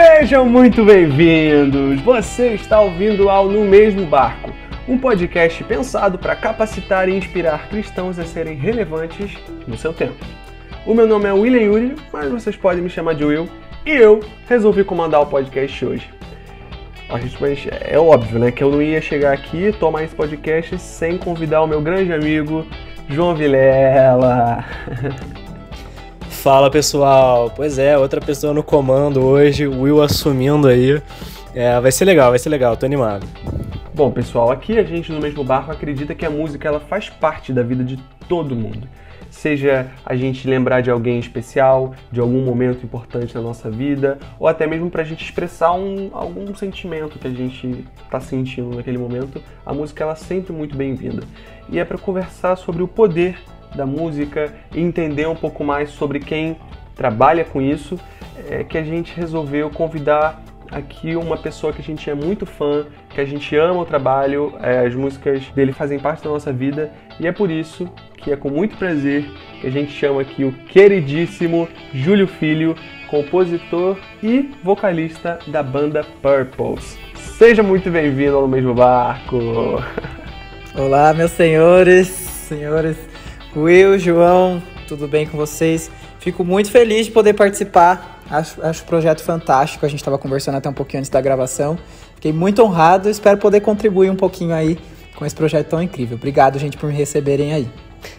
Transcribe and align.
Sejam 0.00 0.46
muito 0.46 0.84
bem-vindos! 0.84 2.00
Você 2.02 2.50
está 2.50 2.80
ouvindo 2.80 3.28
ao 3.28 3.48
No 3.48 3.64
Mesmo 3.64 4.06
Barco, 4.06 4.52
um 4.86 4.96
podcast 4.96 5.64
pensado 5.64 6.16
para 6.16 6.36
capacitar 6.36 7.08
e 7.08 7.16
inspirar 7.16 7.68
cristãos 7.68 8.16
a 8.16 8.24
serem 8.24 8.54
relevantes 8.54 9.36
no 9.66 9.76
seu 9.76 9.92
tempo. 9.92 10.24
O 10.86 10.94
meu 10.94 11.04
nome 11.04 11.28
é 11.28 11.32
William 11.32 11.62
Yuri, 11.62 11.96
mas 12.12 12.30
vocês 12.30 12.54
podem 12.54 12.80
me 12.80 12.88
chamar 12.88 13.16
de 13.16 13.24
Will, 13.24 13.48
e 13.84 13.90
eu 13.90 14.20
resolvi 14.48 14.84
comandar 14.84 15.20
o 15.20 15.26
podcast 15.26 15.84
hoje. 15.84 16.08
Mas 17.40 17.66
é 17.68 17.98
óbvio, 17.98 18.38
né, 18.38 18.52
que 18.52 18.62
eu 18.62 18.70
não 18.70 18.80
ia 18.80 19.02
chegar 19.02 19.32
aqui 19.32 19.64
e 19.64 19.72
tomar 19.72 20.04
esse 20.04 20.14
podcast 20.14 20.78
sem 20.78 21.18
convidar 21.18 21.60
o 21.62 21.66
meu 21.66 21.80
grande 21.80 22.12
amigo 22.12 22.64
João 23.08 23.34
Vilela. 23.34 24.64
Fala 26.42 26.70
pessoal, 26.70 27.50
pois 27.50 27.80
é, 27.80 27.98
outra 27.98 28.20
pessoa 28.20 28.54
no 28.54 28.62
comando 28.62 29.24
hoje, 29.24 29.66
Will 29.66 30.00
assumindo 30.00 30.68
aí. 30.68 31.02
É, 31.52 31.80
vai 31.80 31.90
ser 31.90 32.04
legal, 32.04 32.30
vai 32.30 32.38
ser 32.38 32.48
legal, 32.48 32.76
tô 32.76 32.86
animado. 32.86 33.26
Bom, 33.92 34.12
pessoal, 34.12 34.52
aqui 34.52 34.78
a 34.78 34.84
gente 34.84 35.10
no 35.10 35.20
mesmo 35.20 35.42
barco 35.42 35.72
acredita 35.72 36.14
que 36.14 36.24
a 36.24 36.30
música 36.30 36.68
ela 36.68 36.78
faz 36.78 37.10
parte 37.10 37.52
da 37.52 37.64
vida 37.64 37.82
de 37.82 37.96
todo 38.28 38.54
mundo. 38.54 38.88
Seja 39.28 39.90
a 40.06 40.14
gente 40.14 40.48
lembrar 40.48 40.80
de 40.80 40.92
alguém 40.92 41.18
especial, 41.18 41.92
de 42.10 42.20
algum 42.20 42.44
momento 42.44 42.84
importante 42.84 43.34
na 43.34 43.40
nossa 43.40 43.68
vida, 43.68 44.16
ou 44.38 44.46
até 44.46 44.64
mesmo 44.64 44.88
para 44.88 45.02
a 45.02 45.04
gente 45.04 45.24
expressar 45.24 45.72
um, 45.72 46.10
algum 46.12 46.54
sentimento 46.54 47.18
que 47.18 47.26
a 47.26 47.32
gente 47.32 47.84
está 48.04 48.20
sentindo 48.20 48.76
naquele 48.76 48.96
momento, 48.96 49.42
a 49.66 49.74
música 49.74 50.04
ela 50.04 50.12
é 50.12 50.16
sempre 50.16 50.52
muito 50.52 50.76
bem-vinda. 50.76 51.24
E 51.68 51.80
é 51.80 51.84
para 51.84 51.98
conversar 51.98 52.54
sobre 52.54 52.80
o 52.80 52.86
poder 52.86 53.36
da 53.74 53.86
música 53.86 54.54
e 54.74 54.80
entender 54.80 55.26
um 55.28 55.34
pouco 55.34 55.64
mais 55.64 55.90
sobre 55.90 56.20
quem 56.20 56.56
trabalha 56.94 57.44
com 57.44 57.60
isso, 57.60 57.98
é 58.48 58.64
que 58.64 58.76
a 58.76 58.82
gente 58.82 59.14
resolveu 59.14 59.70
convidar 59.70 60.42
aqui 60.70 61.16
uma 61.16 61.36
pessoa 61.36 61.72
que 61.72 61.80
a 61.80 61.84
gente 61.84 62.08
é 62.10 62.14
muito 62.14 62.44
fã, 62.44 62.86
que 63.10 63.20
a 63.20 63.24
gente 63.24 63.56
ama 63.56 63.80
o 63.80 63.84
trabalho, 63.84 64.54
é, 64.60 64.86
as 64.86 64.94
músicas 64.94 65.44
dele 65.54 65.72
fazem 65.72 65.98
parte 65.98 66.24
da 66.24 66.30
nossa 66.30 66.52
vida 66.52 66.92
e 67.18 67.26
é 67.26 67.32
por 67.32 67.50
isso 67.50 67.88
que 68.16 68.32
é 68.32 68.36
com 68.36 68.50
muito 68.50 68.76
prazer 68.76 69.24
que 69.60 69.66
a 69.66 69.70
gente 69.70 69.92
chama 69.92 70.20
aqui 70.20 70.44
o 70.44 70.52
queridíssimo 70.52 71.68
Júlio 71.94 72.26
Filho, 72.26 72.74
compositor 73.08 73.96
e 74.22 74.50
vocalista 74.62 75.38
da 75.46 75.62
banda 75.62 76.04
Purples. 76.20 76.98
Seja 77.14 77.62
muito 77.62 77.90
bem-vindo 77.90 78.36
ao 78.36 78.48
mesmo 78.48 78.74
barco. 78.74 79.38
Olá, 80.74 81.14
meus 81.14 81.30
senhores, 81.30 82.08
senhores 82.08 83.07
Will, 83.56 83.98
João, 83.98 84.62
tudo 84.86 85.08
bem 85.08 85.26
com 85.26 85.36
vocês? 85.36 85.90
Fico 86.20 86.44
muito 86.44 86.70
feliz 86.70 87.06
de 87.06 87.12
poder 87.12 87.32
participar. 87.32 88.20
Acho, 88.30 88.62
acho 88.62 88.82
o 88.82 88.86
projeto 88.86 89.22
fantástico. 89.22 89.86
A 89.86 89.88
gente 89.88 90.00
estava 90.00 90.18
conversando 90.18 90.56
até 90.56 90.68
um 90.68 90.72
pouquinho 90.72 91.00
antes 91.00 91.10
da 91.10 91.20
gravação. 91.20 91.78
Fiquei 92.14 92.32
muito 92.32 92.62
honrado. 92.62 93.08
Espero 93.08 93.38
poder 93.38 93.60
contribuir 93.60 94.10
um 94.10 94.16
pouquinho 94.16 94.54
aí 94.54 94.78
com 95.16 95.24
esse 95.24 95.34
projeto 95.34 95.68
tão 95.68 95.82
incrível. 95.82 96.16
Obrigado, 96.16 96.58
gente, 96.58 96.76
por 96.76 96.88
me 96.88 96.94
receberem 96.94 97.52
aí. 97.52 97.68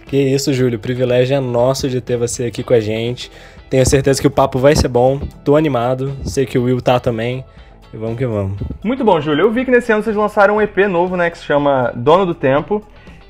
Que 0.08 0.18
isso, 0.18 0.52
Júlio. 0.52 0.78
O 0.78 0.82
privilégio 0.82 1.36
é 1.36 1.40
nosso 1.40 1.88
de 1.88 2.02
ter 2.02 2.18
você 2.18 2.46
aqui 2.46 2.64
com 2.64 2.74
a 2.74 2.80
gente. 2.80 3.32
Tenho 3.70 3.86
certeza 3.86 4.20
que 4.20 4.28
o 4.28 4.32
papo 4.32 4.58
vai 4.58 4.76
ser 4.76 4.88
bom. 4.88 5.20
Tô 5.44 5.56
animado. 5.56 6.18
Sei 6.26 6.46
que 6.46 6.58
o 6.58 6.64
Will 6.64 6.82
tá 6.82 7.00
também. 7.00 7.46
E 7.94 7.98
vamos 7.98 8.18
que 8.18 8.26
vamos. 8.26 8.60
Muito 8.84 9.04
bom, 9.04 9.22
Júlio. 9.22 9.46
Eu 9.46 9.52
vi 9.52 9.64
que 9.64 9.72
nesse 9.72 9.92
ano 9.92 10.04
vocês 10.04 10.16
lançaram 10.16 10.58
um 10.58 10.62
EP 10.62 10.78
novo, 10.90 11.16
né, 11.16 11.30
que 11.30 11.38
se 11.38 11.44
chama 11.44 11.92
Dono 11.96 12.26
do 12.26 12.34
Tempo. 12.34 12.84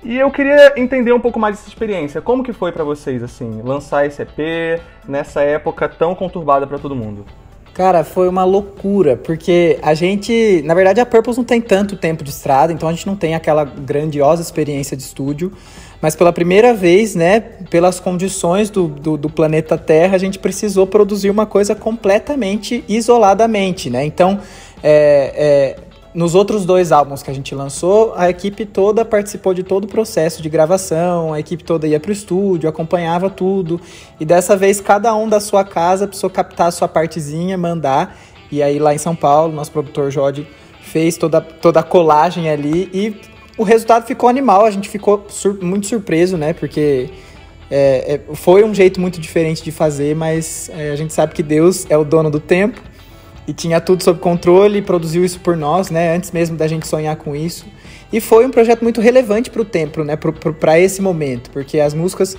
E 0.03 0.17
eu 0.17 0.31
queria 0.31 0.73
entender 0.77 1.11
um 1.11 1.19
pouco 1.19 1.39
mais 1.39 1.57
dessa 1.57 1.67
experiência. 1.67 2.21
Como 2.21 2.43
que 2.43 2.53
foi 2.53 2.71
para 2.71 2.83
vocês, 2.83 3.21
assim, 3.21 3.61
lançar 3.63 4.05
esse 4.05 4.21
EP 4.21 4.81
nessa 5.07 5.41
época 5.41 5.89
tão 5.89 6.15
conturbada 6.15 6.65
para 6.65 6.79
todo 6.79 6.95
mundo? 6.95 7.25
Cara, 7.73 8.03
foi 8.03 8.27
uma 8.27 8.43
loucura, 8.43 9.15
porque 9.15 9.77
a 9.81 9.93
gente, 9.93 10.61
na 10.65 10.73
verdade, 10.73 10.99
a 10.99 11.05
Purpose 11.05 11.37
não 11.37 11.45
tem 11.45 11.61
tanto 11.61 11.95
tempo 11.95 12.23
de 12.23 12.29
estrada, 12.29 12.73
então 12.73 12.89
a 12.89 12.91
gente 12.91 13.07
não 13.07 13.15
tem 13.15 13.35
aquela 13.35 13.63
grandiosa 13.63 14.41
experiência 14.41 14.97
de 14.97 15.03
estúdio. 15.03 15.51
Mas 16.01 16.15
pela 16.15 16.31
primeira 16.31 16.73
vez, 16.73 17.13
né, 17.13 17.39
pelas 17.69 17.99
condições 17.99 18.69
do, 18.69 18.87
do, 18.87 19.17
do 19.17 19.29
planeta 19.29 19.77
Terra, 19.77 20.15
a 20.15 20.17
gente 20.17 20.39
precisou 20.39 20.87
produzir 20.87 21.29
uma 21.29 21.45
coisa 21.45 21.75
completamente 21.75 22.83
isoladamente, 22.87 23.89
né? 23.89 24.05
Então, 24.05 24.39
é, 24.81 25.75
é 25.75 25.88
nos 26.13 26.33
outros 26.33 26.65
dois 26.65 26.91
álbuns 26.91 27.21
que 27.21 27.29
a 27.29 27.33
gente 27.33 27.53
lançou, 27.53 28.13
a 28.15 28.29
equipe 28.29 28.65
toda 28.65 29.05
participou 29.05 29.53
de 29.53 29.61
todo 29.61 29.83
o 29.83 29.87
processo 29.87 30.41
de 30.41 30.49
gravação, 30.49 31.33
a 31.33 31.39
equipe 31.39 31.63
toda 31.63 31.87
ia 31.87 31.99
para 31.99 32.09
o 32.09 32.11
estúdio, 32.11 32.67
acompanhava 32.67 33.29
tudo. 33.29 33.79
E 34.19 34.25
dessa 34.25 34.57
vez, 34.57 34.81
cada 34.81 35.15
um 35.15 35.29
da 35.29 35.39
sua 35.39 35.63
casa 35.63 36.07
precisou 36.07 36.29
captar 36.29 36.67
a 36.67 36.71
sua 36.71 36.87
partezinha, 36.87 37.57
mandar. 37.57 38.17
E 38.51 38.63
aí, 38.63 38.79
lá 38.79 38.93
em 38.93 38.97
São 38.97 39.15
Paulo, 39.15 39.53
nosso 39.53 39.71
produtor 39.71 40.09
Jodi 40.09 40.47
fez 40.81 41.15
toda, 41.15 41.39
toda 41.39 41.81
a 41.81 41.83
colagem 41.83 42.49
ali 42.49 42.89
e 42.91 43.15
o 43.55 43.63
resultado 43.63 44.07
ficou 44.07 44.27
animal. 44.27 44.65
A 44.65 44.71
gente 44.71 44.89
ficou 44.89 45.25
sur 45.29 45.61
muito 45.61 45.85
surpreso, 45.85 46.37
né? 46.37 46.53
Porque 46.53 47.11
é, 47.69 48.19
é, 48.29 48.35
foi 48.35 48.63
um 48.63 48.73
jeito 48.73 48.99
muito 48.99 49.19
diferente 49.21 49.63
de 49.63 49.71
fazer, 49.71 50.15
mas 50.15 50.71
é, 50.73 50.89
a 50.89 50.95
gente 50.95 51.13
sabe 51.13 51.35
que 51.35 51.43
Deus 51.43 51.85
é 51.87 51.95
o 51.95 52.03
dono 52.03 52.31
do 52.31 52.39
tempo 52.39 52.81
e 53.49 53.53
tinha 53.53 53.81
tudo 53.81 54.03
sob 54.03 54.19
controle 54.19 54.77
e 54.77 54.81
produziu 54.81 55.25
isso 55.25 55.39
por 55.39 55.57
nós, 55.57 55.89
né? 55.89 56.15
Antes 56.15 56.31
mesmo 56.31 56.55
da 56.55 56.67
gente 56.67 56.87
sonhar 56.87 57.15
com 57.15 57.35
isso. 57.35 57.65
E 58.13 58.21
foi 58.21 58.45
um 58.45 58.51
projeto 58.51 58.83
muito 58.83 59.01
relevante 59.01 59.49
para 59.49 59.63
o 59.63 59.65
tempo, 59.65 60.03
né? 60.03 60.15
Para 60.59 60.79
esse 60.79 61.01
momento, 61.01 61.49
porque 61.49 61.79
as 61.79 61.95
músicas 61.95 62.37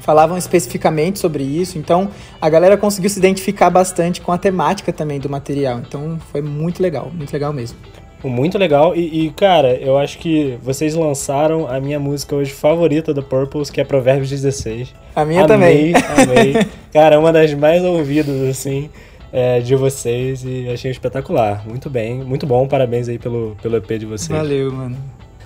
falavam 0.00 0.36
especificamente 0.36 1.20
sobre 1.20 1.44
isso, 1.44 1.78
então 1.78 2.10
a 2.40 2.50
galera 2.50 2.76
conseguiu 2.76 3.08
se 3.08 3.18
identificar 3.18 3.70
bastante 3.70 4.20
com 4.20 4.32
a 4.32 4.36
temática 4.36 4.92
também 4.92 5.20
do 5.20 5.30
material. 5.30 5.78
Então 5.78 6.18
foi 6.32 6.42
muito 6.42 6.82
legal, 6.82 7.12
muito 7.14 7.32
legal 7.32 7.52
mesmo. 7.52 7.78
Muito 8.24 8.58
legal. 8.58 8.96
E, 8.96 9.26
e, 9.26 9.30
cara, 9.30 9.76
eu 9.76 9.96
acho 9.98 10.18
que 10.18 10.58
vocês 10.62 10.94
lançaram 10.94 11.68
a 11.70 11.78
minha 11.78 12.00
música 12.00 12.34
hoje 12.34 12.52
favorita 12.52 13.14
do 13.14 13.22
Purples, 13.22 13.70
que 13.70 13.80
é 13.80 13.84
Provérbios 13.84 14.30
16. 14.30 14.94
A 15.14 15.24
minha 15.24 15.44
amei, 15.44 15.92
também. 15.92 15.92
Amei. 15.94 16.66
cara, 16.92 17.20
uma 17.20 17.30
das 17.30 17.54
mais 17.54 17.84
ouvidas, 17.84 18.48
assim 18.48 18.90
é, 19.34 19.58
de 19.58 19.74
vocês 19.74 20.44
e 20.44 20.68
achei 20.72 20.92
espetacular. 20.92 21.66
Muito 21.66 21.90
bem, 21.90 22.22
muito 22.22 22.46
bom. 22.46 22.68
Parabéns 22.68 23.08
aí 23.08 23.18
pelo, 23.18 23.56
pelo 23.60 23.76
EP 23.76 23.98
de 23.98 24.06
vocês. 24.06 24.28
Valeu, 24.28 24.72
mano. 24.72 24.96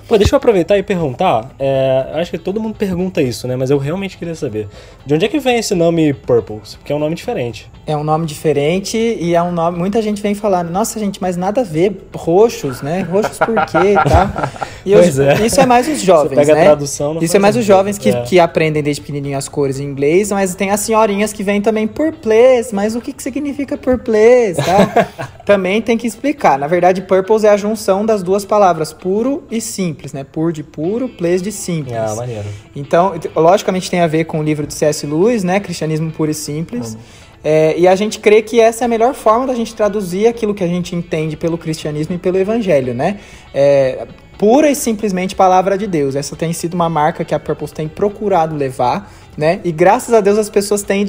Pô, 0.07 0.17
deixa 0.17 0.35
eu 0.35 0.39
aproveitar 0.39 0.79
e 0.79 0.83
perguntar. 0.83 1.51
É, 1.59 2.13
acho 2.15 2.31
que 2.31 2.39
todo 2.39 2.59
mundo 2.59 2.75
pergunta 2.75 3.21
isso, 3.21 3.47
né? 3.47 3.57
Mas 3.57 3.71
eu 3.71 3.77
realmente 3.77 4.17
queria 4.17 4.35
saber. 4.35 4.67
De 5.05 5.15
onde 5.15 5.25
é 5.25 5.29
que 5.29 5.39
vem 5.39 5.59
esse 5.59 5.75
nome 5.75 6.15
Purples? 6.15 6.77
Porque 6.77 6.93
é 6.93 6.97
um 6.97 6.99
nome 6.99 7.15
diferente. 7.15 7.71
É 7.87 7.95
um 7.95 8.05
nome 8.05 8.25
diferente 8.25 8.97
e 8.99 9.35
é 9.35 9.43
um 9.43 9.53
nome. 9.53 9.79
Muita 9.79 10.01
gente 10.01 10.23
vem 10.23 10.35
falar, 10.35 10.65
nossa, 10.65 10.99
gente, 10.99 11.21
mas 11.21 11.37
nada 11.37 11.61
a 11.61 11.65
ver. 11.65 12.09
Roxos, 12.15 12.81
né? 12.81 13.03
Roxos 13.03 13.39
por 13.39 13.55
quê? 13.67 13.95
tá? 14.09 14.51
E 14.89 14.93
eu, 14.93 15.01
é. 15.01 15.47
Isso 15.47 15.61
é 15.61 15.67
mais 15.67 15.87
os 15.87 16.01
jovens. 16.03 16.31
Você 16.31 16.35
pega 16.35 16.55
né? 16.55 16.61
a 16.63 16.65
tradução, 16.65 17.15
não 17.15 17.23
Isso 17.23 17.37
é 17.37 17.39
mais 17.39 17.57
os 17.57 17.65
jovens 17.65 17.97
que, 17.97 18.11
é. 18.11 18.23
que 18.23 18.41
aprendem 18.41 18.83
desde 18.83 19.01
pequenininho 19.01 19.39
as 19.39 19.49
cores 19.49 19.79
em 19.79 19.85
inglês, 19.85 20.33
mas 20.33 20.55
tem 20.55 20.71
as 20.71 20.81
senhorinhas 20.81 21.33
que 21.33 21.43
vêm 21.43 21.61
também 21.61 21.87
Purples. 21.87 22.73
Mas 22.73 22.97
o 22.97 23.01
que, 23.01 23.13
que 23.13 23.23
significa 23.23 23.77
Purples? 23.77 24.57
Tá? 24.57 25.09
também 25.47 25.81
tem 25.81 25.97
que 25.97 26.07
explicar. 26.07 26.59
Na 26.59 26.67
verdade, 26.67 27.03
Purples 27.03 27.45
é 27.45 27.51
a 27.51 27.57
junção 27.57 28.05
das 28.05 28.23
duas 28.23 28.45
palavras, 28.45 28.93
puro 28.93 29.45
e 29.51 29.61
simples 29.61 30.09
né? 30.13 30.25
Pur 30.25 30.53
de 30.53 30.63
puro, 30.63 31.09
plays 31.09 31.43
de 31.43 31.53
simples. 31.53 31.97
Ah, 31.97 32.15
maneiro. 32.15 32.49
Então, 32.75 33.15
logicamente 33.35 33.91
tem 33.91 34.01
a 34.01 34.07
ver 34.07 34.25
com 34.25 34.41
o 34.41 34.43
livro 34.43 34.67
de 34.67 34.75
C.S. 34.75 35.07
Lewis, 35.07 35.45
né? 35.45 35.61
Cristianismo 35.61 36.11
puro 36.11 36.31
e 36.31 36.35
simples. 36.35 36.95
Uhum. 36.95 37.01
É, 37.43 37.79
e 37.79 37.87
a 37.87 37.95
gente 37.95 38.19
crê 38.19 38.43
que 38.43 38.61
essa 38.61 38.85
é 38.85 38.87
a 38.87 38.89
melhor 38.89 39.15
forma 39.15 39.47
da 39.47 39.55
gente 39.55 39.75
traduzir 39.75 40.27
aquilo 40.27 40.53
que 40.53 40.65
a 40.65 40.67
gente 40.67 40.95
entende 40.95 41.37
pelo 41.37 41.57
cristianismo 41.57 42.15
e 42.15 42.19
pelo 42.19 42.37
evangelho, 42.37 42.95
né? 42.95 43.19
É, 43.55 44.07
pura 44.39 44.71
e 44.71 44.75
simplesmente 44.75 45.35
palavra 45.35 45.77
de 45.77 45.87
Deus. 45.87 46.15
Essa 46.15 46.37
tem 46.37 46.53
sido 46.53 46.75
uma 46.75 46.89
marca 46.89 47.25
que 47.25 47.35
a 47.35 47.41
Purpose 47.41 47.75
tem 47.75 47.89
procurado 47.89 48.55
levar, 48.55 49.13
né? 49.37 49.61
E 49.65 49.73
graças 49.73 50.15
a 50.15 50.21
Deus 50.21 50.39
as 50.39 50.49
pessoas 50.49 50.83
têm, 50.83 51.05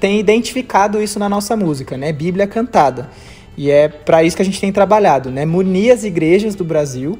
têm 0.00 0.18
identificado 0.18 1.00
isso 1.00 1.18
na 1.18 1.28
nossa 1.28 1.56
música, 1.56 1.96
né? 1.96 2.12
Bíblia 2.12 2.46
cantada. 2.46 3.08
E 3.56 3.70
é 3.70 3.88
para 3.88 4.24
isso 4.24 4.34
que 4.34 4.42
a 4.42 4.44
gente 4.44 4.60
tem 4.60 4.72
trabalhado, 4.72 5.30
né? 5.30 5.46
Munir 5.46 5.92
as 5.92 6.04
igrejas 6.04 6.54
do 6.54 6.64
Brasil 6.64 7.18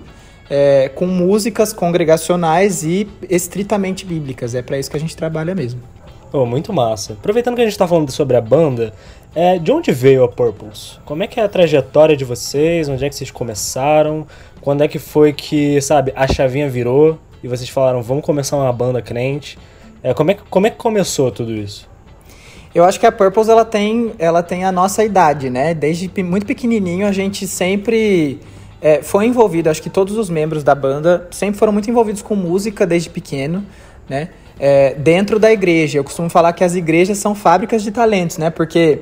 é, 0.51 0.91
com 0.95 1.07
músicas 1.07 1.73
congregacionais 1.73 2.83
e 2.83 3.09
estritamente 3.31 4.05
bíblicas. 4.05 4.55
É 4.55 4.63
para 4.63 4.79
isso 4.79 4.91
que 4.91 4.97
a 4.97 5.01
gente 5.01 5.17
trabalha 5.17 5.55
mesmo. 5.55 5.81
Oh, 6.33 6.47
muito 6.47 6.73
massa. 6.73 7.13
Aproveitando 7.13 7.55
que 7.55 7.61
a 7.61 7.65
gente 7.65 7.73
está 7.73 7.87
falando 7.87 8.11
sobre 8.11 8.37
a 8.37 8.41
banda, 8.41 8.93
é, 9.35 9.59
de 9.59 9.71
onde 9.71 9.93
veio 9.93 10.25
a 10.25 10.29
Purples? 10.29 10.99
Como 11.05 11.23
é 11.23 11.27
que 11.27 11.39
é 11.39 11.43
a 11.43 11.49
trajetória 11.49 12.17
de 12.17 12.25
vocês? 12.25 12.89
Onde 12.89 13.05
é 13.05 13.09
que 13.09 13.15
vocês 13.15 13.31
começaram? 13.31 14.27
Quando 14.63 14.83
é 14.83 14.89
que 14.89 15.01
foi 15.01 15.33
que, 15.33 15.81
sabe, 15.81 16.13
a 16.15 16.27
chavinha 16.33 16.71
virou 16.71 17.19
e 17.43 17.49
vocês 17.49 17.69
falaram, 17.69 18.01
vamos 18.01 18.25
começar 18.25 18.57
uma 18.57 18.73
banda 18.73 19.03
crente? 19.03 19.59
É, 20.05 20.15
como, 20.15 20.31
é, 20.31 20.37
como 20.49 20.67
é 20.69 20.71
que 20.71 20.77
começou 20.77 21.33
tudo 21.33 21.53
isso? 21.53 21.91
Eu 22.73 22.85
acho 22.85 22.99
que 22.99 23.05
a 23.05 23.11
Purples 23.11 23.49
ela 23.49 23.65
tem, 23.65 24.13
ela 24.21 24.41
tem 24.41 24.65
a 24.65 24.71
nossa 24.71 25.05
idade, 25.05 25.51
né? 25.51 25.75
Desde 25.75 26.11
muito 26.23 26.47
pequenininho 26.47 27.07
a 27.07 27.13
gente 27.13 27.47
sempre 27.47 28.41
é, 28.81 29.03
foi 29.03 29.27
envolvido, 29.27 29.69
acho 29.69 29.83
que 29.83 29.91
todos 29.91 30.17
os 30.17 30.31
membros 30.31 30.63
da 30.63 30.77
banda 30.77 31.27
sempre 31.33 31.59
foram 31.59 31.73
muito 31.73 31.91
envolvidos 31.91 32.23
com 32.23 32.37
música 32.37 32.87
desde 32.87 33.11
pequeno, 33.11 33.67
né? 34.09 34.29
É, 34.61 34.95
dentro 34.95 35.41
da 35.41 35.53
igreja. 35.53 35.99
Eu 35.99 36.05
costumo 36.05 36.31
falar 36.31 36.53
que 36.53 36.63
as 36.63 36.77
igrejas 36.77 37.19
são 37.19 37.35
fábricas 37.35 37.83
de 37.83 37.91
talentos, 37.91 38.39
né? 38.39 38.49
Porque 38.49 39.01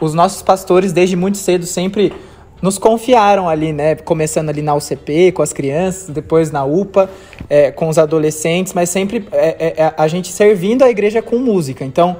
os 0.00 0.14
nossos 0.14 0.40
pastores, 0.40 0.90
desde 0.90 1.16
muito 1.16 1.36
cedo, 1.36 1.66
sempre 1.66 2.14
nos 2.62 2.78
confiaram 2.78 3.48
ali, 3.48 3.72
né? 3.72 3.96
Começando 3.96 4.48
ali 4.48 4.62
na 4.62 4.74
UCP, 4.74 5.32
com 5.32 5.42
as 5.42 5.52
crianças, 5.52 6.08
depois 6.08 6.52
na 6.52 6.64
UPA, 6.64 7.10
é, 7.50 7.72
com 7.72 7.88
os 7.88 7.98
adolescentes, 7.98 8.72
mas 8.72 8.88
sempre 8.88 9.26
é, 9.32 9.74
é, 9.76 9.94
a 9.96 10.06
gente 10.06 10.32
servindo 10.32 10.84
a 10.84 10.88
igreja 10.88 11.20
com 11.20 11.38
música. 11.38 11.84
Então, 11.84 12.16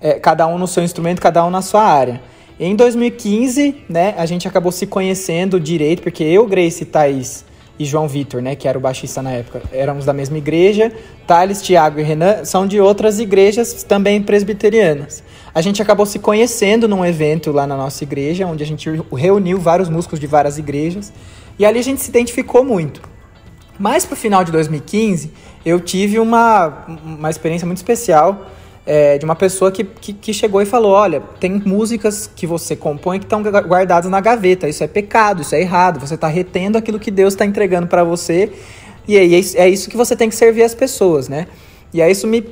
é, 0.00 0.14
cada 0.14 0.46
um 0.48 0.58
no 0.58 0.66
seu 0.66 0.82
instrumento, 0.82 1.22
cada 1.22 1.46
um 1.46 1.50
na 1.50 1.62
sua 1.62 1.84
área. 1.84 2.20
Em 2.58 2.74
2015, 2.74 3.84
né, 3.88 4.14
a 4.18 4.26
gente 4.26 4.46
acabou 4.46 4.72
se 4.72 4.86
conhecendo 4.86 5.58
direito, 5.60 6.02
porque 6.02 6.24
eu, 6.24 6.46
Grace, 6.46 6.84
Thaís 6.84 7.44
e 7.78 7.84
João 7.84 8.06
Vitor, 8.06 8.40
né, 8.42 8.54
que 8.54 8.68
era 8.68 8.78
o 8.78 8.80
baixista 8.80 9.22
na 9.22 9.32
época, 9.32 9.62
éramos 9.72 10.04
da 10.04 10.12
mesma 10.12 10.38
igreja. 10.38 10.92
Thales, 11.26 11.62
Tiago 11.62 11.98
e 11.98 12.02
Renan 12.02 12.44
são 12.44 12.66
de 12.66 12.80
outras 12.80 13.18
igrejas 13.18 13.82
também 13.82 14.22
presbiterianas. 14.22 15.22
A 15.54 15.60
gente 15.60 15.80
acabou 15.80 16.04
se 16.04 16.18
conhecendo 16.18 16.88
num 16.88 17.04
evento 17.04 17.52
lá 17.52 17.66
na 17.66 17.76
nossa 17.76 18.02
igreja, 18.02 18.46
onde 18.46 18.64
a 18.64 18.66
gente 18.66 18.90
reuniu 19.16 19.58
vários 19.58 19.88
músicos 19.88 20.18
de 20.18 20.26
várias 20.26 20.58
igrejas, 20.58 21.12
e 21.58 21.64
ali 21.64 21.78
a 21.78 21.82
gente 21.82 22.02
se 22.02 22.10
identificou 22.10 22.64
muito. 22.64 23.00
Mas 23.78 24.04
pro 24.04 24.16
final 24.16 24.42
de 24.42 24.50
2015, 24.50 25.30
eu 25.64 25.80
tive 25.80 26.18
uma, 26.18 26.84
uma 27.04 27.30
experiência 27.30 27.66
muito 27.66 27.78
especial 27.78 28.50
é, 28.86 29.16
de 29.16 29.24
uma 29.24 29.34
pessoa 29.34 29.70
que, 29.70 29.84
que, 29.84 30.12
que, 30.12 30.32
chegou 30.32 30.60
e 30.60 30.66
falou: 30.66 30.92
Olha, 30.92 31.22
tem 31.40 31.62
músicas 31.64 32.28
que 32.34 32.46
você 32.46 32.76
compõe 32.76 33.18
que 33.18 33.24
estão 33.24 33.42
guardadas 33.42 34.10
na 34.10 34.20
gaveta. 34.20 34.68
Isso 34.68 34.84
é 34.84 34.86
pecado, 34.86 35.42
isso 35.42 35.54
é 35.54 35.60
errado. 35.60 35.98
Você 36.00 36.14
está 36.14 36.28
retendo 36.28 36.76
aquilo 36.76 36.98
que 36.98 37.10
Deus 37.10 37.34
está 37.34 37.46
entregando 37.46 37.86
para 37.86 38.04
você. 38.04 38.52
E 39.06 39.16
aí 39.16 39.34
é 39.56 39.68
isso 39.68 39.88
que 39.88 39.96
você 39.96 40.16
tem 40.16 40.28
que 40.28 40.34
servir 40.34 40.62
as 40.62 40.74
pessoas, 40.74 41.28
né? 41.28 41.46
E 41.94 42.02
aí 42.02 42.10
isso 42.10 42.26
me. 42.26 42.44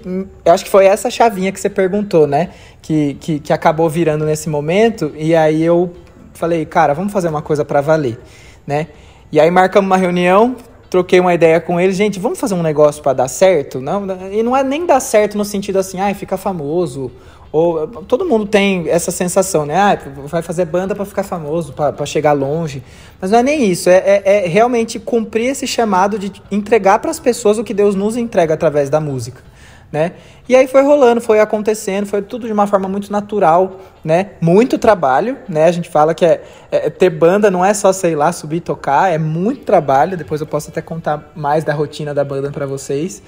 Eu 0.44 0.52
acho 0.52 0.64
que 0.64 0.70
foi 0.70 0.86
essa 0.86 1.10
chavinha 1.10 1.50
que 1.50 1.58
você 1.58 1.68
perguntou, 1.68 2.28
né? 2.28 2.50
Que, 2.80 3.14
que, 3.14 3.40
que 3.40 3.52
acabou 3.52 3.90
virando 3.90 4.24
nesse 4.24 4.48
momento. 4.48 5.12
E 5.16 5.34
aí 5.34 5.64
eu 5.64 5.92
falei, 6.32 6.64
cara, 6.64 6.94
vamos 6.94 7.12
fazer 7.12 7.26
uma 7.28 7.42
coisa 7.42 7.64
para 7.64 7.80
valer, 7.80 8.20
né? 8.64 8.86
E 9.32 9.40
aí 9.40 9.50
marcamos 9.50 9.88
uma 9.88 9.96
reunião, 9.96 10.54
troquei 10.88 11.18
uma 11.18 11.34
ideia 11.34 11.60
com 11.60 11.80
ele, 11.80 11.92
gente, 11.92 12.20
vamos 12.20 12.38
fazer 12.38 12.54
um 12.54 12.62
negócio 12.62 13.02
para 13.02 13.14
dar 13.14 13.28
certo? 13.28 13.80
Não, 13.80 14.06
e 14.30 14.44
não 14.44 14.56
é 14.56 14.62
nem 14.62 14.86
dar 14.86 15.00
certo 15.00 15.36
no 15.36 15.44
sentido 15.44 15.78
assim, 15.80 15.98
ai, 15.98 16.12
ah, 16.12 16.14
fica 16.14 16.36
famoso. 16.36 17.10
Ou 17.52 17.86
todo 17.86 18.24
mundo 18.24 18.46
tem 18.46 18.88
essa 18.88 19.10
sensação, 19.10 19.66
né? 19.66 19.76
Ah, 19.76 19.98
vai 20.24 20.40
fazer 20.40 20.64
banda 20.64 20.94
para 20.94 21.04
ficar 21.04 21.22
famoso, 21.22 21.74
para 21.74 22.06
chegar 22.06 22.32
longe. 22.32 22.82
Mas 23.20 23.30
não 23.30 23.38
é 23.38 23.42
nem 23.42 23.70
isso, 23.70 23.90
é, 23.90 23.98
é, 23.98 24.44
é 24.44 24.48
realmente 24.48 24.98
cumprir 24.98 25.50
esse 25.50 25.66
chamado 25.66 26.18
de 26.18 26.32
entregar 26.50 26.98
para 26.98 27.10
as 27.10 27.20
pessoas 27.20 27.58
o 27.58 27.64
que 27.64 27.74
Deus 27.74 27.94
nos 27.94 28.16
entrega 28.16 28.54
através 28.54 28.88
da 28.88 29.00
música 29.00 29.52
né? 29.92 30.12
E 30.48 30.56
aí 30.56 30.66
foi 30.66 30.82
rolando, 30.82 31.20
foi 31.20 31.38
acontecendo, 31.38 32.06
foi 32.06 32.22
tudo 32.22 32.46
de 32.46 32.52
uma 32.52 32.66
forma 32.66 32.88
muito 32.88 33.12
natural, 33.12 33.78
né? 34.02 34.30
Muito 34.40 34.78
trabalho, 34.78 35.36
né? 35.46 35.66
A 35.66 35.70
gente 35.70 35.90
fala 35.90 36.14
que 36.14 36.24
é, 36.24 36.42
é, 36.70 36.88
ter 36.88 37.10
banda 37.10 37.50
não 37.50 37.62
é 37.62 37.74
só, 37.74 37.92
sei 37.92 38.16
lá, 38.16 38.32
subir 38.32 38.56
e 38.56 38.60
tocar, 38.60 39.12
é 39.12 39.18
muito 39.18 39.64
trabalho. 39.64 40.16
Depois 40.16 40.40
eu 40.40 40.46
posso 40.46 40.70
até 40.70 40.80
contar 40.80 41.30
mais 41.36 41.62
da 41.62 41.74
rotina 41.74 42.14
da 42.14 42.24
banda 42.24 42.50
para 42.50 42.64
vocês. 42.64 43.22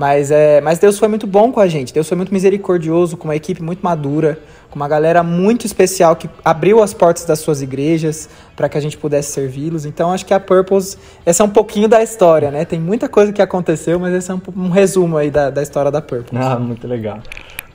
Mas, 0.00 0.30
é, 0.30 0.62
mas 0.62 0.78
Deus 0.78 0.98
foi 0.98 1.08
muito 1.08 1.26
bom 1.26 1.52
com 1.52 1.60
a 1.60 1.68
gente. 1.68 1.92
Deus 1.92 2.08
foi 2.08 2.16
muito 2.16 2.32
misericordioso, 2.32 3.18
com 3.18 3.28
uma 3.28 3.36
equipe 3.36 3.62
muito 3.62 3.82
madura, 3.82 4.38
com 4.70 4.76
uma 4.76 4.88
galera 4.88 5.22
muito 5.22 5.66
especial 5.66 6.16
que 6.16 6.26
abriu 6.42 6.82
as 6.82 6.94
portas 6.94 7.26
das 7.26 7.40
suas 7.40 7.60
igrejas 7.60 8.26
para 8.56 8.66
que 8.66 8.78
a 8.78 8.80
gente 8.80 8.96
pudesse 8.96 9.32
servi-los. 9.32 9.84
Então 9.84 10.10
acho 10.10 10.24
que 10.24 10.32
a 10.32 10.40
Purpose, 10.40 10.96
essa 11.26 11.42
é 11.42 11.46
um 11.46 11.50
pouquinho 11.50 11.86
da 11.86 12.02
história, 12.02 12.50
né? 12.50 12.64
Tem 12.64 12.80
muita 12.80 13.10
coisa 13.10 13.30
que 13.30 13.42
aconteceu, 13.42 14.00
mas 14.00 14.14
esse 14.14 14.30
é 14.30 14.34
um, 14.34 14.40
um 14.56 14.70
resumo 14.70 15.18
aí 15.18 15.30
da, 15.30 15.50
da 15.50 15.62
história 15.62 15.90
da 15.90 16.00
Purpose. 16.00 16.34
Ah, 16.34 16.58
muito 16.58 16.88
legal. 16.88 17.18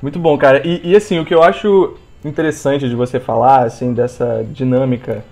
Muito 0.02 0.18
bom, 0.18 0.36
cara. 0.36 0.66
E, 0.66 0.82
e 0.84 0.96
assim, 0.96 1.20
o 1.20 1.26
que 1.26 1.36
eu 1.36 1.44
acho 1.44 1.96
interessante 2.24 2.90
de 2.90 2.96
você 2.96 3.20
falar, 3.20 3.66
assim, 3.66 3.94
dessa 3.94 4.44
dinâmica 4.52 5.24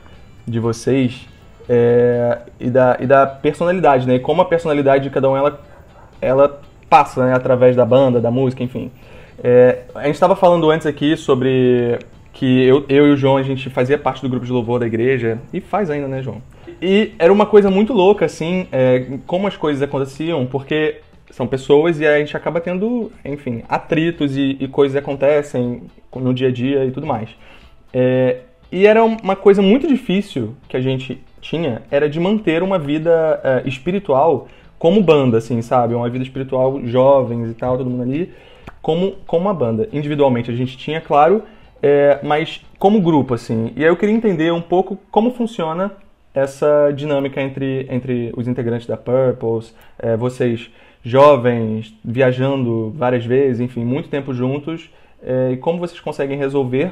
de 0.48 0.60
vocês 0.60 1.28
é, 1.68 2.38
e, 2.60 2.69
da, 2.69 2.98
e 3.00 3.07
da 3.07 3.25
personalidade, 3.25 4.07
né? 4.07 4.18
E 4.18 4.19
como 4.19 4.44
a 4.44 4.45
personalidade 4.45 5.06
de 5.06 5.10
cada 5.10 5.28
um, 5.28 5.36
ela, 5.36 5.60
ela 6.22 6.62
passa, 6.94 7.25
né, 7.25 7.34
através 7.34 7.75
da 7.75 7.84
banda, 7.84 8.22
da 8.22 8.30
música, 8.30 8.62
enfim. 8.62 8.92
É, 9.44 9.80
a 9.95 10.04
gente 10.06 10.13
estava 10.13 10.36
falando 10.36 10.69
antes 10.69 10.86
aqui 10.86 11.18
sobre 11.18 11.98
que 12.31 12.63
eu, 12.68 12.86
eu 12.88 13.07
e 13.07 13.12
o 13.13 13.18
João, 13.18 13.38
a 13.38 13.42
gente 13.42 13.68
fazia 13.72 13.98
parte 13.98 14.22
do 14.22 14.30
grupo 14.30 14.45
de 14.45 14.51
louvor 14.51 14.80
da 14.80 14.86
igreja, 14.86 15.40
e 15.51 15.60
faz 15.60 15.90
ainda, 15.90 16.07
né, 16.07 16.22
João? 16.22 16.40
E 16.80 17.13
era 17.18 17.34
uma 17.34 17.48
coisa 17.48 17.72
muito 17.72 17.94
louca, 17.94 18.25
assim, 18.25 18.68
é, 18.72 19.07
como 19.25 19.48
as 19.48 19.57
coisas 19.57 19.81
aconteciam, 19.81 20.45
porque 20.45 20.98
são 21.31 21.48
pessoas 21.48 22.00
e 22.00 22.06
a 22.06 22.19
gente 22.19 22.38
acaba 22.38 22.62
tendo, 22.62 23.12
enfim, 23.25 23.63
atritos 23.68 24.38
e, 24.38 24.56
e 24.60 24.68
coisas 24.68 24.95
acontecem 24.95 25.81
no 26.16 26.31
dia 26.31 26.50
a 26.50 26.51
dia 26.51 26.86
e 26.86 26.92
tudo 26.92 27.07
mais. 27.07 27.28
É, 27.92 28.42
e 28.72 28.86
era 28.86 29.04
uma 29.04 29.36
coisa 29.36 29.63
muito 29.63 29.88
difícil 29.88 30.54
que 30.68 30.78
a 30.78 30.81
gente 30.81 31.19
tinha, 31.42 31.81
era 31.90 32.07
de 32.07 32.19
manter 32.19 32.62
uma 32.62 32.78
vida 32.78 33.42
é, 33.44 33.68
espiritual 33.68 34.48
como 34.83 35.01
banda, 35.01 35.38
assim, 35.38 35.62
sabe? 35.62 35.95
Uma 35.95 36.09
vida 36.09 36.25
espiritual, 36.25 36.81
jovens 36.83 37.50
e 37.50 37.53
tal, 37.53 37.77
todo 37.77 37.89
mundo 37.89 38.03
ali, 38.03 38.33
como, 38.81 39.13
como 39.25 39.45
uma 39.45 39.53
banda. 39.53 39.88
Individualmente 39.94 40.51
a 40.51 40.53
gente 40.53 40.77
tinha, 40.77 41.00
claro, 41.00 41.41
é, 41.81 42.19
mas 42.21 42.59
como 42.77 43.00
grupo, 43.00 43.33
assim. 43.33 43.71
E 43.77 43.81
aí 43.81 43.89
eu 43.89 43.95
queria 43.95 44.13
entender 44.13 44.51
um 44.51 44.59
pouco 44.59 45.00
como 45.09 45.31
funciona 45.31 45.94
essa 46.33 46.91
dinâmica 46.94 47.41
entre, 47.41 47.88
entre 47.89 48.33
os 48.35 48.45
integrantes 48.45 48.85
da 48.85 48.97
Purples, 48.97 49.74
é, 49.97 50.18
vocês 50.18 50.69
jovens, 51.01 51.94
viajando 52.03 52.94
várias 52.94 53.25
vezes, 53.25 53.62
enfim, 53.62 53.85
muito 53.85 54.09
tempo 54.09 54.33
juntos, 54.33 54.89
é, 55.24 55.51
e 55.53 55.56
como 55.56 55.80
vocês 55.80 56.01
conseguem 56.01 56.38
resolver 56.38 56.91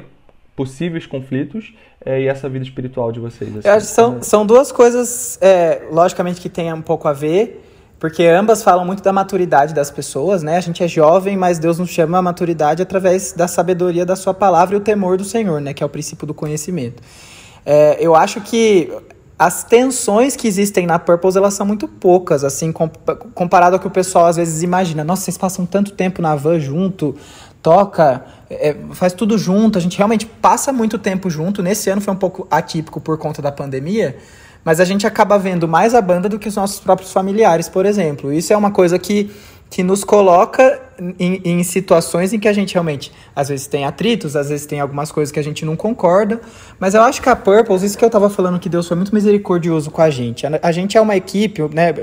possíveis 0.56 1.04
conflitos 1.04 1.74
é, 2.02 2.22
e 2.22 2.26
essa 2.26 2.48
vida 2.48 2.64
espiritual 2.64 3.12
de 3.12 3.20
vocês. 3.20 3.54
Assim, 3.54 3.68
Eu 3.68 3.74
acho 3.74 3.86
que 3.86 3.92
são, 3.92 4.22
são 4.22 4.46
duas 4.46 4.72
coisas, 4.72 5.38
é, 5.42 5.82
logicamente, 5.90 6.40
que 6.40 6.48
têm 6.48 6.72
um 6.72 6.80
pouco 6.80 7.06
a 7.06 7.12
ver, 7.12 7.62
porque 8.02 8.24
ambas 8.24 8.64
falam 8.64 8.84
muito 8.84 9.00
da 9.00 9.12
maturidade 9.12 9.72
das 9.72 9.88
pessoas, 9.88 10.42
né? 10.42 10.56
A 10.56 10.60
gente 10.60 10.82
é 10.82 10.88
jovem, 10.88 11.36
mas 11.36 11.60
Deus 11.60 11.78
nos 11.78 11.88
chama 11.88 12.18
a 12.18 12.22
maturidade 12.22 12.82
através 12.82 13.32
da 13.32 13.46
sabedoria 13.46 14.04
da 14.04 14.16
sua 14.16 14.34
palavra 14.34 14.74
e 14.74 14.78
o 14.78 14.80
temor 14.80 15.16
do 15.16 15.22
Senhor, 15.22 15.60
né? 15.60 15.72
Que 15.72 15.84
é 15.84 15.86
o 15.86 15.88
princípio 15.88 16.26
do 16.26 16.34
conhecimento. 16.34 17.00
É, 17.64 17.98
eu 18.00 18.16
acho 18.16 18.40
que 18.40 18.92
as 19.38 19.62
tensões 19.62 20.34
que 20.34 20.48
existem 20.48 20.84
na 20.84 20.98
Purpose, 20.98 21.38
elas 21.38 21.54
são 21.54 21.64
muito 21.64 21.86
poucas, 21.86 22.42
assim, 22.42 22.72
comparado 22.72 23.76
ao 23.76 23.80
que 23.80 23.86
o 23.86 23.90
pessoal 23.90 24.26
às 24.26 24.34
vezes 24.34 24.64
imagina. 24.64 25.04
Nossa, 25.04 25.22
vocês 25.22 25.38
passam 25.38 25.64
tanto 25.64 25.92
tempo 25.92 26.20
na 26.20 26.34
van 26.34 26.58
junto, 26.58 27.14
toca, 27.62 28.24
é, 28.50 28.74
faz 28.94 29.12
tudo 29.12 29.38
junto, 29.38 29.78
a 29.78 29.80
gente 29.80 29.96
realmente 29.96 30.26
passa 30.26 30.72
muito 30.72 30.98
tempo 30.98 31.30
junto. 31.30 31.62
Nesse 31.62 31.88
ano 31.88 32.00
foi 32.00 32.12
um 32.12 32.18
pouco 32.18 32.48
atípico 32.50 33.00
por 33.00 33.16
conta 33.16 33.40
da 33.40 33.52
pandemia, 33.52 34.18
mas 34.64 34.80
a 34.80 34.84
gente 34.84 35.06
acaba 35.06 35.38
vendo 35.38 35.66
mais 35.66 35.94
a 35.94 36.00
banda 36.00 36.28
do 36.28 36.38
que 36.38 36.48
os 36.48 36.56
nossos 36.56 36.80
próprios 36.80 37.12
familiares, 37.12 37.68
por 37.68 37.86
exemplo. 37.86 38.32
Isso 38.32 38.52
é 38.52 38.56
uma 38.56 38.70
coisa 38.70 38.98
que, 38.98 39.30
que 39.70 39.82
nos 39.82 40.04
coloca 40.04 40.80
em, 41.18 41.40
em, 41.44 41.62
situações 41.64 42.32
em 42.32 42.38
que 42.38 42.46
a 42.46 42.52
gente 42.52 42.74
realmente, 42.74 43.10
às 43.34 43.48
vezes 43.48 43.66
tem 43.66 43.84
atritos, 43.84 44.36
às 44.36 44.48
vezes 44.48 44.66
tem 44.66 44.80
algumas 44.80 45.10
coisas 45.10 45.32
que 45.32 45.38
a 45.38 45.42
gente 45.42 45.64
não 45.64 45.74
concorda, 45.74 46.40
mas 46.78 46.94
eu 46.94 47.02
acho 47.02 47.20
que 47.20 47.28
a 47.28 47.34
Purples, 47.34 47.82
isso 47.82 47.98
que 47.98 48.04
eu 48.04 48.10
tava 48.10 48.30
falando, 48.30 48.58
que 48.58 48.68
Deus 48.68 48.86
foi 48.86 48.96
muito 48.96 49.14
misericordioso 49.14 49.90
com 49.90 50.02
a 50.02 50.10
gente. 50.10 50.46
A, 50.46 50.60
a 50.62 50.72
gente 50.72 50.96
é 50.96 51.00
uma 51.00 51.16
equipe, 51.16 51.62
né, 51.74 51.94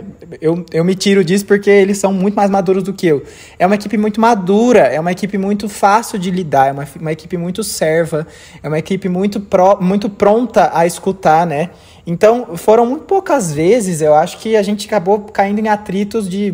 eu, 0.41 0.65
eu 0.71 0.83
me 0.83 0.95
tiro 0.95 1.23
disso 1.23 1.45
porque 1.45 1.69
eles 1.69 1.97
são 1.97 2.11
muito 2.11 2.35
mais 2.35 2.49
maduros 2.49 2.83
do 2.83 2.93
que 2.93 3.07
eu. 3.07 3.23
É 3.57 3.65
uma 3.65 3.75
equipe 3.75 3.97
muito 3.97 4.19
madura, 4.19 4.81
é 4.81 4.99
uma 4.99 5.11
equipe 5.11 5.37
muito 5.37 5.69
fácil 5.69 6.19
de 6.19 6.31
lidar, 6.31 6.67
é 6.67 6.71
uma, 6.71 6.87
uma 6.99 7.11
equipe 7.11 7.37
muito 7.37 7.63
serva, 7.63 8.27
é 8.61 8.67
uma 8.67 8.79
equipe 8.79 9.07
muito, 9.07 9.39
pro, 9.39 9.77
muito 9.79 10.09
pronta 10.09 10.71
a 10.73 10.85
escutar, 10.85 11.45
né, 11.45 11.69
então, 12.11 12.57
foram 12.57 12.87
muito 12.87 13.03
poucas 13.03 13.53
vezes, 13.53 14.01
eu 14.01 14.15
acho 14.15 14.39
que 14.39 14.57
a 14.57 14.63
gente 14.63 14.87
acabou 14.87 15.19
caindo 15.19 15.59
em 15.59 15.67
atritos 15.67 16.27
de, 16.27 16.51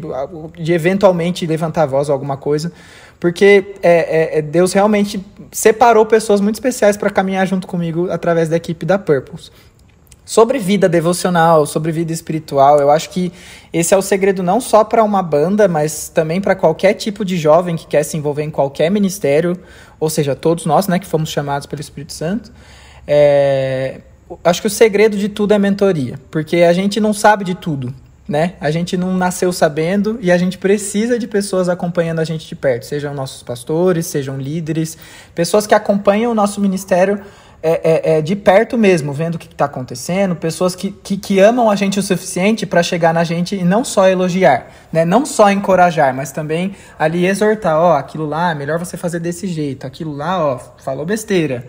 de 0.59 0.73
eventualmente 0.73 1.47
levantar 1.47 1.83
a 1.83 1.85
voz 1.85 2.09
ou 2.09 2.13
alguma 2.13 2.35
coisa, 2.35 2.73
porque 3.21 3.75
é, 3.81 4.35
é, 4.35 4.39
é 4.39 4.41
Deus 4.41 4.73
realmente 4.73 5.25
separou 5.53 6.05
pessoas 6.05 6.41
muito 6.41 6.55
especiais 6.55 6.97
para 6.97 7.09
caminhar 7.09 7.47
junto 7.47 7.67
comigo 7.67 8.11
através 8.11 8.49
da 8.49 8.57
equipe 8.57 8.85
da 8.85 8.99
Purpose. 8.99 9.49
Sobre 10.25 10.59
vida 10.59 10.89
devocional, 10.89 11.65
sobre 11.65 11.89
vida 11.89 12.11
espiritual, 12.11 12.81
eu 12.81 12.91
acho 12.91 13.09
que 13.09 13.31
esse 13.71 13.93
é 13.93 13.97
o 13.97 14.01
segredo 14.01 14.43
não 14.43 14.59
só 14.59 14.83
para 14.83 15.05
uma 15.05 15.23
banda, 15.23 15.69
mas 15.69 16.09
também 16.09 16.41
para 16.41 16.53
qualquer 16.53 16.95
tipo 16.95 17.23
de 17.23 17.37
jovem 17.37 17.77
que 17.77 17.87
quer 17.87 18.03
se 18.03 18.17
envolver 18.17 18.43
em 18.43 18.51
qualquer 18.51 18.91
ministério, 18.91 19.57
ou 20.01 20.09
seja, 20.09 20.35
todos 20.35 20.65
nós, 20.65 20.89
né, 20.89 20.99
que 20.99 21.07
fomos 21.07 21.29
chamados 21.29 21.65
pelo 21.65 21.79
Espírito 21.79 22.11
Santo. 22.11 22.51
É, 23.07 24.01
acho 24.43 24.61
que 24.61 24.67
o 24.67 24.69
segredo 24.69 25.17
de 25.17 25.29
tudo 25.29 25.53
é 25.53 25.59
mentoria, 25.59 26.19
porque 26.31 26.57
a 26.57 26.73
gente 26.73 26.99
não 26.99 27.13
sabe 27.13 27.43
de 27.43 27.55
tudo, 27.55 27.93
né? 28.27 28.53
A 28.59 28.71
gente 28.71 28.97
não 28.97 29.15
nasceu 29.15 29.53
sabendo 29.53 30.17
e 30.21 30.31
a 30.31 30.37
gente 30.37 30.57
precisa 30.57 31.19
de 31.19 31.27
pessoas 31.27 31.69
acompanhando 31.69 32.19
a 32.19 32.23
gente 32.23 32.47
de 32.47 32.55
perto, 32.55 32.85
sejam 32.85 33.13
nossos 33.13 33.43
pastores, 33.43 34.07
sejam 34.07 34.37
líderes, 34.37 34.97
pessoas 35.33 35.67
que 35.67 35.75
acompanham 35.75 36.31
o 36.31 36.35
nosso 36.35 36.59
ministério 36.59 37.21
é, 37.67 38.13
é, 38.13 38.17
é 38.17 38.21
de 38.21 38.35
perto 38.35 38.77
mesmo, 38.77 39.11
vendo 39.11 39.35
o 39.35 39.39
que 39.39 39.47
está 39.47 39.65
acontecendo, 39.65 40.35
pessoas 40.35 40.75
que, 40.75 40.91
que, 40.91 41.17
que, 41.17 41.39
amam 41.39 41.69
a 41.69 41.75
gente 41.75 41.97
o 41.97 42.03
suficiente 42.03 42.63
para 42.63 42.83
chegar 42.83 43.11
na 43.11 43.23
gente 43.23 43.55
e 43.55 43.63
não 43.63 43.83
só 43.83 44.07
elogiar, 44.07 44.67
né? 44.93 45.03
Não 45.03 45.25
só 45.25 45.49
encorajar, 45.49 46.13
mas 46.13 46.31
também 46.31 46.75
ali 46.99 47.25
exortar, 47.25 47.79
ó, 47.79 47.97
aquilo 47.97 48.27
lá, 48.27 48.51
é 48.51 48.55
melhor 48.55 48.77
você 48.77 48.97
fazer 48.97 49.19
desse 49.19 49.47
jeito, 49.47 49.87
aquilo 49.87 50.15
lá, 50.15 50.45
ó, 50.45 50.59
falou 50.77 51.05
besteira. 51.05 51.65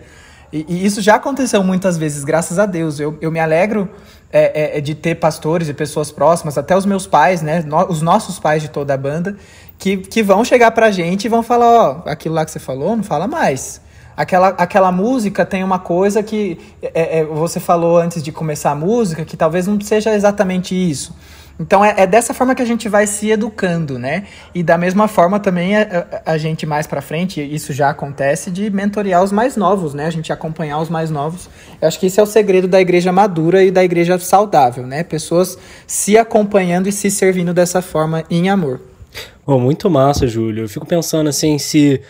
E, 0.51 0.65
e, 0.67 0.85
isso 0.85 1.01
já 1.01 1.15
aconteceu 1.15 1.63
muitas 1.63 1.97
vezes, 1.97 2.23
graças 2.23 2.57
a 2.57 2.65
Deus. 2.65 2.99
Eu, 2.99 3.17
eu 3.21 3.31
me 3.31 3.39
alegro 3.39 3.89
é, 4.31 4.75
é, 4.75 4.77
é 4.77 4.81
de 4.81 4.95
ter 4.95 5.15
pastores 5.15 5.67
e 5.69 5.73
pessoas 5.73 6.11
próximas, 6.11 6.57
até 6.57 6.75
os 6.75 6.85
meus 6.85 7.05
pais, 7.05 7.41
né? 7.41 7.61
No, 7.61 7.85
os 7.87 8.01
nossos 8.01 8.39
pais 8.39 8.61
de 8.61 8.69
toda 8.69 8.93
a 8.93 8.97
banda, 8.97 9.35
que, 9.77 9.97
que 9.97 10.23
vão 10.23 10.43
chegar 10.43 10.71
pra 10.71 10.91
gente 10.91 11.25
e 11.25 11.29
vão 11.29 11.43
falar, 11.43 11.67
ó, 11.67 12.03
oh, 12.05 12.09
aquilo 12.09 12.35
lá 12.35 12.45
que 12.45 12.51
você 12.51 12.59
falou, 12.59 12.95
não 12.95 13.03
fala 13.03 13.27
mais. 13.27 13.81
Aquela, 14.15 14.47
aquela 14.49 14.91
música 14.91 15.45
tem 15.45 15.63
uma 15.63 15.77
coisa 15.77 16.23
que 16.23 16.57
é, 16.81 17.19
é, 17.19 17.23
você 17.23 17.59
falou 17.59 17.97
antes 17.97 18.23
de 18.23 18.31
começar 18.31 18.71
a 18.71 18.75
música, 18.75 19.23
que 19.23 19.37
talvez 19.37 19.67
não 19.67 19.79
seja 19.79 20.15
exatamente 20.15 20.73
isso. 20.73 21.15
Então 21.59 21.83
é, 21.83 21.95
é, 21.97 22.07
dessa 22.07 22.33
forma 22.33 22.53
que 22.53 22.61
a 22.61 22.65
gente 22.65 22.87
vai 22.87 23.07
se 23.07 23.29
educando, 23.31 23.97
né? 23.97 24.25
E 24.53 24.61
da 24.61 24.77
mesma 24.77 25.07
forma 25.07 25.39
também 25.39 25.75
a, 25.75 25.79
é, 25.79 26.07
a, 26.25 26.31
a 26.33 26.37
gente 26.37 26.65
mais 26.65 26.85
para 26.85 27.01
frente, 27.01 27.41
isso 27.41 27.73
já 27.73 27.89
acontece, 27.89 28.51
de 28.51 28.69
mentorear 28.69 29.23
os 29.23 29.31
mais 29.31 29.57
novos, 29.57 29.93
né? 29.93 30.05
A 30.05 30.11
gente 30.11 30.31
acompanhar 30.31 30.79
os 30.79 30.89
mais 30.89 31.09
novos. 31.09 31.49
Eu 31.81 31.87
acho 31.87 31.99
que 31.99 32.05
esse 32.05 32.19
é 32.19 32.23
o 32.23 32.27
segredo 32.27 32.67
da 32.67 32.79
igreja 32.79 33.11
madura 33.11 33.63
e 33.63 33.71
da 33.71 33.83
igreja 33.83 34.19
saudável, 34.19 34.85
né? 34.85 35.03
Pessoas 35.03 35.57
se 35.85 36.17
acompanhando 36.17 36.87
e 36.87 36.91
se 36.91 37.09
servindo 37.09 37.53
dessa 37.53 37.81
forma 37.81 38.23
em 38.29 38.49
amor. 38.49 38.79
Muito 39.47 39.89
massa, 39.89 40.27
Júlio. 40.27 40.65
Eu 40.65 40.69
fico 40.69 40.85
pensando 40.85 41.29
assim, 41.29 41.57
se 41.57 42.01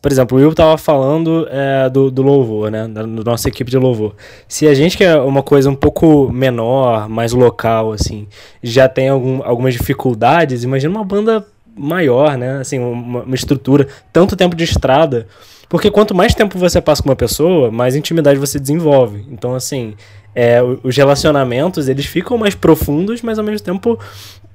por 0.00 0.12
exemplo, 0.12 0.38
o 0.38 0.40
Will 0.40 0.54
tava 0.54 0.78
falando 0.78 1.46
é, 1.50 1.90
do, 1.90 2.10
do 2.10 2.22
louvor, 2.22 2.70
né? 2.70 2.86
Da, 2.86 3.02
da, 3.02 3.06
nossa 3.06 3.48
equipe 3.48 3.70
de 3.70 3.76
louvor. 3.76 4.14
Se 4.46 4.66
a 4.66 4.74
gente 4.74 4.96
quer 4.96 5.16
uma 5.18 5.42
coisa 5.42 5.68
um 5.68 5.74
pouco 5.74 6.30
menor, 6.32 7.08
mais 7.08 7.32
local, 7.32 7.92
assim, 7.92 8.28
já 8.62 8.88
tem 8.88 9.08
algum, 9.08 9.42
algumas 9.42 9.74
dificuldades, 9.74 10.62
imagina 10.62 10.94
uma 10.94 11.04
banda 11.04 11.44
maior, 11.76 12.38
né? 12.38 12.58
Assim, 12.58 12.78
uma, 12.78 13.22
uma 13.22 13.34
estrutura, 13.34 13.88
tanto 14.12 14.36
tempo 14.36 14.54
de 14.54 14.64
estrada. 14.64 15.26
Porque 15.68 15.90
quanto 15.90 16.14
mais 16.14 16.34
tempo 16.34 16.58
você 16.58 16.80
passa 16.80 17.02
com 17.02 17.08
uma 17.08 17.16
pessoa, 17.16 17.70
mais 17.70 17.96
intimidade 17.96 18.38
você 18.38 18.58
desenvolve. 18.60 19.26
Então, 19.30 19.54
assim, 19.54 19.94
é, 20.34 20.60
os 20.62 20.96
relacionamentos, 20.96 21.88
eles 21.88 22.06
ficam 22.06 22.38
mais 22.38 22.54
profundos, 22.54 23.20
mas 23.22 23.38
ao 23.38 23.44
mesmo 23.44 23.64
tempo 23.64 23.98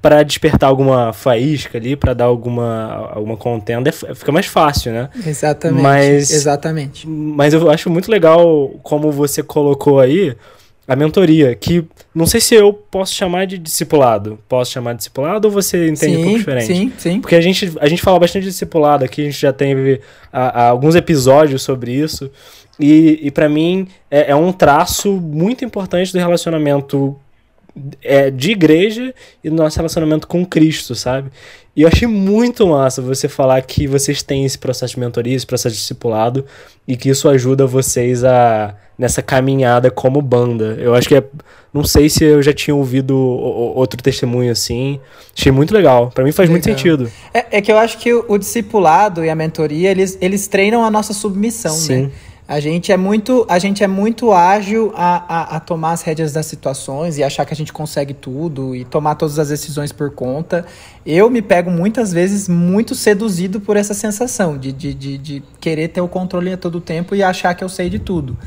para 0.02 0.24
despertar 0.24 0.68
alguma 0.68 1.14
faísca 1.14 1.78
ali, 1.78 1.96
para 1.96 2.14
dar 2.14 2.26
alguma, 2.26 3.12
alguma 3.14 3.38
contenda, 3.38 3.90
é 3.90 4.16
fica 4.16 4.32
mais 4.32 4.48
fácil, 4.48 4.92
né? 4.92 5.10
Exatamente. 5.26 5.84
Mas, 5.84 6.32
exatamente. 6.32 7.08
Mas 7.08 7.54
eu 7.54 7.70
acho 7.70 7.90
muito 7.90 8.10
legal 8.10 8.70
como 8.82 9.12
você 9.12 9.44
colocou 9.44 10.00
aí 10.00 10.36
a 10.88 10.96
mentoria, 10.96 11.56
que 11.56 11.86
não 12.14 12.26
sei 12.26 12.42
se 12.42 12.56
eu 12.56 12.74
posso 12.74 13.14
chamar 13.14 13.46
de 13.46 13.58
discipulado. 13.58 14.40
Posso 14.50 14.72
chamar 14.72 14.94
de 14.94 14.98
discipulado 14.98 15.48
ou 15.48 15.52
você 15.54 15.88
entende 15.88 16.16
sim, 16.16 16.18
um 16.18 16.24
pouco 16.24 16.38
diferente? 16.40 16.66
Sim, 16.66 16.94
sim. 16.98 17.22
Porque 17.22 17.36
a 17.36 17.42
gente, 17.42 17.72
a 17.80 17.88
gente 17.88 18.02
fala 18.02 18.20
bastante 18.20 18.44
de 18.44 18.50
discipulado 18.50 19.06
aqui, 19.06 19.22
a 19.22 19.26
gente 19.26 19.40
já 19.40 19.54
teve 19.54 20.02
a, 20.34 20.64
a, 20.64 20.68
alguns 20.70 20.96
episódios 20.96 21.62
sobre 21.62 21.94
isso. 21.94 22.30
E, 22.80 23.20
e 23.22 23.30
para 23.30 23.48
mim 23.48 23.88
é, 24.10 24.32
é 24.32 24.36
um 24.36 24.52
traço 24.52 25.14
muito 25.14 25.64
importante 25.64 26.12
do 26.12 26.18
relacionamento 26.18 27.16
é, 28.02 28.30
de 28.30 28.52
igreja 28.52 29.14
e 29.44 29.50
do 29.50 29.56
nosso 29.56 29.78
relacionamento 29.78 30.28
com 30.28 30.46
Cristo, 30.46 30.96
sabe? 30.96 31.32
E 31.76 31.84
eu 31.84 31.88
achei 31.88 32.08
muito 32.08 32.68
massa 32.68 33.02
você 33.02 33.30
falar 33.30 33.62
que 33.62 33.88
vocês 33.88 34.22
têm 34.22 34.44
esse 34.44 34.58
processo 34.58 34.96
de 34.96 35.00
mentoria, 35.00 35.36
esse 35.36 35.48
processo 35.48 35.74
de 35.74 35.82
discipulado 35.82 36.46
e 36.88 36.98
que 36.98 37.10
isso 37.10 37.30
ajuda 37.30 37.66
vocês 37.66 38.24
a 38.24 38.76
nessa 39.02 39.22
caminhada 39.22 39.90
como 39.90 40.22
banda. 40.22 40.78
Eu 40.80 40.94
acho 40.94 41.08
que 41.08 41.16
é, 41.16 41.24
não 41.74 41.84
sei 41.84 42.08
se 42.08 42.24
eu 42.24 42.44
já 42.44 42.54
tinha 42.54 42.76
ouvido 42.76 43.18
outro 43.18 44.00
testemunho 44.00 44.52
assim. 44.52 45.00
Achei 45.36 45.52
muito 45.52 45.74
legal. 45.74 46.12
Para 46.14 46.24
mim 46.24 46.32
faz 46.32 46.48
legal. 46.48 46.62
muito 46.62 46.66
sentido. 46.66 47.12
É, 47.34 47.58
é, 47.58 47.62
que 47.62 47.72
eu 47.72 47.80
acho 47.80 47.98
que 47.98 48.14
o, 48.14 48.26
o 48.28 48.38
discipulado 48.38 49.26
e 49.26 49.30
a 49.30 49.36
mentoria, 49.36 49.90
eles, 49.90 50.20
eles 50.22 50.48
treinam 50.48 50.84
a 50.86 50.92
nossa 50.92 51.14
submissão, 51.14 51.74
Sim. 51.74 52.04
né? 52.04 52.12
A 52.52 52.60
gente 52.60 52.92
é 52.92 52.98
muito, 52.98 53.46
a 53.48 53.58
gente 53.58 53.82
é 53.82 53.88
muito 53.88 54.34
ágil 54.34 54.92
a, 54.94 55.24
a, 55.26 55.56
a, 55.56 55.60
tomar 55.62 55.94
as 55.94 56.02
rédeas 56.02 56.34
das 56.34 56.46
situações 56.46 57.18
e 57.18 57.24
achar 57.24 57.46
que 57.46 57.54
a 57.54 57.56
gente 57.56 57.72
consegue 57.72 58.14
tudo 58.14 58.76
e 58.76 58.84
tomar 58.84 59.16
todas 59.16 59.40
as 59.40 59.48
decisões 59.48 59.94
por 59.94 60.12
conta. 60.12 60.66
Eu 61.06 61.30
me 61.30 61.42
pego 61.42 61.72
muitas 61.72 62.12
vezes 62.12 62.50
muito 62.50 62.94
seduzido 62.94 63.62
por 63.62 63.78
essa 63.78 63.94
sensação 63.94 64.58
de, 64.58 64.74
de, 64.74 64.94
de, 64.94 65.18
de 65.18 65.44
querer 65.62 65.88
ter 65.88 66.02
o 66.02 66.10
controle 66.10 66.52
a 66.52 66.58
todo 66.58 66.82
tempo 66.82 67.16
e 67.16 67.24
achar 67.24 67.56
que 67.56 67.64
eu 67.64 67.70
sei 67.70 67.90
de 67.90 68.00
tudo. 68.00 68.38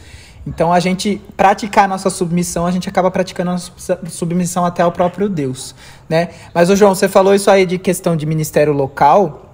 Então 0.46 0.70
a 0.70 0.80
gente 0.80 1.18
praticar 1.34 1.86
a 1.86 1.88
nossa 1.88 2.10
submissão, 2.10 2.66
a 2.66 2.70
gente 2.70 2.86
acaba 2.86 3.10
praticando 3.10 3.52
a 3.52 3.54
nossa 3.54 3.98
submissão 4.10 4.66
até 4.66 4.82
ao 4.82 4.92
próprio 4.92 5.30
Deus, 5.30 5.74
né? 6.10 6.28
Mas 6.52 6.68
o 6.68 6.76
João, 6.76 6.94
você 6.94 7.08
falou 7.08 7.34
isso 7.34 7.50
aí 7.50 7.64
de 7.64 7.78
questão 7.78 8.14
de 8.14 8.26
ministério 8.26 8.74
local. 8.74 9.53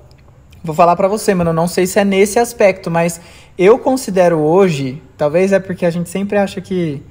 Vou 0.62 0.74
falar 0.74 0.94
para 0.96 1.08
você, 1.08 1.34
mano, 1.34 1.52
não 1.52 1.66
sei 1.66 1.86
se 1.86 1.98
é 1.98 2.04
nesse 2.04 2.38
aspecto, 2.38 2.90
mas 2.90 3.20
eu 3.56 3.78
considero 3.78 4.38
hoje, 4.38 5.02
talvez 5.16 5.52
é 5.52 5.58
porque 5.58 5.86
a 5.86 5.90
gente 5.90 6.08
sempre 6.10 6.36
acha 6.36 6.60
que 6.60 7.02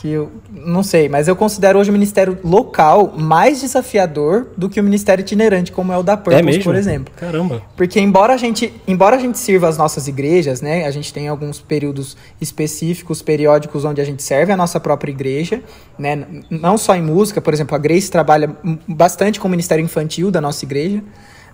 que 0.00 0.08
eu 0.08 0.32
não 0.50 0.82
sei, 0.82 1.10
mas 1.10 1.28
eu 1.28 1.36
considero 1.36 1.78
hoje 1.78 1.90
o 1.90 1.92
ministério 1.92 2.38
local 2.42 3.12
mais 3.18 3.60
desafiador 3.60 4.48
do 4.56 4.66
que 4.66 4.80
o 4.80 4.82
ministério 4.82 5.20
itinerante, 5.20 5.70
como 5.70 5.92
é 5.92 5.98
o 5.98 6.02
da 6.02 6.16
Purpose, 6.16 6.58
é 6.58 6.62
por 6.62 6.74
exemplo. 6.74 7.12
Caramba. 7.14 7.62
Porque 7.76 8.00
embora 8.00 8.32
a 8.32 8.36
gente, 8.38 8.72
embora 8.88 9.16
a 9.16 9.18
gente 9.18 9.38
sirva 9.38 9.68
as 9.68 9.76
nossas 9.76 10.08
igrejas, 10.08 10.62
né, 10.62 10.86
a 10.86 10.90
gente 10.90 11.12
tem 11.12 11.28
alguns 11.28 11.60
períodos 11.60 12.16
específicos, 12.40 13.20
periódicos 13.20 13.84
onde 13.84 14.00
a 14.00 14.04
gente 14.04 14.22
serve 14.22 14.50
a 14.52 14.56
nossa 14.56 14.80
própria 14.80 15.10
igreja, 15.10 15.62
né, 15.98 16.26
não 16.48 16.78
só 16.78 16.94
em 16.94 17.02
música, 17.02 17.42
por 17.42 17.52
exemplo, 17.52 17.74
a 17.74 17.78
Grace 17.78 18.10
trabalha 18.10 18.56
bastante 18.88 19.38
com 19.38 19.48
o 19.48 19.50
ministério 19.50 19.84
infantil 19.84 20.30
da 20.30 20.40
nossa 20.40 20.64
igreja, 20.64 21.04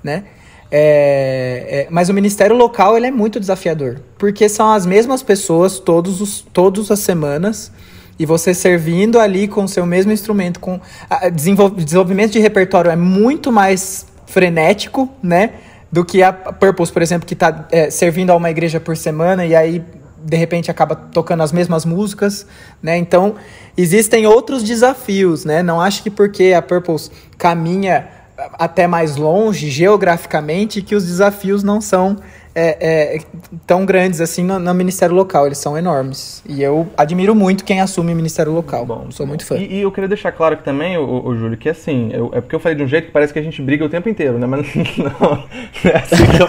né? 0.04 0.22
É, 0.70 1.66
é, 1.68 1.86
mas 1.90 2.08
o 2.08 2.14
ministério 2.14 2.56
local 2.56 2.96
ele 2.96 3.06
é 3.06 3.10
muito 3.10 3.38
desafiador, 3.38 4.00
porque 4.18 4.48
são 4.48 4.72
as 4.72 4.84
mesmas 4.84 5.22
pessoas 5.22 5.78
todos 5.78 6.20
os, 6.20 6.40
todas 6.40 6.90
as 6.90 6.98
semanas 6.98 7.70
e 8.18 8.26
você 8.26 8.52
servindo 8.52 9.20
ali 9.20 9.46
com 9.46 9.64
o 9.64 9.68
seu 9.68 9.86
mesmo 9.86 10.10
instrumento, 10.10 10.58
com 10.58 10.80
a, 11.08 11.28
desenvolvimento 11.28 12.32
de 12.32 12.40
repertório 12.40 12.90
é 12.90 12.96
muito 12.96 13.52
mais 13.52 14.06
frenético, 14.26 15.08
né, 15.22 15.52
do 15.92 16.04
que 16.04 16.22
a 16.22 16.32
Purpose, 16.32 16.92
por 16.92 17.00
exemplo, 17.00 17.26
que 17.26 17.34
está 17.34 17.68
é, 17.70 17.90
servindo 17.90 18.30
a 18.30 18.36
uma 18.36 18.50
igreja 18.50 18.80
por 18.80 18.96
semana 18.96 19.46
e 19.46 19.54
aí 19.54 19.84
de 20.26 20.36
repente 20.36 20.70
acaba 20.70 20.96
tocando 20.96 21.44
as 21.44 21.52
mesmas 21.52 21.84
músicas, 21.84 22.46
né? 22.82 22.96
Então 22.98 23.36
existem 23.76 24.26
outros 24.26 24.64
desafios, 24.64 25.44
né? 25.44 25.62
Não 25.62 25.80
acho 25.80 26.02
que 26.02 26.10
porque 26.10 26.52
a 26.52 26.60
Purpose 26.60 27.12
caminha 27.38 28.08
até 28.54 28.86
mais 28.86 29.16
longe 29.16 29.70
geograficamente 29.70 30.82
que 30.82 30.94
os 30.94 31.04
desafios 31.04 31.62
não 31.62 31.80
são 31.80 32.16
é, 32.58 33.16
é, 33.16 33.18
tão 33.66 33.84
grandes 33.84 34.18
assim 34.18 34.42
no, 34.42 34.58
no, 34.58 34.72
Ministério 34.72 35.14
Local, 35.14 35.44
eles 35.44 35.58
são 35.58 35.76
enormes. 35.76 36.42
E 36.48 36.62
eu 36.62 36.88
admiro 36.96 37.34
muito 37.34 37.62
quem 37.62 37.82
assume 37.82 38.14
o 38.14 38.16
Ministério 38.16 38.50
Local. 38.50 38.86
Bom, 38.86 39.10
sou 39.10 39.26
bom. 39.26 39.32
muito 39.32 39.44
fã. 39.44 39.56
E, 39.56 39.74
e, 39.74 39.82
eu 39.82 39.92
queria 39.92 40.08
deixar 40.08 40.32
claro 40.32 40.54
aqui 40.54 40.64
também, 40.64 40.96
o, 40.96 41.26
o 41.26 41.36
Júlio, 41.36 41.58
que 41.58 41.68
assim, 41.68 42.08
eu, 42.14 42.30
é 42.32 42.40
porque 42.40 42.56
eu 42.56 42.60
falei 42.60 42.74
de 42.74 42.82
um 42.82 42.88
jeito 42.88 43.08
que 43.08 43.12
parece 43.12 43.30
que 43.30 43.38
a 43.38 43.42
gente 43.42 43.60
briga 43.60 43.84
o 43.84 43.90
tempo 43.90 44.08
inteiro, 44.08 44.38
né? 44.38 44.46
Mas 44.46 44.66
não, 44.96 45.12
não 45.20 45.44
é 45.84 45.96
assim 45.98 46.24
que 46.24 46.42
eu 46.42 46.48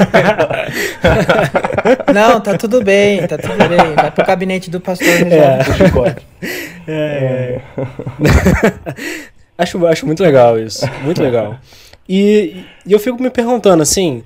Não, 2.13 2.39
tá 2.39 2.57
tudo 2.57 2.81
bem, 2.81 3.27
tá 3.27 3.37
tudo 3.37 3.57
bem. 3.67 3.93
Vai 3.93 4.09
pro 4.09 4.25
gabinete 4.25 4.69
do 4.71 4.79
pastor 4.79 5.09
é. 5.09 5.59
É. 6.87 6.87
é. 6.87 7.61
acho, 9.57 9.85
acho 9.85 10.05
muito 10.05 10.23
legal 10.23 10.57
isso, 10.57 10.89
muito 11.03 11.21
legal. 11.21 11.57
E, 12.07 12.63
e 12.85 12.93
eu 12.93 12.99
fico 12.99 13.21
me 13.21 13.29
perguntando 13.29 13.83
assim, 13.83 14.23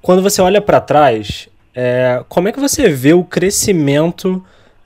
quando 0.00 0.22
você 0.22 0.42
olha 0.42 0.60
para 0.60 0.80
trás, 0.80 1.48
é, 1.74 2.22
como 2.28 2.48
é 2.48 2.52
que 2.52 2.60
você 2.60 2.88
vê 2.88 3.12
o 3.12 3.24
crescimento 3.24 4.44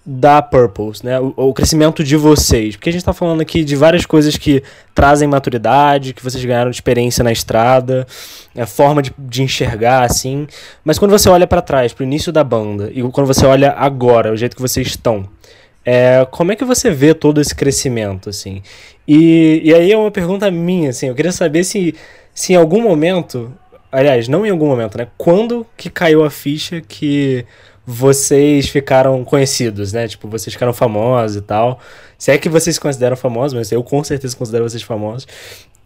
da 0.08 0.40
Purples, 0.40 1.02
né? 1.02 1.18
O, 1.18 1.34
o, 1.36 1.52
crescimento 1.52 2.04
de 2.04 2.16
vocês. 2.16 2.76
Porque 2.76 2.90
a 2.90 2.92
gente 2.92 3.00
está 3.00 3.12
falando 3.12 3.40
aqui 3.40 3.64
de 3.64 3.74
várias 3.74 4.06
coisas 4.06 4.36
que 4.36 4.62
trazem 4.94 5.26
maturidade, 5.26 6.14
que 6.14 6.22
vocês 6.22 6.44
ganharam 6.44 6.70
experiência 6.70 7.24
na 7.24 7.32
estrada, 7.32 8.06
é, 8.54 8.64
forma 8.64 9.02
de, 9.02 9.12
de 9.18 9.42
enxergar, 9.42 10.04
assim. 10.04 10.46
Mas 10.84 10.96
quando 10.96 11.10
você 11.10 11.28
olha 11.28 11.46
para 11.46 11.60
trás, 11.60 11.92
para 11.92 12.04
o 12.04 12.06
início 12.06 12.30
da 12.30 12.44
banda, 12.44 12.88
e 12.94 13.02
quando 13.10 13.26
você 13.26 13.44
olha 13.44 13.72
agora, 13.72 14.32
o 14.32 14.36
jeito 14.36 14.54
que 14.54 14.62
vocês 14.62 14.86
estão, 14.86 15.28
é, 15.84 16.24
como 16.30 16.52
é 16.52 16.56
que 16.56 16.64
você 16.64 16.88
vê 16.90 17.12
todo 17.12 17.40
esse 17.40 17.54
crescimento, 17.54 18.30
assim? 18.30 18.62
E, 19.08 19.60
e 19.64 19.74
aí 19.74 19.90
é 19.90 19.98
uma 19.98 20.10
pergunta 20.12 20.48
minha, 20.52 20.90
assim, 20.90 21.08
eu 21.08 21.16
queria 21.16 21.32
saber 21.32 21.64
se 21.64 21.96
se 22.36 22.52
em 22.52 22.56
algum 22.56 22.82
momento, 22.82 23.50
aliás, 23.90 24.28
não 24.28 24.44
em 24.44 24.50
algum 24.50 24.66
momento, 24.66 24.98
né? 24.98 25.08
Quando 25.16 25.66
que 25.74 25.88
caiu 25.88 26.22
a 26.22 26.30
ficha 26.30 26.82
que 26.82 27.46
vocês 27.84 28.68
ficaram 28.68 29.24
conhecidos, 29.24 29.94
né? 29.94 30.06
Tipo, 30.06 30.28
vocês 30.28 30.52
ficaram 30.52 30.74
famosos 30.74 31.38
e 31.38 31.40
tal. 31.40 31.80
Se 32.18 32.30
é 32.30 32.36
que 32.36 32.50
vocês 32.50 32.76
se 32.76 32.80
consideram 32.80 33.16
famosos, 33.16 33.54
mas 33.54 33.72
eu 33.72 33.82
com 33.82 34.04
certeza 34.04 34.36
considero 34.36 34.68
vocês 34.68 34.82
famosos. 34.82 35.26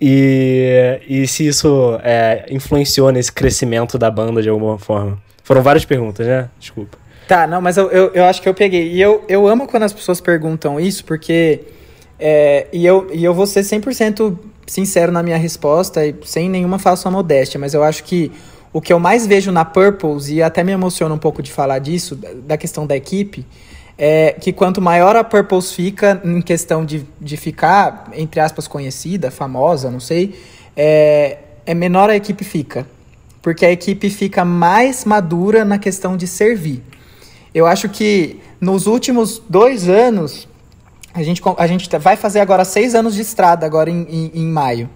E, 0.00 1.00
e 1.08 1.26
se 1.28 1.46
isso 1.46 2.00
é, 2.02 2.46
influenciou 2.50 3.12
nesse 3.12 3.30
crescimento 3.30 3.96
da 3.96 4.10
banda 4.10 4.42
de 4.42 4.48
alguma 4.48 4.76
forma. 4.76 5.22
Foram 5.44 5.62
várias 5.62 5.84
perguntas, 5.84 6.26
né? 6.26 6.50
Desculpa. 6.58 6.98
Tá, 7.28 7.46
não, 7.46 7.60
mas 7.60 7.76
eu, 7.76 7.88
eu, 7.92 8.10
eu 8.12 8.24
acho 8.24 8.42
que 8.42 8.48
eu 8.48 8.54
peguei. 8.54 8.88
E 8.88 9.00
eu, 9.00 9.24
eu 9.28 9.46
amo 9.46 9.68
quando 9.68 9.84
as 9.84 9.92
pessoas 9.92 10.20
perguntam 10.20 10.80
isso, 10.80 11.04
porque. 11.04 11.60
É, 12.18 12.66
e, 12.72 12.84
eu, 12.84 13.08
e 13.12 13.24
eu 13.24 13.32
vou 13.32 13.46
ser 13.46 13.60
100% 13.60 14.36
sincero 14.70 15.10
na 15.10 15.20
minha 15.20 15.36
resposta 15.36 16.06
e 16.06 16.14
sem 16.24 16.48
nenhuma 16.48 16.78
falsa 16.78 17.10
modéstia, 17.10 17.58
mas 17.58 17.74
eu 17.74 17.82
acho 17.82 18.04
que 18.04 18.30
o 18.72 18.80
que 18.80 18.92
eu 18.92 19.00
mais 19.00 19.26
vejo 19.26 19.50
na 19.50 19.64
Purples, 19.64 20.28
e 20.28 20.40
até 20.40 20.62
me 20.62 20.70
emociona 20.70 21.12
um 21.12 21.18
pouco 21.18 21.42
de 21.42 21.50
falar 21.50 21.80
disso, 21.80 22.14
da 22.14 22.56
questão 22.56 22.86
da 22.86 22.96
equipe, 22.96 23.44
é 23.98 24.36
que 24.40 24.52
quanto 24.52 24.80
maior 24.80 25.16
a 25.16 25.24
Purpose 25.24 25.74
fica 25.74 26.20
em 26.24 26.40
questão 26.40 26.84
de, 26.84 27.04
de 27.20 27.36
ficar, 27.36 28.10
entre 28.14 28.38
aspas, 28.38 28.68
conhecida, 28.68 29.28
famosa, 29.28 29.90
não 29.90 29.98
sei, 29.98 30.38
é, 30.76 31.38
é 31.66 31.74
menor 31.74 32.08
a 32.08 32.14
equipe 32.14 32.44
fica. 32.44 32.86
Porque 33.42 33.66
a 33.66 33.72
equipe 33.72 34.08
fica 34.08 34.44
mais 34.44 35.04
madura 35.04 35.64
na 35.64 35.78
questão 35.78 36.16
de 36.16 36.28
servir. 36.28 36.80
Eu 37.52 37.66
acho 37.66 37.88
que 37.88 38.38
nos 38.60 38.86
últimos 38.86 39.42
dois 39.48 39.88
anos, 39.88 40.46
a 41.12 41.22
gente, 41.22 41.42
a 41.56 41.66
gente 41.66 41.98
vai 41.98 42.16
fazer 42.16 42.40
agora 42.40 42.64
seis 42.64 42.94
anos 42.94 43.14
de 43.14 43.22
estrada, 43.22 43.66
agora 43.66 43.90
em, 43.90 44.06
em, 44.08 44.30
em 44.34 44.46
maio. 44.46 44.88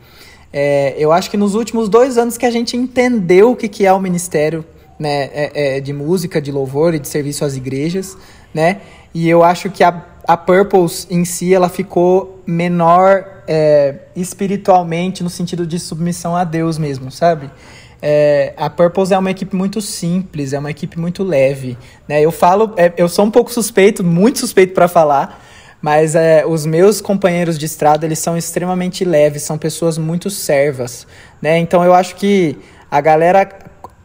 É, 0.52 0.94
eu 0.97 1.12
acho 1.12 1.30
que 1.30 1.37
nos 1.37 1.54
últimos 1.54 1.88
dois 1.88 2.16
anos 2.16 2.38
que 2.38 2.47
a 2.47 2.50
gente 2.50 2.76
entendeu 2.76 3.52
o 3.52 3.56
que, 3.56 3.68
que 3.68 3.85
é 3.85 3.92
o 3.92 4.00
ministério 4.00 4.64
né, 4.99 5.25
é, 5.33 5.76
é, 5.76 5.80
de 5.80 5.92
música, 5.92 6.40
de 6.40 6.52
louvor 6.52 6.94
e 6.94 7.00
de 7.00 7.09
serviço 7.09 7.44
às 7.44 7.56
igrejas, 7.56 8.16
né? 8.52 8.80
E 9.12 9.28
eu 9.28 9.42
acho 9.42 9.68
que 9.71 9.83
a, 9.83 10.04
a 10.26 10.37
Purpose 10.37 11.06
em 11.11 11.25
si, 11.25 11.52
ela 11.52 11.68
ficou 11.68 12.40
menor 12.47 13.25
é, 13.47 13.97
espiritualmente 14.14 15.23
no 15.23 15.30
sentido 15.30 15.66
de 15.66 15.78
submissão 15.78 16.37
a 16.37 16.44
Deus 16.44 16.78
mesmo, 16.78 17.11
sabe? 17.11 17.50
É, 18.00 18.52
a 18.56 18.68
Purpose 18.68 19.14
é 19.14 19.18
uma 19.18 19.30
equipe 19.30 19.56
muito 19.56 19.80
simples, 19.80 20.52
é 20.52 20.59
uma 20.59 20.71
equipe 20.71 20.99
muito 20.99 21.25
leve. 21.25 21.78
Né? 22.06 22.21
Eu 22.21 22.30
falo, 22.30 22.75
é, 22.76 22.92
eu 22.97 23.09
sou 23.09 23.25
um 23.25 23.30
pouco 23.30 23.50
suspeito, 23.50 24.04
muito 24.04 24.38
suspeito 24.38 24.75
para 24.75 24.87
falar, 24.87 25.42
mas 25.85 26.14
é, 26.14 26.47
os 26.47 26.64
meus 26.64 27.03
companheiros 27.03 27.59
de 27.59 27.67
estrada 27.67 28.07
eles 28.07 28.19
são 28.19 28.38
extremamente 28.38 29.05
leves, 29.05 29.43
são 29.43 29.59
pessoas 29.59 29.99
muito 29.99 30.31
servas, 30.31 31.07
né? 31.43 31.59
Então 31.59 31.85
eu 31.85 31.93
acho 31.93 32.17
que 32.17 32.57
a 32.91 33.03
galera 33.03 33.47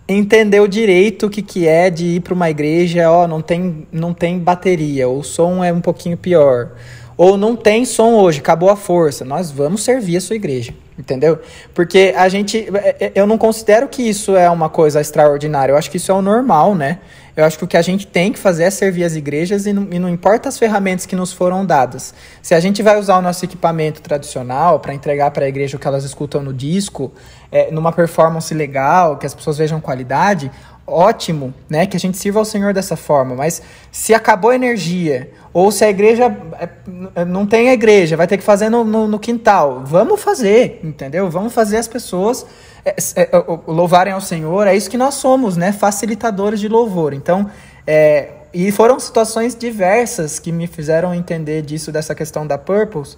entendeu 0.05 0.67
direito 0.67 1.27
o 1.27 1.29
que, 1.29 1.41
que 1.41 1.69
é 1.69 1.89
de 1.89 2.17
ir 2.17 2.19
para 2.19 2.33
uma 2.33 2.49
igreja, 2.49 3.09
ó, 3.09 3.25
não 3.25 3.41
tem, 3.41 3.87
não 3.93 4.13
tem 4.13 4.37
bateria, 4.37 5.07
o 5.07 5.23
som 5.23 5.63
é 5.63 5.71
um 5.71 5.79
pouquinho 5.79 6.17
pior, 6.17 6.71
ou 7.15 7.37
não 7.37 7.55
tem 7.55 7.85
som 7.85 8.15
hoje, 8.15 8.39
acabou 8.39 8.69
a 8.69 8.75
força. 8.75 9.23
Nós 9.23 9.49
vamos 9.49 9.81
servir 9.81 10.17
a 10.17 10.21
sua 10.21 10.35
igreja. 10.35 10.73
Entendeu? 10.99 11.39
Porque 11.73 12.13
a 12.17 12.27
gente. 12.27 12.67
É, 12.75 13.05
é, 13.05 13.11
eu 13.15 13.25
não 13.25 13.37
considero 13.37 13.87
que 13.87 14.03
isso 14.03 14.35
é 14.35 14.49
uma 14.49 14.67
coisa 14.67 14.99
extraordinária. 14.99 15.71
Eu 15.71 15.77
acho 15.77 15.89
que 15.89 15.95
isso 15.95 16.11
é 16.11 16.13
o 16.13 16.21
normal, 16.21 16.75
né? 16.75 16.99
Eu 17.37 17.45
acho 17.45 17.57
que 17.57 17.63
o 17.63 17.67
que 17.67 17.77
a 17.77 17.81
gente 17.81 18.05
tem 18.05 18.33
que 18.33 18.37
fazer 18.37 18.63
é 18.63 18.69
servir 18.69 19.05
as 19.05 19.15
igrejas 19.15 19.65
e 19.65 19.71
não, 19.71 19.87
e 19.89 19.97
não 19.97 20.09
importa 20.09 20.49
as 20.49 20.59
ferramentas 20.59 21.05
que 21.05 21.15
nos 21.15 21.31
foram 21.31 21.65
dadas. 21.65 22.13
Se 22.41 22.53
a 22.53 22.59
gente 22.59 22.83
vai 22.83 22.99
usar 22.99 23.17
o 23.17 23.21
nosso 23.21 23.45
equipamento 23.45 24.01
tradicional 24.01 24.81
para 24.81 24.93
entregar 24.93 25.31
para 25.31 25.45
a 25.45 25.47
igreja 25.47 25.77
o 25.77 25.79
que 25.79 25.87
elas 25.87 26.03
escutam 26.03 26.43
no 26.43 26.53
disco, 26.53 27.13
é, 27.49 27.71
numa 27.71 27.93
performance 27.93 28.53
legal, 28.53 29.17
que 29.17 29.25
as 29.25 29.33
pessoas 29.33 29.57
vejam 29.57 29.79
qualidade, 29.79 30.51
ótimo, 30.89 31.53
né, 31.69 31.85
que 31.85 31.95
a 31.95 31.99
gente 31.99 32.17
sirva 32.17 32.39
ao 32.39 32.45
Senhor 32.45 32.73
dessa 32.73 32.95
forma, 32.95 33.35
mas 33.35 33.61
se 33.91 34.13
acabou 34.13 34.51
a 34.51 34.55
energia, 34.55 35.31
ou 35.53 35.71
se 35.71 35.83
a 35.83 35.89
igreja 35.89 36.35
é, 37.15 37.25
não 37.25 37.45
tem 37.45 37.69
a 37.69 37.73
igreja, 37.73 38.17
vai 38.17 38.27
ter 38.27 38.37
que 38.37 38.43
fazer 38.43 38.69
no, 38.69 38.83
no, 38.83 39.07
no 39.07 39.19
quintal, 39.19 39.83
vamos 39.85 40.21
fazer, 40.21 40.79
entendeu? 40.83 41.29
Vamos 41.29 41.53
fazer 41.53 41.77
as 41.77 41.87
pessoas 41.87 42.45
é, 42.83 42.95
é, 43.15 43.29
louvarem 43.67 44.13
ao 44.13 44.21
Senhor, 44.21 44.67
é 44.67 44.75
isso 44.75 44.89
que 44.89 44.97
nós 44.97 45.15
somos, 45.15 45.55
né, 45.55 45.71
facilitadores 45.71 46.59
de 46.59 46.67
louvor. 46.67 47.13
Então, 47.13 47.49
é, 47.85 48.29
e 48.53 48.71
foram 48.71 48.99
situações 48.99 49.55
diversas 49.55 50.39
que 50.39 50.51
me 50.51 50.67
fizeram 50.67 51.13
entender 51.13 51.61
disso, 51.61 51.91
dessa 51.91 52.15
questão 52.15 52.45
da 52.47 52.57
Purpose, 52.57 53.15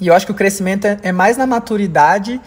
e 0.00 0.06
eu 0.06 0.14
acho 0.14 0.26
que 0.26 0.32
o 0.32 0.34
crescimento 0.34 0.86
é, 0.86 0.98
é 1.02 1.12
mais 1.12 1.36
na 1.36 1.46
maturidade 1.46 2.40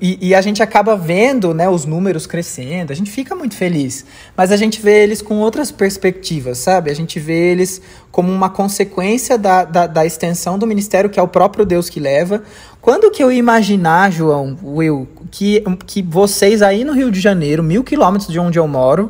e, 0.00 0.28
e, 0.28 0.34
a 0.34 0.40
gente 0.40 0.62
acaba 0.62 0.96
vendo 0.96 1.54
né, 1.54 1.68
os 1.68 1.84
números 1.84 2.26
crescendo, 2.26 2.92
a 2.92 2.96
gente 2.96 3.10
fica 3.10 3.34
muito 3.34 3.54
feliz, 3.54 4.04
mas 4.36 4.50
a 4.50 4.56
gente 4.56 4.82
vê 4.82 5.02
eles 5.02 5.22
com 5.22 5.36
outras 5.36 5.70
perspectivas, 5.70 6.58
sabe? 6.58 6.90
A 6.90 6.94
gente 6.94 7.18
vê 7.18 7.52
eles 7.52 7.80
como 8.10 8.32
uma 8.32 8.50
consequência 8.50 9.38
da, 9.38 9.64
da, 9.64 9.86
da 9.86 10.04
extensão 10.04 10.58
do 10.58 10.66
ministério, 10.66 11.08
que 11.08 11.18
é 11.18 11.22
o 11.22 11.28
próprio 11.28 11.64
Deus 11.64 11.88
que 11.88 12.00
leva. 12.00 12.42
Quando 12.80 13.10
que 13.10 13.22
eu 13.22 13.30
imaginar, 13.30 14.10
João, 14.10 14.58
Will, 14.62 15.08
que, 15.30 15.62
que 15.86 16.02
vocês 16.02 16.60
aí 16.60 16.84
no 16.84 16.92
Rio 16.92 17.10
de 17.10 17.20
Janeiro, 17.20 17.62
mil 17.62 17.84
quilômetros 17.84 18.30
de 18.30 18.38
onde 18.38 18.58
eu 18.58 18.66
moro, 18.66 19.08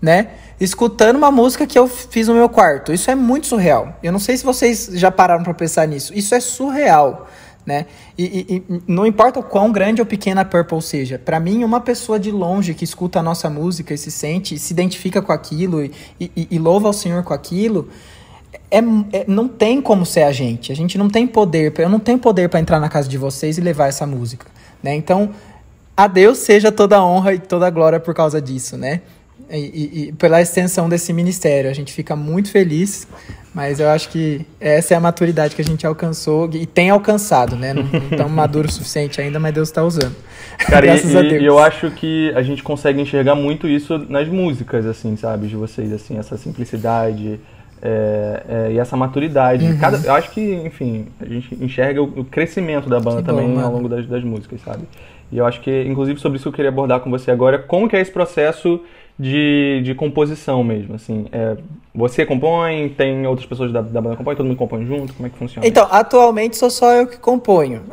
né? 0.00 0.28
escutando 0.60 1.16
uma 1.16 1.30
música 1.30 1.66
que 1.66 1.78
eu 1.78 1.88
fiz 1.88 2.28
no 2.28 2.34
meu 2.34 2.48
quarto. 2.48 2.92
Isso 2.92 3.10
é 3.10 3.14
muito 3.14 3.46
surreal. 3.48 3.98
Eu 4.02 4.12
não 4.12 4.20
sei 4.20 4.36
se 4.36 4.44
vocês 4.44 4.88
já 4.94 5.10
pararam 5.10 5.42
para 5.42 5.52
pensar 5.52 5.86
nisso. 5.86 6.14
Isso 6.14 6.34
é 6.34 6.40
surreal 6.40 7.28
né? 7.66 7.86
E, 8.16 8.24
e, 8.24 8.56
e, 8.56 8.82
não 8.86 9.06
importa 9.06 9.40
o 9.40 9.42
quão 9.42 9.72
grande 9.72 10.00
ou 10.00 10.06
pequena 10.06 10.42
a 10.42 10.44
Purple 10.44 10.82
seja, 10.82 11.18
para 11.18 11.40
mim, 11.40 11.64
uma 11.64 11.80
pessoa 11.80 12.18
de 12.18 12.30
longe 12.30 12.74
que 12.74 12.84
escuta 12.84 13.20
a 13.20 13.22
nossa 13.22 13.48
música 13.48 13.94
e 13.94 13.98
se 13.98 14.10
sente, 14.10 14.58
se 14.58 14.72
identifica 14.72 15.22
com 15.22 15.32
aquilo 15.32 15.82
e, 15.82 15.90
e 16.18 16.58
louva 16.58 16.88
ao 16.88 16.92
Senhor 16.92 17.22
com 17.22 17.32
aquilo, 17.32 17.88
é, 18.70 18.78
é, 19.12 19.24
não 19.26 19.46
tem 19.48 19.80
como 19.80 20.04
ser 20.04 20.22
a 20.22 20.32
gente. 20.32 20.72
A 20.72 20.76
gente 20.76 20.98
não 20.98 21.08
tem 21.08 21.26
poder, 21.26 21.72
eu 21.78 21.88
não 21.88 22.00
tenho 22.00 22.18
poder 22.18 22.48
para 22.48 22.60
entrar 22.60 22.80
na 22.80 22.88
casa 22.88 23.08
de 23.08 23.16
vocês 23.16 23.58
e 23.58 23.60
levar 23.60 23.88
essa 23.88 24.06
música, 24.06 24.46
né? 24.82 24.94
Então, 24.94 25.30
a 25.96 26.06
Deus 26.06 26.38
seja 26.38 26.72
toda 26.72 26.96
a 26.96 27.04
honra 27.04 27.34
e 27.34 27.38
toda 27.38 27.66
a 27.66 27.70
glória 27.70 28.00
por 28.00 28.14
causa 28.14 28.40
disso, 28.42 28.76
né? 28.76 29.00
E, 29.50 30.08
e, 30.08 30.12
pela 30.12 30.40
extensão 30.40 30.88
desse 30.88 31.12
ministério. 31.12 31.70
A 31.70 31.74
gente 31.74 31.92
fica 31.92 32.16
muito 32.16 32.50
feliz 32.50 33.06
mas 33.54 33.78
eu 33.78 33.88
acho 33.88 34.08
que 34.08 34.44
essa 34.58 34.94
é 34.94 34.96
a 34.96 35.00
maturidade 35.00 35.54
que 35.54 35.62
a 35.62 35.64
gente 35.64 35.86
alcançou 35.86 36.50
e 36.52 36.66
tem 36.66 36.90
alcançado, 36.90 37.54
né? 37.54 37.72
Não 37.72 37.84
estamos 38.10 38.32
maduros 38.32 38.72
o 38.72 38.78
suficiente 38.78 39.20
ainda, 39.20 39.38
mas 39.38 39.54
Deus 39.54 39.68
está 39.68 39.84
usando. 39.84 40.14
Cara, 40.58 40.86
Graças 40.86 41.12
e, 41.12 41.16
a 41.16 41.22
Deus. 41.22 41.40
E 41.40 41.44
eu 41.44 41.60
acho 41.60 41.88
que 41.92 42.32
a 42.34 42.42
gente 42.42 42.64
consegue 42.64 43.00
enxergar 43.00 43.36
muito 43.36 43.68
isso 43.68 43.96
nas 44.08 44.26
músicas, 44.26 44.84
assim, 44.84 45.16
sabe? 45.16 45.46
De 45.46 45.54
vocês, 45.54 45.92
assim, 45.92 46.18
essa 46.18 46.36
simplicidade 46.36 47.38
é, 47.80 48.42
é, 48.48 48.72
e 48.72 48.78
essa 48.80 48.96
maturidade. 48.96 49.64
Uhum. 49.64 49.78
Cada, 49.78 50.04
eu 50.04 50.14
acho 50.14 50.32
que, 50.32 50.40
enfim, 50.40 51.06
a 51.20 51.26
gente 51.26 51.56
enxerga 51.60 52.02
o, 52.02 52.06
o 52.06 52.24
crescimento 52.24 52.88
da 52.88 52.98
banda 52.98 53.22
que 53.22 53.28
também 53.28 53.54
bom, 53.54 53.60
ao 53.60 53.70
longo 53.70 53.88
das, 53.88 54.04
das 54.04 54.24
músicas, 54.24 54.60
sabe? 54.62 54.82
E 55.34 55.38
eu 55.38 55.44
acho 55.44 55.60
que, 55.60 55.82
inclusive, 55.82 56.20
sobre 56.20 56.36
isso 56.36 56.44
que 56.44 56.48
eu 56.48 56.52
queria 56.52 56.68
abordar 56.68 57.00
com 57.00 57.10
você 57.10 57.28
agora, 57.28 57.58
como 57.58 57.88
que 57.88 57.96
é 57.96 58.00
esse 58.00 58.12
processo 58.12 58.80
de, 59.18 59.82
de 59.84 59.92
composição 59.92 60.62
mesmo, 60.62 60.94
assim. 60.94 61.26
É, 61.32 61.56
você 61.92 62.24
compõe, 62.24 62.88
tem 62.90 63.26
outras 63.26 63.44
pessoas 63.44 63.72
da, 63.72 63.80
da 63.80 64.00
banda 64.00 64.14
compõem, 64.14 64.36
todo 64.36 64.46
mundo 64.46 64.56
compõe 64.56 64.86
junto? 64.86 65.12
Como 65.12 65.26
é 65.26 65.30
que 65.30 65.36
funciona? 65.36 65.66
Então, 65.66 65.88
atualmente 65.90 66.56
sou 66.56 66.70
só 66.70 66.92
eu 66.92 67.08
que 67.08 67.18
componho. 67.18 67.82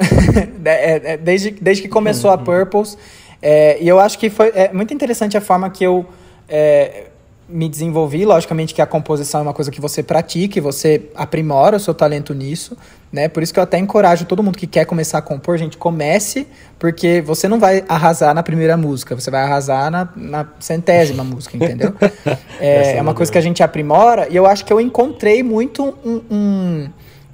É, 0.63 1.13
é, 1.13 1.17
desde, 1.17 1.49
desde 1.49 1.82
que 1.82 1.89
começou 1.89 2.30
uhum. 2.30 2.36
a 2.36 2.38
Purples. 2.38 2.95
É, 3.41 3.82
e 3.82 3.88
eu 3.88 3.99
acho 3.99 4.19
que 4.19 4.30
foi 4.30 4.51
é, 4.54 4.71
muito 4.71 4.93
interessante 4.93 5.36
a 5.36 5.41
forma 5.41 5.67
que 5.71 5.84
eu 5.84 6.06
é, 6.47 7.08
me 7.52 7.68
desenvolvi. 7.70 8.26
Logicamente 8.26 8.74
que 8.74 8.82
a 8.82 8.86
composição 8.86 9.42
é 9.42 9.44
uma 9.44 9.54
coisa 9.54 9.70
que 9.70 9.82
você 9.82 10.02
pratica 10.02 10.58
e 10.58 10.62
você 10.62 11.10
aprimora 11.16 11.78
o 11.78 11.80
seu 11.80 11.94
talento 11.94 12.34
nisso, 12.34 12.78
né? 13.12 13.28
Por 13.28 13.44
isso 13.44 13.54
que 13.54 13.60
eu 13.60 13.64
até 13.64 13.78
encorajo 13.78 14.26
todo 14.26 14.42
mundo 14.42 14.58
que 14.58 14.68
quer 14.68 14.86
começar 14.86 15.18
a 15.18 15.22
compor, 15.22 15.58
gente, 15.58 15.78
comece, 15.78 16.48
porque 16.80 17.22
você 17.22 17.48
não 17.48 17.60
vai 17.60 17.84
arrasar 17.88 18.34
na 18.34 18.42
primeira 18.42 18.78
música, 18.78 19.16
você 19.16 19.30
vai 19.30 19.42
arrasar 19.42 19.92
na, 19.92 20.10
na 20.16 20.48
centésima 20.60 21.24
música, 21.24 21.58
entendeu? 21.58 21.94
é, 22.60 22.98
é 22.98 23.02
uma 23.02 23.14
coisa 23.14 23.32
que 23.32 23.38
a 23.38 23.42
gente 23.42 23.62
aprimora 23.62 24.28
e 24.30 24.36
eu 24.36 24.46
acho 24.46 24.66
que 24.66 24.72
eu 24.72 24.80
encontrei 24.80 25.44
muito 25.44 25.98
um, 26.06 26.22
um, 26.32 26.90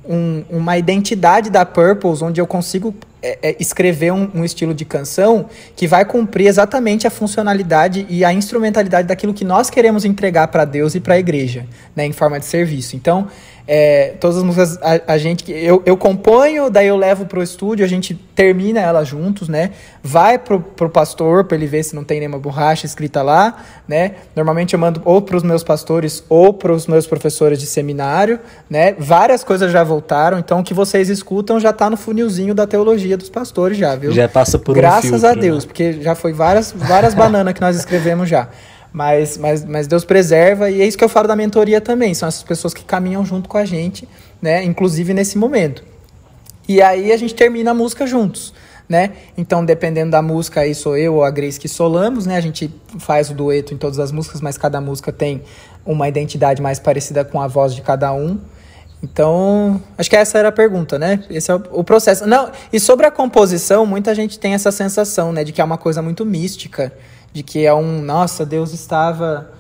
um, 0.08 0.44
uma 0.50 0.78
identidade 0.78 1.50
da 1.50 1.66
Purples, 1.66 2.22
onde 2.22 2.40
eu 2.40 2.48
consigo 2.48 2.94
é, 3.22 3.40
é, 3.42 3.56
escrever 3.60 4.12
um, 4.12 4.30
um, 4.34 4.46
estilo 4.46 4.74
de 4.74 4.86
canção 4.86 5.48
que 5.76 5.88
vai 5.88 6.06
cumprir 6.06 6.48
exatamente 6.48 7.08
a 7.08 7.10
funcionalidade 7.10 8.06
e 8.10 8.24
a 8.24 8.32
instrumentalidade 8.32 9.08
daquilo 9.08 9.34
que 9.34 9.44
nós 9.44 9.70
queremos 9.70 10.06
entregar 10.06 10.48
para 10.48 10.66
Deus 10.66 10.96
e 10.96 11.00
para 11.00 11.16
a 11.16 11.20
igreja, 11.20 11.66
né, 11.96 12.06
em 12.06 12.14
forma 12.14 12.40
de 12.40 12.46
serviço. 12.46 12.96
Então, 12.96 13.28
é, 13.68 14.14
todas 14.20 14.38
as 14.38 14.44
músicas 14.44 14.80
a, 14.82 15.14
a, 15.14 15.18
gente 15.18 15.52
eu, 15.52 15.84
eu 15.86 15.98
componho, 15.98 16.70
daí 16.70 16.88
eu 16.88 16.96
levo 16.96 17.26
pro 17.26 17.44
estúdio, 17.44 17.84
a 17.84 17.88
gente 17.88 18.14
termina 18.14 18.80
ela 18.80 19.04
juntos, 19.04 19.50
né? 19.50 19.72
Vai 20.02 20.40
pro, 20.40 20.62
pro 20.62 20.90
pastor 20.90 21.44
para 21.44 21.58
ele 21.58 21.68
ver 21.68 21.84
se 21.84 21.94
não 21.94 22.04
tem 22.06 22.20
nenhuma 22.20 22.40
borracha 22.40 22.86
escrita 22.86 23.22
lá, 23.22 23.58
né? 23.86 24.14
Normalmente 24.34 24.74
eu 24.74 24.80
mando 24.80 25.02
ou 25.04 25.22
pros 25.22 25.44
meus 25.44 25.64
pastores 25.64 26.24
ou 26.30 26.54
pros 26.54 26.88
meus 26.88 27.06
professores 27.06 27.60
de 27.60 27.66
seminário, 27.66 28.40
né? 28.70 28.96
Várias 28.98 29.44
coisas 29.44 29.70
já 29.70 29.84
voltaram, 29.84 30.40
então 30.40 30.62
o 30.62 30.64
que 30.64 30.74
vocês 30.74 31.10
escutam 31.10 31.60
já 31.60 31.74
tá 31.74 31.90
no 31.90 31.98
funilzinho 31.98 32.56
da 32.56 32.66
teologia 32.66 33.18
dos 33.18 33.30
pastores 33.30 33.78
já, 33.78 33.96
viu? 33.98 34.14
Já 34.14 34.30
passa 34.30 34.58
por 34.58 34.76
Graças 34.76 35.06
um 35.06 35.20
filtro, 35.20 35.28
a 35.28 35.34
Deus, 35.34 35.66
né? 35.66 35.68
porque 35.68 36.02
já 36.02 36.16
foi 36.16 36.32
várias 36.32 36.72
várias 36.72 37.14
bananas 37.14 37.54
que 37.54 37.60
nós 37.60 37.76
escrevemos 37.76 38.30
já. 38.30 38.48
Mas, 38.92 39.38
mas, 39.38 39.64
mas 39.64 39.88
Deus 39.88 40.04
preserva, 40.04 40.70
e 40.70 40.82
é 40.82 40.86
isso 40.86 40.98
que 40.98 41.04
eu 41.04 41.10
falo 41.10 41.28
da 41.28 41.36
mentoria 41.36 41.80
também. 41.80 42.14
São 42.14 42.28
essas 42.28 42.44
pessoas 42.44 42.74
que 42.74 42.84
caminham 42.84 43.26
junto 43.26 43.48
com 43.48 43.58
a 43.58 43.66
gente, 43.66 44.08
né? 44.42 44.64
Inclusive 44.64 45.14
nesse 45.14 45.38
momento. 45.38 45.84
E 46.68 46.82
aí 46.82 47.12
a 47.12 47.18
gente 47.18 47.34
termina 47.34 47.72
a 47.72 47.74
música 47.74 48.06
juntos, 48.06 48.54
né? 48.90 49.12
Então, 49.38 49.64
dependendo 49.64 50.12
da 50.12 50.22
música, 50.22 50.62
aí 50.62 50.76
sou 50.76 50.98
eu 50.98 51.16
ou 51.16 51.24
a 51.24 51.30
Grace 51.30 51.60
que 51.60 51.68
solamos, 51.68 52.26
né? 52.26 52.36
A 52.36 52.42
gente 52.42 52.74
faz 53.00 53.30
o 53.30 53.34
dueto 53.34 53.74
em 53.74 53.78
todas 53.78 54.00
as 54.00 54.12
músicas, 54.12 54.42
mas 54.42 54.58
cada 54.58 54.82
música 54.82 55.12
tem 55.12 55.44
uma 55.86 56.08
identidade 56.10 56.62
mais 56.62 56.80
parecida 56.80 57.24
com 57.24 57.42
a 57.42 57.48
voz 57.48 57.74
de 57.74 57.82
cada 57.82 58.12
um. 58.14 58.40
Então, 59.02 59.82
acho 59.98 60.10
que 60.10 60.16
essa 60.16 60.38
era 60.40 60.50
a 60.50 60.52
pergunta, 60.52 60.98
né? 60.98 61.24
Esse 61.30 61.52
é 61.52 61.56
o, 61.56 61.64
o, 61.72 61.84
processo. 61.84 62.26
Não, 62.26 62.52
e 62.74 62.80
sobre 62.80 63.06
a 63.06 63.12
composição, 63.12 63.86
muita 63.86 64.14
gente 64.16 64.40
tem 64.40 64.54
essa 64.54 64.72
sensação, 64.72 65.32
né, 65.32 65.44
de 65.44 65.52
que 65.52 65.62
é 65.62 65.64
uma 65.64 65.78
coisa 65.78 66.02
muito 66.02 66.26
mística, 66.26 66.92
de 67.38 67.44
que 67.44 67.66
é 67.66 67.74
um, 67.74 68.02
nossa, 68.02 68.46
Deus 68.46 68.74
estava 68.74 69.52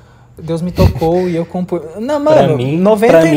Deus 0.41 0.61
me 0.61 0.71
tocou 0.71 1.27
e 1.29 1.35
eu 1.35 1.45
compus. 1.45 1.81
Não, 1.99 2.21
Pra 2.23 2.35
mano, 2.35 2.57
mim, 2.57 2.79
99% 2.81 3.07
pra 3.11 3.23
mim, 3.23 3.35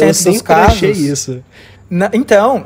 eu 0.00 0.06
dos 0.08 0.16
sempre 0.16 0.42
casos. 0.42 0.72
achei 0.74 0.90
isso. 0.90 1.40
Na- 1.90 2.08
então, 2.14 2.64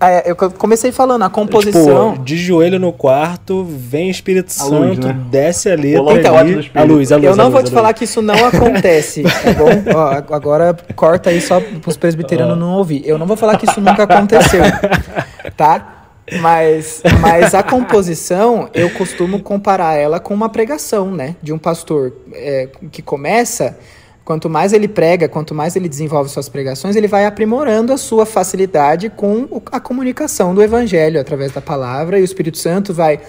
é, 0.00 0.28
eu 0.28 0.34
comecei 0.36 0.90
falando, 0.90 1.22
a 1.22 1.30
composição. 1.30 2.12
Tipo, 2.14 2.24
de 2.24 2.36
joelho 2.36 2.80
no 2.80 2.92
quarto, 2.92 3.64
vem 3.64 4.08
o 4.08 4.10
Espírito 4.10 4.52
A 4.60 4.64
luz, 4.64 4.94
Santo, 4.96 5.06
né? 5.06 5.16
desce 5.30 5.70
a 5.70 5.76
letra 5.76 6.00
holofote 6.02 6.26
ali, 6.26 6.70
a 6.74 6.82
luz, 6.82 7.12
a 7.12 7.16
luz. 7.16 7.24
eu 7.26 7.32
a 7.32 7.36
não 7.36 7.44
luz, 7.44 7.52
vou 7.52 7.60
a 7.60 7.62
te 7.62 7.66
luz. 7.66 7.74
falar 7.74 7.92
que 7.94 8.02
isso 8.04 8.20
não 8.22 8.44
acontece, 8.44 9.22
tá 9.22 9.52
bom? 9.52 9.70
Ó, 9.94 10.34
agora 10.34 10.76
corta 10.96 11.30
aí 11.30 11.40
só 11.40 11.60
pros 11.80 11.96
presbiterianos 11.96 12.58
não 12.58 12.72
ouvir. 12.76 13.02
Eu 13.06 13.18
não 13.18 13.26
vou 13.26 13.36
falar 13.36 13.56
que 13.56 13.68
isso 13.70 13.80
nunca 13.80 14.02
aconteceu, 14.02 14.62
tá? 15.56 15.95
Mas, 16.40 17.02
mas 17.20 17.54
a 17.54 17.62
composição, 17.62 18.68
eu 18.74 18.90
costumo 18.90 19.40
comparar 19.40 19.94
ela 19.94 20.18
com 20.18 20.34
uma 20.34 20.48
pregação, 20.48 21.10
né? 21.10 21.36
De 21.40 21.52
um 21.52 21.58
pastor 21.58 22.12
é, 22.32 22.68
que 22.90 23.00
começa, 23.00 23.78
quanto 24.24 24.50
mais 24.50 24.72
ele 24.72 24.88
prega, 24.88 25.28
quanto 25.28 25.54
mais 25.54 25.76
ele 25.76 25.88
desenvolve 25.88 26.28
suas 26.28 26.48
pregações, 26.48 26.96
ele 26.96 27.06
vai 27.06 27.26
aprimorando 27.26 27.92
a 27.92 27.96
sua 27.96 28.26
facilidade 28.26 29.08
com 29.08 29.46
a 29.70 29.78
comunicação 29.78 30.52
do 30.52 30.62
evangelho 30.62 31.20
através 31.20 31.52
da 31.52 31.60
palavra, 31.60 32.18
e 32.18 32.22
o 32.22 32.24
Espírito 32.24 32.58
Santo 32.58 32.92
vai 32.92 33.20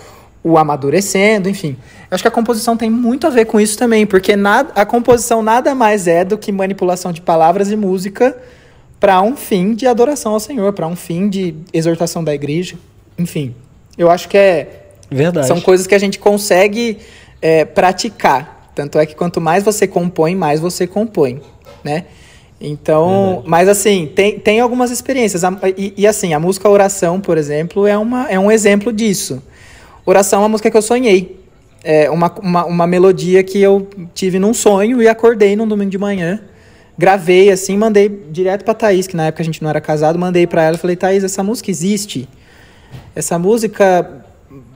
o 0.43 0.57
amadurecendo, 0.57 1.49
enfim. 1.49 1.77
Eu 2.09 2.15
acho 2.15 2.23
que 2.23 2.27
a 2.27 2.31
composição 2.31 2.75
tem 2.75 2.89
muito 2.89 3.27
a 3.27 3.29
ver 3.29 3.45
com 3.45 3.59
isso 3.59 3.77
também, 3.77 4.07
porque 4.07 4.35
nada, 4.35 4.71
a 4.75 4.85
composição 4.85 5.43
nada 5.43 5.75
mais 5.75 6.07
é 6.07 6.25
do 6.25 6.37
que 6.37 6.51
manipulação 6.51 7.11
de 7.11 7.21
palavras 7.21 7.69
e 7.69 7.75
música 7.75 8.35
para 8.99 9.21
um 9.21 9.35
fim 9.35 9.73
de 9.73 9.85
adoração 9.87 10.33
ao 10.33 10.39
Senhor, 10.39 10.73
para 10.73 10.87
um 10.87 10.95
fim 10.95 11.29
de 11.29 11.55
exortação 11.71 12.23
da 12.23 12.33
igreja, 12.33 12.75
enfim. 13.17 13.53
Eu 13.97 14.09
acho 14.09 14.27
que 14.27 14.37
é 14.37 14.87
Verdade. 15.09 15.47
são 15.47 15.61
coisas 15.61 15.87
que 15.87 15.95
a 15.95 15.99
gente 15.99 16.19
consegue 16.19 16.97
é, 17.41 17.65
praticar. 17.65 18.71
Tanto 18.75 18.99
é 18.99 19.05
que 19.05 19.15
quanto 19.15 19.41
mais 19.41 19.63
você 19.63 19.87
compõe, 19.87 20.35
mais 20.35 20.59
você 20.59 20.85
compõe, 20.85 21.41
né? 21.83 22.05
Então, 22.59 23.43
mas 23.45 23.67
assim, 23.67 24.11
tem, 24.15 24.39
tem 24.39 24.59
algumas 24.59 24.89
experiências. 24.89 25.43
E, 25.77 25.93
e, 25.95 26.07
assim, 26.07 26.33
a 26.33 26.39
música 26.39 26.67
Oração, 26.67 27.21
por 27.21 27.37
exemplo, 27.37 27.85
é, 27.85 27.95
uma, 27.97 28.27
é 28.29 28.39
um 28.39 28.51
exemplo 28.51 28.91
disso. 28.91 29.41
Oração 30.05 30.39
é 30.39 30.43
uma 30.43 30.49
música 30.49 30.71
que 30.71 30.77
eu 30.77 30.81
sonhei. 30.81 31.39
É 31.83 32.09
uma, 32.09 32.33
uma, 32.41 32.65
uma 32.65 32.87
melodia 32.87 33.43
que 33.43 33.61
eu 33.61 33.87
tive 34.13 34.39
num 34.39 34.53
sonho 34.53 35.01
e 35.01 35.07
acordei 35.07 35.55
num 35.55 35.67
domingo 35.67 35.91
de 35.91 35.97
manhã. 35.97 36.41
Gravei 36.97 37.51
assim, 37.51 37.77
mandei 37.77 38.09
direto 38.31 38.63
pra 38.65 38.73
Thaís, 38.73 39.05
que 39.07 39.15
na 39.15 39.27
época 39.27 39.43
a 39.43 39.45
gente 39.45 39.61
não 39.61 39.69
era 39.69 39.79
casado, 39.79 40.17
mandei 40.17 40.47
pra 40.47 40.63
ela 40.63 40.75
e 40.75 40.79
falei, 40.79 40.95
Thaís, 40.95 41.23
essa 41.23 41.43
música 41.43 41.69
existe? 41.69 42.27
Essa 43.15 43.37
música, 43.37 44.23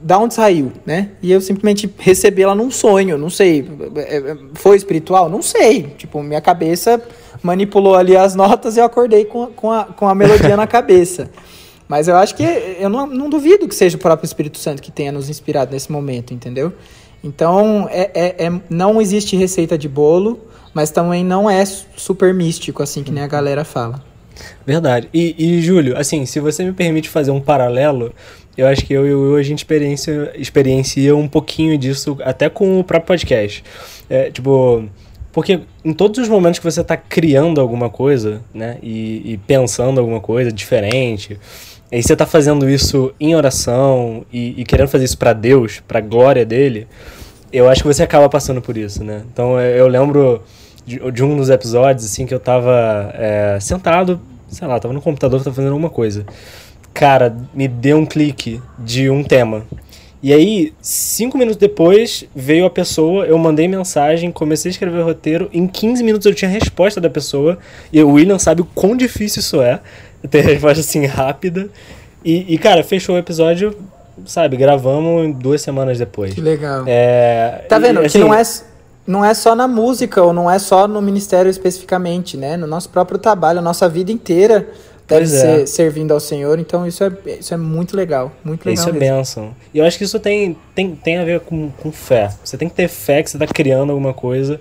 da 0.01 0.19
onde 0.19 0.33
saiu, 0.35 0.71
né? 0.85 1.09
E 1.21 1.31
eu 1.31 1.41
simplesmente 1.41 1.91
recebi 1.97 2.43
ela 2.43 2.53
num 2.53 2.69
sonho, 2.69 3.17
não 3.17 3.29
sei. 3.29 3.67
é, 3.95 4.17
é, 4.17 4.37
Foi 4.53 4.75
espiritual? 4.75 5.29
Não 5.29 5.41
sei. 5.41 5.83
Tipo, 5.97 6.21
minha 6.21 6.41
cabeça 6.41 7.01
manipulou 7.41 7.95
ali 7.95 8.15
as 8.15 8.35
notas 8.35 8.77
e 8.77 8.79
eu 8.79 8.85
acordei 8.85 9.25
com, 9.25 9.43
a- 9.43 9.47
com, 9.47 9.71
a, 9.71 9.83
com 9.85 10.07
a 10.07 10.13
melodia 10.13 10.55
na 10.55 10.67
cabeça. 10.67 11.29
Mas 11.89 12.07
eu 12.07 12.15
acho 12.15 12.35
que 12.35 12.43
eu 12.43 12.89
não, 12.89 13.05
não 13.07 13.29
duvido 13.29 13.67
que 13.67 13.75
seja 13.75 13.97
o 13.97 13.99
próprio 13.99 14.25
Espírito 14.25 14.57
Santo 14.59 14.81
que 14.81 14.91
tenha 14.91 15.11
nos 15.11 15.27
inspirado 15.29 15.71
nesse 15.73 15.91
momento, 15.91 16.33
entendeu? 16.33 16.71
Então, 17.23 17.87
é, 17.91 18.11
é- 18.13 18.45
é- 18.45 18.61
não 18.69 19.01
existe 19.01 19.35
receita 19.35 19.77
de 19.77 19.89
bolo, 19.89 20.39
mas 20.73 20.91
também 20.91 21.23
não 21.23 21.49
é 21.49 21.63
super 21.65 22.33
místico, 22.33 22.81
assim, 22.81 23.03
que 23.03 23.11
nem 23.11 23.23
a 23.23 23.27
galera 23.27 23.63
fala. 23.63 24.03
Verdade. 24.65 25.09
E, 25.13 25.35
e, 25.37 25.61
Júlio, 25.61 25.97
assim, 25.97 26.25
se 26.25 26.39
você 26.39 26.63
me 26.63 26.73
permite 26.73 27.09
fazer 27.09 27.31
um 27.31 27.41
paralelo, 27.41 28.13
eu 28.57 28.67
acho 28.67 28.85
que 28.85 28.93
eu 28.93 29.37
e 29.37 29.39
a 29.39 29.43
gente 29.43 29.59
experiencia, 29.59 30.31
experiencia 30.35 31.15
um 31.15 31.27
pouquinho 31.27 31.77
disso 31.77 32.17
até 32.23 32.49
com 32.49 32.79
o 32.79 32.83
próprio 32.83 33.07
podcast. 33.07 33.63
É, 34.09 34.31
tipo, 34.31 34.85
porque 35.31 35.61
em 35.83 35.93
todos 35.93 36.19
os 36.19 36.27
momentos 36.27 36.59
que 36.59 36.65
você 36.65 36.81
está 36.81 36.97
criando 36.97 37.61
alguma 37.61 37.89
coisa, 37.89 38.41
né, 38.53 38.77
e, 38.81 39.33
e 39.33 39.37
pensando 39.37 39.99
alguma 39.99 40.19
coisa 40.19 40.51
diferente, 40.51 41.39
e 41.91 42.01
você 42.01 42.13
está 42.13 42.25
fazendo 42.25 42.69
isso 42.69 43.13
em 43.19 43.35
oração 43.35 44.25
e, 44.31 44.61
e 44.61 44.63
querendo 44.63 44.87
fazer 44.87 45.05
isso 45.05 45.17
para 45.17 45.33
Deus, 45.33 45.81
para 45.87 45.99
a 45.99 46.01
glória 46.01 46.45
dele, 46.45 46.87
eu 47.51 47.69
acho 47.69 47.81
que 47.81 47.87
você 47.87 48.03
acaba 48.03 48.29
passando 48.29 48.61
por 48.61 48.77
isso, 48.77 49.03
né? 49.03 49.23
Então 49.31 49.59
eu 49.59 49.77
eu 49.77 49.87
lembro 49.87 50.41
de, 50.85 50.99
de 51.11 51.23
um 51.23 51.37
dos 51.37 51.49
episódios, 51.49 52.05
assim, 52.05 52.25
que 52.25 52.33
eu 52.33 52.39
tava 52.39 53.11
é, 53.15 53.57
sentado, 53.59 54.19
sei 54.47 54.67
lá, 54.67 54.79
tava 54.79 54.93
no 54.93 55.01
computador, 55.01 55.43
tava 55.43 55.55
fazendo 55.55 55.71
alguma 55.71 55.89
coisa. 55.89 56.25
Cara, 56.93 57.35
me 57.53 57.67
deu 57.67 57.97
um 57.97 58.05
clique 58.05 58.61
de 58.77 59.09
um 59.09 59.23
tema. 59.23 59.63
E 60.23 60.31
aí, 60.31 60.71
cinco 60.79 61.35
minutos 61.35 61.57
depois, 61.57 62.25
veio 62.35 62.65
a 62.65 62.69
pessoa, 62.69 63.25
eu 63.25 63.37
mandei 63.39 63.67
mensagem, 63.67 64.31
comecei 64.31 64.69
a 64.69 64.71
escrever 64.71 64.99
o 64.99 65.03
roteiro, 65.03 65.49
em 65.51 65.65
15 65.65 66.03
minutos 66.03 66.27
eu 66.27 66.35
tinha 66.35 66.49
a 66.49 66.53
resposta 66.53 67.01
da 67.01 67.09
pessoa, 67.09 67.57
e 67.91 68.03
o 68.03 68.11
William 68.11 68.37
sabe 68.37 68.61
o 68.61 68.65
quão 68.65 68.95
difícil 68.95 69.39
isso 69.39 69.61
é, 69.61 69.79
ter 70.29 70.41
resposta 70.41 70.81
assim 70.81 71.05
rápida. 71.07 71.69
E, 72.23 72.53
e, 72.53 72.57
cara, 72.59 72.83
fechou 72.83 73.15
o 73.15 73.17
episódio, 73.17 73.75
sabe, 74.25 74.57
gravamos 74.57 75.35
duas 75.37 75.59
semanas 75.59 75.97
depois. 75.97 76.35
Que 76.35 76.41
legal. 76.41 76.83
É, 76.85 77.65
Tá 77.67 77.79
vendo? 77.79 78.05
e, 78.05 78.09
que 78.09 78.19
não 78.19 78.31
é, 78.31 78.43
não 79.11 79.23
é 79.23 79.33
só 79.33 79.53
na 79.55 79.67
música, 79.67 80.23
ou 80.23 80.31
não 80.31 80.49
é 80.49 80.57
só 80.57 80.87
no 80.87 81.01
ministério 81.01 81.49
especificamente, 81.49 82.37
né? 82.37 82.55
No 82.55 82.65
nosso 82.65 82.89
próprio 82.89 83.19
trabalho, 83.19 83.59
a 83.59 83.61
nossa 83.61 83.87
vida 83.89 84.11
inteira 84.11 84.67
deve 85.07 85.25
Pois 85.25 85.33
é. 85.33 85.39
ser 85.39 85.67
servindo 85.67 86.13
ao 86.13 86.19
Senhor. 86.19 86.57
Então 86.57 86.87
isso 86.87 87.03
é, 87.03 87.11
isso 87.39 87.53
é 87.53 87.57
muito 87.57 87.95
legal. 87.95 88.31
Muito 88.43 88.65
legal 88.65 88.73
Isso 88.73 88.89
é 88.89 88.93
mesmo. 88.97 89.17
bênção. 89.17 89.55
E 89.73 89.79
eu 89.79 89.85
acho 89.85 89.97
que 89.97 90.05
isso 90.05 90.19
tem, 90.19 90.55
tem, 90.73 90.95
tem 90.95 91.17
a 91.17 91.25
ver 91.25 91.41
com, 91.41 91.69
com 91.69 91.91
fé. 91.91 92.31
Você 92.43 92.57
tem 92.57 92.69
que 92.69 92.75
ter 92.75 92.87
fé 92.87 93.21
que 93.21 93.29
você 93.29 93.37
está 93.37 93.45
criando 93.45 93.91
alguma 93.91 94.13
coisa 94.13 94.59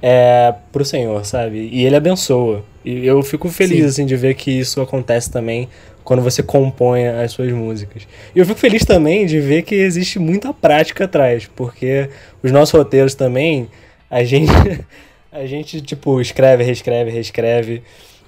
é, 0.00 0.54
pro 0.70 0.84
Senhor, 0.84 1.24
sabe? 1.24 1.68
E 1.72 1.84
Ele 1.84 1.96
abençoa. 1.96 2.62
E 2.84 3.04
eu 3.06 3.22
fico 3.22 3.48
feliz, 3.48 3.80
Sim. 3.80 3.86
assim, 3.86 4.06
de 4.06 4.16
ver 4.16 4.34
que 4.34 4.50
isso 4.50 4.80
acontece 4.80 5.30
também 5.30 5.68
quando 6.04 6.22
você 6.22 6.42
compõe 6.42 7.06
as 7.06 7.32
suas 7.32 7.52
músicas. 7.52 8.08
E 8.34 8.38
eu 8.38 8.46
fico 8.46 8.58
feliz 8.58 8.82
também 8.84 9.26
de 9.26 9.40
ver 9.40 9.62
que 9.62 9.74
existe 9.74 10.18
muita 10.18 10.54
prática 10.54 11.04
atrás, 11.04 11.50
porque 11.54 12.08
os 12.42 12.50
nossos 12.50 12.72
roteiros 12.72 13.14
também, 13.14 13.68
a 14.10 14.24
gente, 14.24 14.50
a 15.32 15.46
gente 15.46 15.80
tipo, 15.80 16.20
escreve, 16.20 16.62
reescreve, 16.62 17.10
reescreve, 17.10 17.82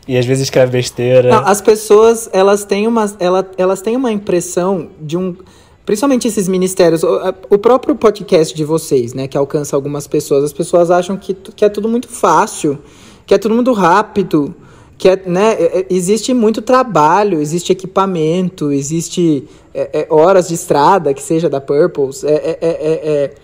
e 0.06 0.16
às 0.16 0.24
vezes 0.26 0.44
escreve 0.44 0.72
besteira. 0.72 1.30
Não, 1.30 1.46
as 1.46 1.60
pessoas, 1.60 2.28
elas 2.32 2.64
têm 2.64 2.86
uma, 2.86 3.14
ela, 3.18 3.48
elas 3.56 3.80
têm 3.80 3.96
uma 3.96 4.10
impressão 4.10 4.90
de 5.00 5.16
um. 5.16 5.36
Principalmente 5.84 6.28
esses 6.28 6.46
ministérios, 6.46 7.02
o, 7.02 7.18
o 7.50 7.58
próprio 7.58 7.94
podcast 7.96 8.54
de 8.54 8.64
vocês, 8.64 9.12
né, 9.12 9.26
que 9.26 9.36
alcança 9.36 9.74
algumas 9.74 10.06
pessoas, 10.06 10.44
as 10.44 10.52
pessoas 10.52 10.90
acham 10.90 11.16
que, 11.16 11.34
que 11.34 11.64
é 11.64 11.68
tudo 11.68 11.88
muito 11.88 12.08
fácil, 12.08 12.78
que 13.26 13.34
é 13.34 13.38
tudo 13.38 13.54
muito 13.54 13.72
rápido, 13.72 14.54
que 14.96 15.08
é, 15.08 15.16
né, 15.26 15.54
é- 15.54 15.78
é- 15.80 15.86
existe 15.90 16.32
muito 16.34 16.60
trabalho, 16.60 17.40
existe 17.40 17.72
equipamento, 17.72 18.70
existe 18.70 19.44
é, 19.74 20.00
é, 20.00 20.06
horas 20.10 20.48
de 20.48 20.54
estrada, 20.54 21.14
que 21.14 21.22
seja 21.22 21.48
da 21.48 21.60
Purples, 21.60 22.22
é- 22.22 22.58
é- 22.60 23.34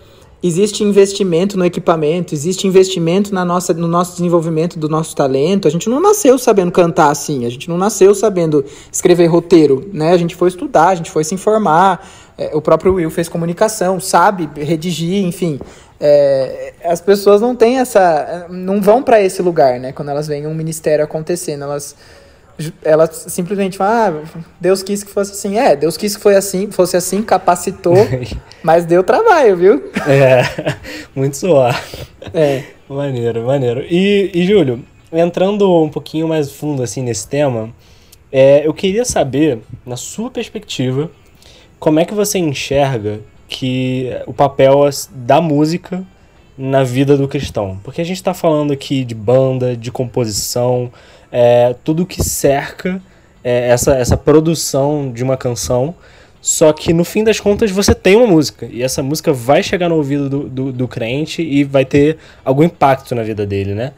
existe 0.41 0.83
investimento 0.83 1.57
no 1.57 1.65
equipamento, 1.65 2.33
existe 2.33 2.67
investimento 2.67 3.33
na 3.33 3.43
nossa, 3.43 3.73
no 3.73 3.87
nosso 3.87 4.13
desenvolvimento 4.13 4.77
do 4.77 4.87
nosso 4.87 5.15
talento. 5.15 5.67
A 5.67 5.71
gente 5.71 5.89
não 5.89 5.99
nasceu 5.99 6.37
sabendo 6.37 6.71
cantar 6.71 7.09
assim, 7.09 7.45
a 7.45 7.49
gente 7.49 7.69
não 7.69 7.77
nasceu 7.77 8.13
sabendo 8.13 8.63
escrever 8.91 9.27
roteiro, 9.27 9.89
né? 9.91 10.11
A 10.11 10.17
gente 10.17 10.35
foi 10.35 10.49
estudar, 10.49 10.89
a 10.89 10.95
gente 10.95 11.11
foi 11.11 11.23
se 11.23 11.33
informar. 11.33 12.07
É, 12.37 12.55
o 12.55 12.61
próprio 12.61 12.93
Will 12.93 13.09
fez 13.09 13.27
comunicação, 13.27 13.99
sabe 13.99 14.47
redigir, 14.61 15.25
enfim. 15.25 15.59
É, 15.99 16.73
as 16.83 17.01
pessoas 17.01 17.41
não 17.41 17.55
têm 17.55 17.79
essa, 17.79 18.45
não 18.49 18.79
vão 18.79 19.01
para 19.01 19.19
esse 19.19 19.41
lugar, 19.41 19.79
né? 19.79 19.91
Quando 19.91 20.09
elas 20.09 20.27
veem 20.27 20.45
um 20.45 20.53
ministério 20.53 21.03
acontecendo, 21.03 21.63
elas 21.63 21.95
elas 22.83 23.25
simplesmente 23.29 23.77
falam, 23.77 24.23
ah, 24.23 24.39
Deus 24.59 24.81
quis 24.81 25.03
que 25.03 25.11
fosse 25.11 25.31
assim. 25.31 25.57
É, 25.57 25.75
Deus 25.75 25.95
quis 25.95 26.15
que 26.15 26.21
foi 26.21 26.35
assim, 26.35 26.71
fosse 26.71 26.97
assim, 26.97 27.21
capacitou, 27.21 27.95
mas 28.63 28.85
deu 28.85 29.03
trabalho, 29.03 29.55
viu? 29.55 29.91
É, 30.07 30.75
muito 31.15 31.37
suor. 31.37 31.75
É. 32.33 32.63
Maneiro, 32.89 33.45
maneiro. 33.45 33.81
E, 33.81 34.31
e 34.33 34.45
Júlio, 34.45 34.83
entrando 35.11 35.83
um 35.83 35.89
pouquinho 35.89 36.27
mais 36.27 36.51
fundo 36.51 36.81
assim 36.81 37.01
nesse 37.01 37.27
tema, 37.27 37.69
é, 38.31 38.65
eu 38.65 38.73
queria 38.73 39.05
saber, 39.05 39.59
na 39.85 39.97
sua 39.97 40.31
perspectiva, 40.31 41.11
como 41.79 41.99
é 41.99 42.05
que 42.05 42.13
você 42.13 42.39
enxerga 42.39 43.19
que 43.47 44.09
o 44.25 44.33
papel 44.33 44.89
da 45.11 45.41
música 45.41 46.05
na 46.57 46.83
vida 46.83 47.15
do 47.15 47.27
cristão? 47.27 47.79
Porque 47.83 48.01
a 48.01 48.03
gente 48.03 48.17
está 48.17 48.33
falando 48.33 48.71
aqui 48.71 49.03
de 49.03 49.13
banda, 49.13 49.75
de 49.75 49.91
composição, 49.91 50.91
é, 51.31 51.75
tudo 51.83 52.05
que 52.05 52.23
cerca 52.23 53.01
é, 53.43 53.69
essa, 53.69 53.95
essa 53.95 54.17
produção 54.17 55.11
de 55.11 55.23
uma 55.23 55.37
canção. 55.37 55.95
Só 56.41 56.71
que 56.71 56.93
no 56.93 57.03
fim 57.03 57.23
das 57.23 57.39
contas 57.39 57.71
você 57.71 57.93
tem 57.93 58.15
uma 58.15 58.27
música. 58.27 58.67
E 58.71 58.81
essa 58.81 59.03
música 59.03 59.33
vai 59.33 59.61
chegar 59.63 59.89
no 59.89 59.95
ouvido 59.95 60.29
do, 60.29 60.49
do, 60.49 60.71
do 60.71 60.87
crente 60.87 61.41
e 61.41 61.63
vai 61.63 61.83
ter 61.83 62.17
algum 62.45 62.63
impacto 62.63 63.13
na 63.15 63.23
vida 63.23 63.45
dele, 63.45 63.73
né? 63.73 63.93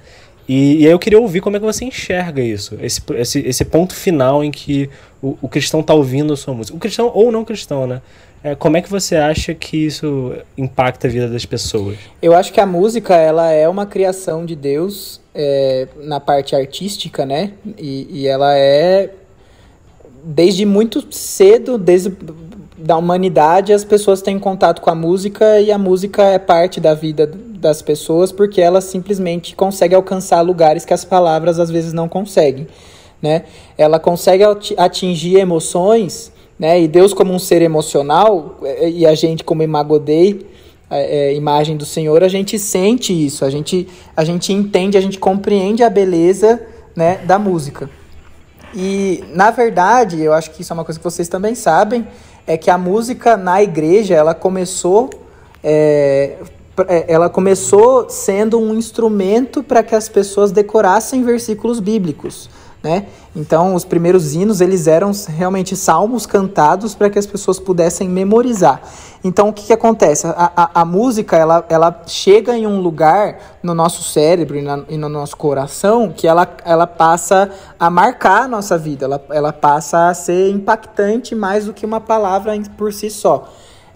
E, 0.47 0.81
e 0.81 0.85
aí 0.87 0.91
eu 0.91 0.97
queria 0.97 1.19
ouvir 1.19 1.41
como 1.41 1.57
é 1.57 1.59
que 1.59 1.65
você 1.65 1.85
enxerga 1.85 2.41
isso. 2.41 2.75
Esse, 2.81 3.01
esse, 3.15 3.39
esse 3.39 3.65
ponto 3.65 3.93
final 3.93 4.43
em 4.43 4.49
que 4.49 4.89
o, 5.21 5.37
o 5.43 5.47
cristão 5.47 5.83
tá 5.83 5.93
ouvindo 5.93 6.33
a 6.33 6.37
sua 6.37 6.55
música. 6.55 6.75
O 6.75 6.79
cristão 6.79 7.11
ou 7.13 7.31
não 7.31 7.45
cristão, 7.45 7.85
né? 7.85 8.01
É, 8.43 8.55
como 8.55 8.77
é 8.77 8.81
que 8.81 8.89
você 8.89 9.15
acha 9.15 9.53
que 9.53 9.85
isso 9.85 10.33
impacta 10.57 11.07
a 11.07 11.09
vida 11.09 11.27
das 11.27 11.45
pessoas? 11.45 11.97
Eu 12.21 12.33
acho 12.33 12.53
que 12.53 12.61
a 12.61 12.65
música 12.65 13.15
ela 13.15 13.51
é 13.51 13.67
uma 13.67 13.85
criação 13.85 14.45
de 14.45 14.55
Deus 14.55 15.19
é, 15.35 15.87
na 15.97 16.19
parte 16.19 16.55
artística, 16.55 17.25
né? 17.25 17.51
E, 17.77 18.07
e 18.09 18.27
ela 18.27 18.57
é 18.57 19.09
desde 20.23 20.65
muito 20.65 21.05
cedo, 21.13 21.77
desde 21.77 22.13
da 22.77 22.95
humanidade, 22.95 23.73
as 23.73 23.83
pessoas 23.83 24.21
têm 24.21 24.39
contato 24.39 24.81
com 24.81 24.89
a 24.89 24.95
música 24.95 25.59
e 25.59 25.69
a 25.69 25.77
música 25.77 26.23
é 26.23 26.39
parte 26.39 26.79
da 26.79 26.93
vida 26.93 27.27
das 27.27 27.81
pessoas 27.81 28.31
porque 28.31 28.61
ela 28.61 28.79
simplesmente 28.79 29.53
consegue 29.53 29.93
alcançar 29.93 30.39
lugares 30.41 30.85
que 30.85 30.93
as 30.93 31.03
palavras 31.03 31.59
às 31.59 31.69
vezes 31.69 31.91
não 31.91 32.07
conseguem, 32.07 32.67
né? 33.21 33.43
Ela 33.77 33.99
consegue 33.99 34.43
atingir 34.77 35.35
emoções, 35.35 36.31
né? 36.59 36.81
E 36.81 36.87
Deus 36.87 37.13
como 37.13 37.33
um 37.33 37.39
ser 37.39 37.61
emocional 37.61 38.57
é, 38.63 38.89
e 38.89 39.05
a 39.05 39.15
gente 39.15 39.43
como 39.43 39.63
imagodei, 39.63 40.45
é, 40.89 41.29
é, 41.29 41.35
imagem 41.35 41.77
do 41.77 41.85
Senhor, 41.85 42.23
a 42.23 42.27
gente 42.27 42.59
sente 42.59 43.13
isso, 43.13 43.45
a 43.45 43.49
gente, 43.49 43.87
a 44.17 44.23
gente 44.23 44.51
entende, 44.51 44.97
a 44.97 45.01
gente 45.01 45.17
compreende 45.17 45.83
a 45.83 45.89
beleza, 45.89 46.61
né, 46.95 47.19
da 47.25 47.39
música. 47.39 47.89
E 48.75 49.23
na 49.33 49.51
verdade, 49.51 50.21
eu 50.21 50.33
acho 50.33 50.51
que 50.51 50.61
isso 50.61 50.73
é 50.73 50.75
uma 50.75 50.83
coisa 50.83 50.99
que 50.99 51.03
vocês 51.03 51.27
também 51.27 51.55
sabem, 51.55 52.05
é 52.45 52.57
que 52.57 52.69
a 52.69 52.77
música 52.77 53.37
na 53.37 53.63
igreja 53.63 54.15
ela 54.15 54.33
começou 54.33 55.09
é, 55.63 56.37
é, 56.87 57.05
ela 57.11 57.29
começou 57.29 58.09
sendo 58.09 58.59
um 58.59 58.73
instrumento 58.75 59.63
para 59.63 59.83
que 59.83 59.95
as 59.95 60.07
pessoas 60.07 60.51
decorassem 60.51 61.23
versículos 61.23 61.79
bíblicos, 61.79 62.49
né? 62.81 63.07
Então, 63.35 63.75
os 63.75 63.83
primeiros 63.83 64.33
hinos, 64.33 64.61
eles 64.61 64.87
eram 64.87 65.11
realmente 65.27 65.75
salmos 65.75 66.25
cantados 66.25 66.95
para 66.95 67.09
que 67.09 67.19
as 67.19 67.25
pessoas 67.25 67.59
pudessem 67.59 68.07
memorizar. 68.07 68.81
Então, 69.23 69.49
o 69.49 69.53
que, 69.53 69.67
que 69.67 69.73
acontece? 69.73 70.25
A, 70.27 70.51
a, 70.55 70.81
a, 70.81 70.85
música, 70.85 71.35
ela, 71.35 71.65
ela 71.67 72.03
chega 72.07 72.57
em 72.57 72.65
um 72.65 72.79
lugar 72.79 73.59
no 73.61 73.73
nosso 73.73 74.01
cérebro 74.03 74.57
e, 74.57 74.61
na, 74.61 74.83
e, 74.87 74.97
no 74.97 75.09
nosso 75.09 75.35
coração 75.35 76.13
que 76.15 76.25
ela, 76.25 76.47
ela 76.63 76.87
passa 76.87 77.51
a 77.77 77.89
marcar 77.89 78.43
a 78.43 78.47
nossa 78.47 78.77
vida, 78.77 79.05
ela, 79.05 79.25
ela 79.29 79.53
passa 79.53 80.07
a 80.07 80.13
ser 80.13 80.49
impactante 80.49 81.35
mais 81.35 81.65
do 81.65 81.73
que 81.73 81.85
uma 81.85 81.99
palavra 81.99 82.53
por 82.77 82.93
si 82.93 83.09
só. 83.09 83.49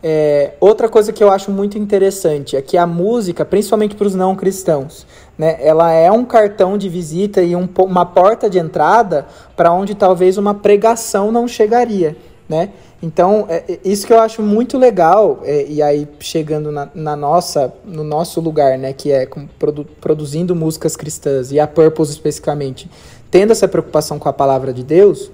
É, 0.05 0.55
outra 0.59 0.89
coisa 0.89 1.13
que 1.13 1.23
eu 1.23 1.31
acho 1.31 1.49
muito 1.49 1.77
interessante 1.77 2.57
é 2.57 2.61
que 2.61 2.75
a 2.75 2.85
música, 2.85 3.45
principalmente 3.45 3.95
para 3.95 4.05
os 4.05 4.13
não 4.13 4.35
cristãos, 4.35 5.07
né, 5.37 5.57
ela 5.59 5.91
é 5.91 6.11
um 6.11 6.25
cartão 6.25 6.77
de 6.77 6.87
visita 6.87 7.41
e 7.41 7.55
um, 7.55 7.67
uma 7.79 8.05
porta 8.05 8.49
de 8.49 8.59
entrada 8.59 9.25
para 9.55 9.71
onde 9.71 9.95
talvez 9.95 10.37
uma 10.37 10.53
pregação 10.53 11.31
não 11.31 11.47
chegaria. 11.47 12.15
Né? 12.47 12.69
Então, 13.01 13.45
é, 13.49 13.63
é, 13.67 13.79
isso 13.83 14.05
que 14.05 14.13
eu 14.13 14.19
acho 14.19 14.41
muito 14.41 14.77
legal, 14.77 15.41
é, 15.43 15.65
e 15.67 15.81
aí 15.81 16.07
chegando 16.19 16.71
na, 16.71 16.89
na, 16.93 17.15
nossa, 17.15 17.73
no 17.83 18.03
nosso 18.03 18.39
lugar, 18.39 18.77
né, 18.77 18.93
que 18.93 19.11
é 19.11 19.25
com, 19.25 19.47
produ, 19.59 19.85
produzindo 19.99 20.55
músicas 20.55 20.95
cristãs, 20.95 21.51
e 21.51 21.59
a 21.59 21.67
Purpose 21.67 22.11
especificamente, 22.11 22.89
tendo 23.31 23.51
essa 23.51 23.67
preocupação 23.67 24.19
com 24.19 24.29
a 24.29 24.33
palavra 24.33 24.71
de 24.71 24.83
Deus, 24.83 25.31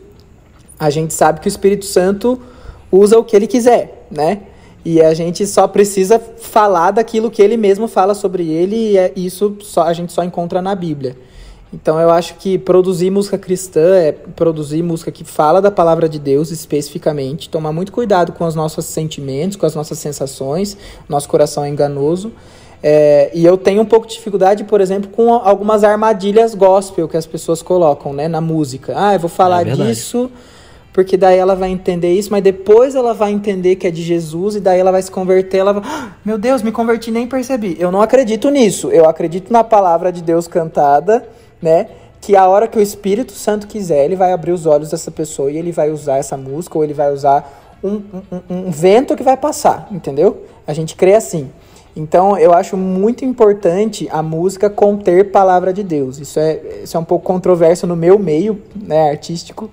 a 0.79 0.89
gente 0.89 1.13
sabe 1.13 1.41
que 1.41 1.47
o 1.47 1.49
Espírito 1.49 1.85
Santo 1.85 2.41
usa 2.91 3.19
o 3.19 3.23
que 3.23 3.35
ele 3.35 3.45
quiser, 3.45 4.07
né? 4.09 4.43
E 4.83 5.01
a 5.01 5.13
gente 5.13 5.45
só 5.45 5.67
precisa 5.67 6.19
falar 6.19 6.91
daquilo 6.91 7.29
que 7.29 7.41
ele 7.41 7.57
mesmo 7.57 7.87
fala 7.87 8.13
sobre 8.13 8.47
ele, 8.47 8.75
e 8.75 8.97
é, 8.97 9.11
isso 9.15 9.57
só, 9.61 9.83
a 9.83 9.93
gente 9.93 10.13
só 10.13 10.23
encontra 10.23 10.61
na 10.61 10.73
Bíblia. 10.73 11.15
Então 11.71 11.99
eu 11.99 12.09
acho 12.09 12.35
que 12.35 12.57
produzir 12.57 13.11
música 13.11 13.37
cristã 13.37 13.95
é 13.95 14.11
produzir 14.11 14.81
música 14.81 15.11
que 15.11 15.23
fala 15.23 15.61
da 15.61 15.69
palavra 15.69 16.09
de 16.09 16.17
Deus 16.17 16.49
especificamente, 16.49 17.47
tomar 17.47 17.71
muito 17.71 17.91
cuidado 17.91 18.31
com 18.31 18.45
os 18.45 18.55
nossos 18.55 18.85
sentimentos, 18.85 19.55
com 19.55 19.67
as 19.67 19.75
nossas 19.75 19.99
sensações, 19.99 20.75
nosso 21.07 21.29
coração 21.29 21.63
é 21.63 21.69
enganoso. 21.69 22.31
É, 22.81 23.29
e 23.33 23.45
eu 23.45 23.57
tenho 23.57 23.81
um 23.81 23.85
pouco 23.85 24.07
de 24.07 24.15
dificuldade, 24.15 24.63
por 24.63 24.81
exemplo, 24.81 25.11
com 25.11 25.33
algumas 25.33 25.83
armadilhas 25.83 26.55
gospel 26.55 27.07
que 27.07 27.17
as 27.17 27.25
pessoas 27.25 27.61
colocam 27.61 28.13
né, 28.13 28.27
na 28.27 28.41
música. 28.41 28.93
Ah, 28.95 29.13
eu 29.13 29.19
vou 29.19 29.29
falar 29.29 29.67
é 29.67 29.75
disso 29.75 30.31
porque 30.91 31.15
daí 31.15 31.37
ela 31.37 31.55
vai 31.55 31.69
entender 31.69 32.13
isso, 32.13 32.31
mas 32.31 32.41
depois 32.41 32.95
ela 32.95 33.13
vai 33.13 33.31
entender 33.31 33.75
que 33.75 33.87
é 33.87 33.91
de 33.91 34.01
Jesus 34.01 34.55
e 34.55 34.59
daí 34.59 34.79
ela 34.79 34.91
vai 34.91 35.01
se 35.01 35.11
converter, 35.11 35.57
ela 35.59 35.73
vai, 35.73 35.83
ah, 35.85 36.13
meu 36.25 36.37
Deus, 36.37 36.61
me 36.61 36.71
converti 36.71 37.11
nem 37.11 37.27
percebi. 37.27 37.77
Eu 37.79 37.91
não 37.91 38.01
acredito 38.01 38.49
nisso. 38.49 38.89
Eu 38.91 39.05
acredito 39.05 39.53
na 39.53 39.63
palavra 39.63 40.11
de 40.11 40.23
Deus 40.23 40.47
cantada, 40.47 41.27
né? 41.61 41.87
Que 42.19 42.35
a 42.35 42.47
hora 42.47 42.67
que 42.67 42.77
o 42.77 42.81
Espírito 42.81 43.31
Santo 43.33 43.67
quiser, 43.67 44.03
ele 44.05 44.15
vai 44.15 44.33
abrir 44.33 44.51
os 44.51 44.65
olhos 44.65 44.89
dessa 44.89 45.11
pessoa 45.11 45.51
e 45.51 45.57
ele 45.57 45.71
vai 45.71 45.89
usar 45.89 46.17
essa 46.17 46.35
música 46.35 46.77
ou 46.77 46.83
ele 46.83 46.93
vai 46.93 47.13
usar 47.13 47.77
um, 47.83 48.01
um, 48.49 48.67
um 48.67 48.71
vento 48.71 49.15
que 49.15 49.23
vai 49.23 49.37
passar, 49.37 49.87
entendeu? 49.91 50.43
A 50.67 50.73
gente 50.73 50.95
crê 50.95 51.13
assim. 51.13 51.49
Então, 51.95 52.37
eu 52.37 52.53
acho 52.53 52.77
muito 52.77 53.25
importante 53.25 54.07
a 54.11 54.21
música 54.21 54.69
conter 54.69 55.31
palavra 55.31 55.73
de 55.73 55.83
Deus. 55.83 56.19
Isso 56.19 56.39
é, 56.39 56.59
isso 56.83 56.95
é 56.95 56.99
um 56.99 57.03
pouco 57.03 57.25
controverso 57.25 57.87
no 57.87 57.95
meu 57.95 58.17
meio 58.19 58.61
né, 58.75 59.09
artístico, 59.09 59.69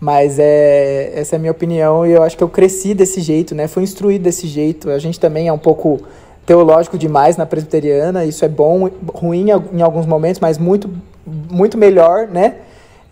mas 0.00 0.38
é, 0.38 1.12
essa 1.14 1.34
é 1.34 1.36
a 1.36 1.38
minha 1.38 1.52
opinião 1.52 2.06
e 2.06 2.12
eu 2.12 2.22
acho 2.22 2.36
que 2.36 2.42
eu 2.42 2.48
cresci 2.48 2.94
desse 2.94 3.20
jeito, 3.20 3.54
né? 3.54 3.68
Fui 3.68 3.82
instruído 3.82 4.22
desse 4.22 4.46
jeito. 4.46 4.88
A 4.90 4.98
gente 4.98 5.20
também 5.20 5.46
é 5.46 5.52
um 5.52 5.58
pouco 5.58 6.00
teológico 6.46 6.96
demais 6.96 7.36
na 7.36 7.44
presbiteriana, 7.44 8.24
isso 8.24 8.44
é 8.44 8.48
bom, 8.48 8.90
ruim 9.12 9.48
em 9.72 9.82
alguns 9.82 10.06
momentos, 10.06 10.40
mas 10.40 10.56
muito, 10.56 10.90
muito 11.24 11.76
melhor, 11.76 12.26
né? 12.26 12.56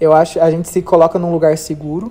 Eu 0.00 0.12
acho 0.14 0.40
a 0.40 0.50
gente 0.50 0.68
se 0.68 0.80
coloca 0.80 1.18
num 1.18 1.30
lugar 1.30 1.58
seguro. 1.58 2.10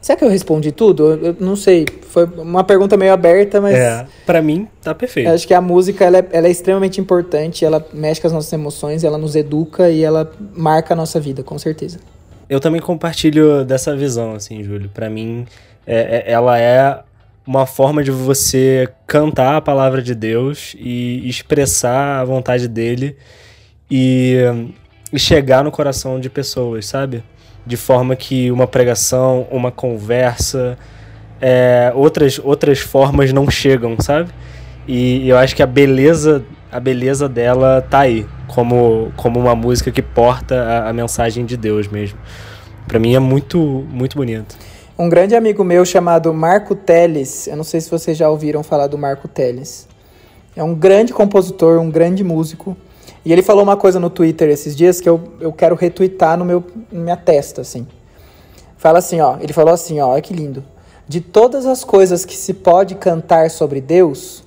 Será 0.00 0.16
que 0.16 0.24
eu 0.24 0.28
respondi 0.28 0.70
tudo? 0.70 1.14
Eu, 1.14 1.36
não 1.40 1.56
sei. 1.56 1.84
Foi 2.10 2.24
uma 2.24 2.62
pergunta 2.62 2.96
meio 2.96 3.12
aberta, 3.12 3.60
mas. 3.60 3.74
É, 3.74 4.06
pra 4.24 4.40
mim 4.40 4.68
tá 4.82 4.94
perfeito. 4.94 5.28
acho 5.30 5.46
que 5.46 5.54
a 5.54 5.60
música 5.60 6.04
ela 6.04 6.18
é, 6.18 6.28
ela 6.30 6.46
é 6.46 6.50
extremamente 6.50 7.00
importante, 7.00 7.64
ela 7.64 7.84
mexe 7.92 8.20
com 8.20 8.26
as 8.26 8.32
nossas 8.32 8.52
emoções, 8.52 9.02
ela 9.02 9.18
nos 9.18 9.34
educa 9.34 9.90
e 9.90 10.04
ela 10.04 10.30
marca 10.54 10.94
a 10.94 10.96
nossa 10.96 11.18
vida, 11.18 11.42
com 11.42 11.58
certeza. 11.58 11.98
Eu 12.48 12.60
também 12.60 12.80
compartilho 12.80 13.64
dessa 13.64 13.94
visão, 13.94 14.34
assim, 14.34 14.62
Júlio. 14.62 14.88
Para 14.88 15.10
mim, 15.10 15.46
é, 15.86 16.24
é, 16.26 16.32
ela 16.32 16.58
é 16.58 17.02
uma 17.46 17.66
forma 17.66 18.02
de 18.02 18.10
você 18.10 18.88
cantar 19.06 19.56
a 19.56 19.60
palavra 19.60 20.02
de 20.02 20.14
Deus 20.14 20.74
e 20.78 21.28
expressar 21.28 22.20
a 22.20 22.24
vontade 22.24 22.68
dele 22.68 23.16
e, 23.90 24.36
e 25.12 25.18
chegar 25.18 25.64
no 25.64 25.70
coração 25.70 26.20
de 26.20 26.28
pessoas, 26.28 26.86
sabe? 26.86 27.22
De 27.66 27.76
forma 27.76 28.16
que 28.16 28.50
uma 28.50 28.66
pregação, 28.66 29.46
uma 29.50 29.70
conversa, 29.70 30.78
é, 31.40 31.92
outras, 31.94 32.38
outras 32.42 32.78
formas 32.78 33.32
não 33.32 33.50
chegam, 33.50 33.96
sabe? 33.98 34.30
E 34.86 35.28
eu 35.28 35.36
acho 35.36 35.54
que 35.54 35.62
a 35.62 35.66
beleza, 35.66 36.44
a 36.70 36.78
beleza 36.78 37.28
dela 37.28 37.80
tá 37.88 38.00
aí 38.00 38.26
como, 38.46 39.12
como 39.16 39.40
uma 39.40 39.54
música 39.54 39.90
que 39.90 40.02
porta 40.02 40.54
a, 40.54 40.90
a 40.90 40.92
mensagem 40.92 41.44
de 41.44 41.56
Deus 41.56 41.88
mesmo. 41.88 42.18
Para 42.86 42.98
mim 42.98 43.14
é 43.14 43.18
muito, 43.18 43.58
muito 43.90 44.16
bonito. 44.16 44.56
Um 44.98 45.08
grande 45.08 45.36
amigo 45.36 45.62
meu 45.62 45.84
chamado 45.84 46.32
Marco 46.34 46.74
Teles, 46.74 47.46
eu 47.46 47.56
não 47.56 47.64
sei 47.64 47.80
se 47.80 47.90
vocês 47.90 48.16
já 48.16 48.28
ouviram 48.28 48.62
falar 48.62 48.86
do 48.88 48.98
Marco 48.98 49.28
Teles. 49.28 49.86
É 50.56 50.62
um 50.62 50.74
grande 50.74 51.12
compositor, 51.12 51.78
um 51.78 51.90
grande 51.90 52.24
músico. 52.24 52.76
E 53.24 53.32
ele 53.32 53.42
falou 53.42 53.62
uma 53.62 53.76
coisa 53.76 54.00
no 54.00 54.10
Twitter 54.10 54.48
esses 54.48 54.74
dias 54.74 55.00
que 55.00 55.08
eu, 55.08 55.34
eu 55.38 55.52
quero 55.52 55.76
retweetar 55.76 56.36
no 56.36 56.44
meu, 56.44 56.64
na 56.90 57.00
minha 57.00 57.16
testa, 57.16 57.60
assim. 57.60 57.86
Fala 58.76 58.98
assim, 58.98 59.20
ó. 59.20 59.36
Ele 59.40 59.52
falou 59.52 59.72
assim, 59.72 60.00
ó, 60.00 60.08
olha 60.08 60.22
que 60.22 60.34
lindo. 60.34 60.64
De 61.06 61.20
todas 61.20 61.64
as 61.64 61.84
coisas 61.84 62.24
que 62.24 62.34
se 62.34 62.52
pode 62.54 62.96
cantar 62.96 63.50
sobre 63.50 63.80
Deus, 63.80 64.42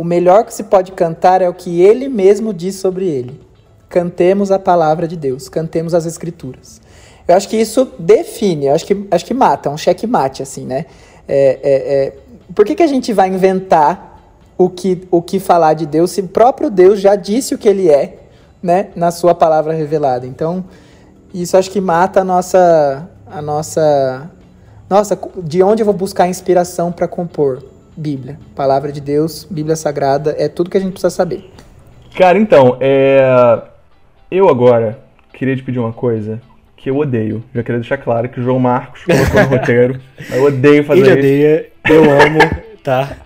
o 0.00 0.04
melhor 0.04 0.46
que 0.46 0.54
se 0.54 0.62
pode 0.62 0.92
cantar 0.92 1.42
é 1.42 1.48
o 1.50 1.52
que 1.52 1.82
ele 1.82 2.08
mesmo 2.08 2.54
diz 2.54 2.76
sobre 2.76 3.06
ele. 3.06 3.38
Cantemos 3.86 4.50
a 4.50 4.58
palavra 4.58 5.06
de 5.06 5.14
Deus, 5.14 5.46
cantemos 5.46 5.92
as 5.92 6.06
escrituras. 6.06 6.80
Eu 7.28 7.36
acho 7.36 7.46
que 7.46 7.56
isso 7.58 7.86
define, 7.98 8.68
eu 8.68 8.74
acho 8.74 8.86
que, 8.86 9.06
acho 9.10 9.26
que 9.26 9.34
mata, 9.34 9.68
é 9.68 9.72
um 9.72 9.76
checkmate, 9.76 10.42
assim, 10.42 10.64
né? 10.64 10.86
É, 11.28 11.58
é, 11.62 12.06
é, 12.06 12.12
por 12.54 12.64
que, 12.64 12.74
que 12.74 12.82
a 12.82 12.86
gente 12.86 13.12
vai 13.12 13.28
inventar 13.28 14.22
o 14.56 14.70
que, 14.70 15.06
o 15.10 15.20
que 15.20 15.38
falar 15.38 15.74
de 15.74 15.84
Deus 15.84 16.12
se 16.12 16.22
o 16.22 16.28
próprio 16.28 16.70
Deus 16.70 16.98
já 16.98 17.14
disse 17.14 17.54
o 17.54 17.58
que 17.58 17.68
ele 17.68 17.90
é, 17.90 18.20
né? 18.62 18.88
Na 18.96 19.10
sua 19.10 19.34
palavra 19.34 19.74
revelada. 19.74 20.26
Então, 20.26 20.64
isso 21.34 21.58
acho 21.58 21.70
que 21.70 21.78
mata 21.78 22.22
a 22.22 22.24
nossa. 22.24 23.06
A 23.26 23.42
nossa. 23.42 24.30
Nossa, 24.88 25.18
de 25.44 25.62
onde 25.62 25.82
eu 25.82 25.84
vou 25.84 25.94
buscar 25.94 26.26
inspiração 26.26 26.90
para 26.90 27.06
compor? 27.06 27.62
Bíblia. 27.96 28.38
Palavra 28.54 28.92
de 28.92 29.00
Deus, 29.00 29.46
Bíblia 29.50 29.76
Sagrada, 29.76 30.34
é 30.38 30.48
tudo 30.48 30.70
que 30.70 30.76
a 30.76 30.80
gente 30.80 30.92
precisa 30.92 31.10
saber. 31.10 31.50
Cara, 32.16 32.38
então, 32.38 32.76
é... 32.80 33.62
eu 34.30 34.48
agora 34.48 34.98
queria 35.32 35.56
te 35.56 35.62
pedir 35.62 35.78
uma 35.78 35.92
coisa 35.92 36.40
que 36.76 36.90
eu 36.90 36.96
odeio. 36.96 37.44
Já 37.54 37.62
queria 37.62 37.80
deixar 37.80 37.98
claro 37.98 38.28
que 38.28 38.40
o 38.40 38.42
João 38.42 38.58
Marcos 38.58 39.04
colocou 39.04 39.40
no 39.42 39.48
roteiro. 39.48 40.00
Eu 40.32 40.44
odeio 40.44 40.84
fazer 40.84 41.00
Ele 41.00 41.10
isso. 41.10 41.18
odeia, 41.18 41.66
eu 41.88 42.04
amo, 42.04 42.38
tá? 42.82 43.16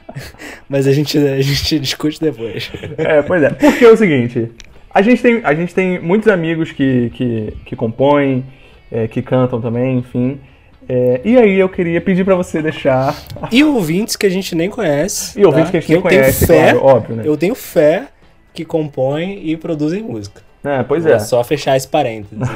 Mas 0.69 0.87
a 0.87 0.93
gente, 0.93 1.17
a 1.19 1.41
gente 1.41 1.79
discute 1.79 2.21
depois. 2.21 2.71
É, 2.99 3.23
pois 3.23 3.43
é. 3.43 3.51
Porque 3.51 3.85
é 3.85 3.91
o 3.91 3.97
seguinte, 3.97 4.51
a 4.93 5.03
gente 5.03 5.23
tem, 5.23 5.41
a 5.45 5.55
gente 5.55 5.75
tem 5.75 6.01
muitos 6.01 6.29
amigos 6.29 6.71
que, 6.73 7.11
que, 7.15 7.53
que 7.65 7.77
compõem, 7.77 8.45
é, 8.91 9.09
que 9.09 9.21
cantam 9.23 9.61
também, 9.61 9.99
enfim. 9.99 10.39
É, 10.89 11.21
e 11.25 11.37
aí 11.39 11.59
eu 11.59 11.69
queria 11.69 12.01
pedir 12.01 12.25
para 12.25 12.35
você 12.35 12.61
deixar. 12.61 13.17
E 13.51 13.65
ouvintes 13.65 14.17
que 14.17 14.27
a 14.27 14.29
gente 14.31 14.55
nem 14.55 14.69
conhece. 14.69 15.39
E 15.39 15.45
ouvintes 15.45 15.67
tá? 15.67 15.71
que 15.71 15.77
a 15.77 15.81
gente 15.81 15.87
que 15.87 15.93
nem 15.95 16.03
conhece, 16.03 16.47
fé, 16.47 16.73
claro, 16.73 16.85
óbvio, 16.85 17.17
né? 17.17 17.23
Eu 17.27 17.37
tenho 17.37 17.55
fé 17.55 18.09
que 18.53 18.65
compõem 18.65 19.41
e 19.49 19.57
produzem 19.57 20.03
música. 20.03 20.43
É, 20.63 20.83
pois 20.83 21.05
é. 21.05 21.19
só 21.19 21.43
fechar 21.43 21.77
esse 21.77 21.89
parênteses. 21.89 22.39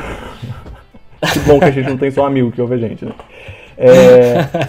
que 1.32 1.38
bom 1.40 1.58
que 1.58 1.66
a 1.66 1.70
gente 1.70 1.88
não 1.88 1.98
tem 1.98 2.10
só 2.10 2.22
um 2.22 2.26
amigo 2.26 2.52
que 2.52 2.60
ouve 2.60 2.74
a 2.74 2.78
gente, 2.78 3.04
né? 3.04 3.12
É... 3.76 4.68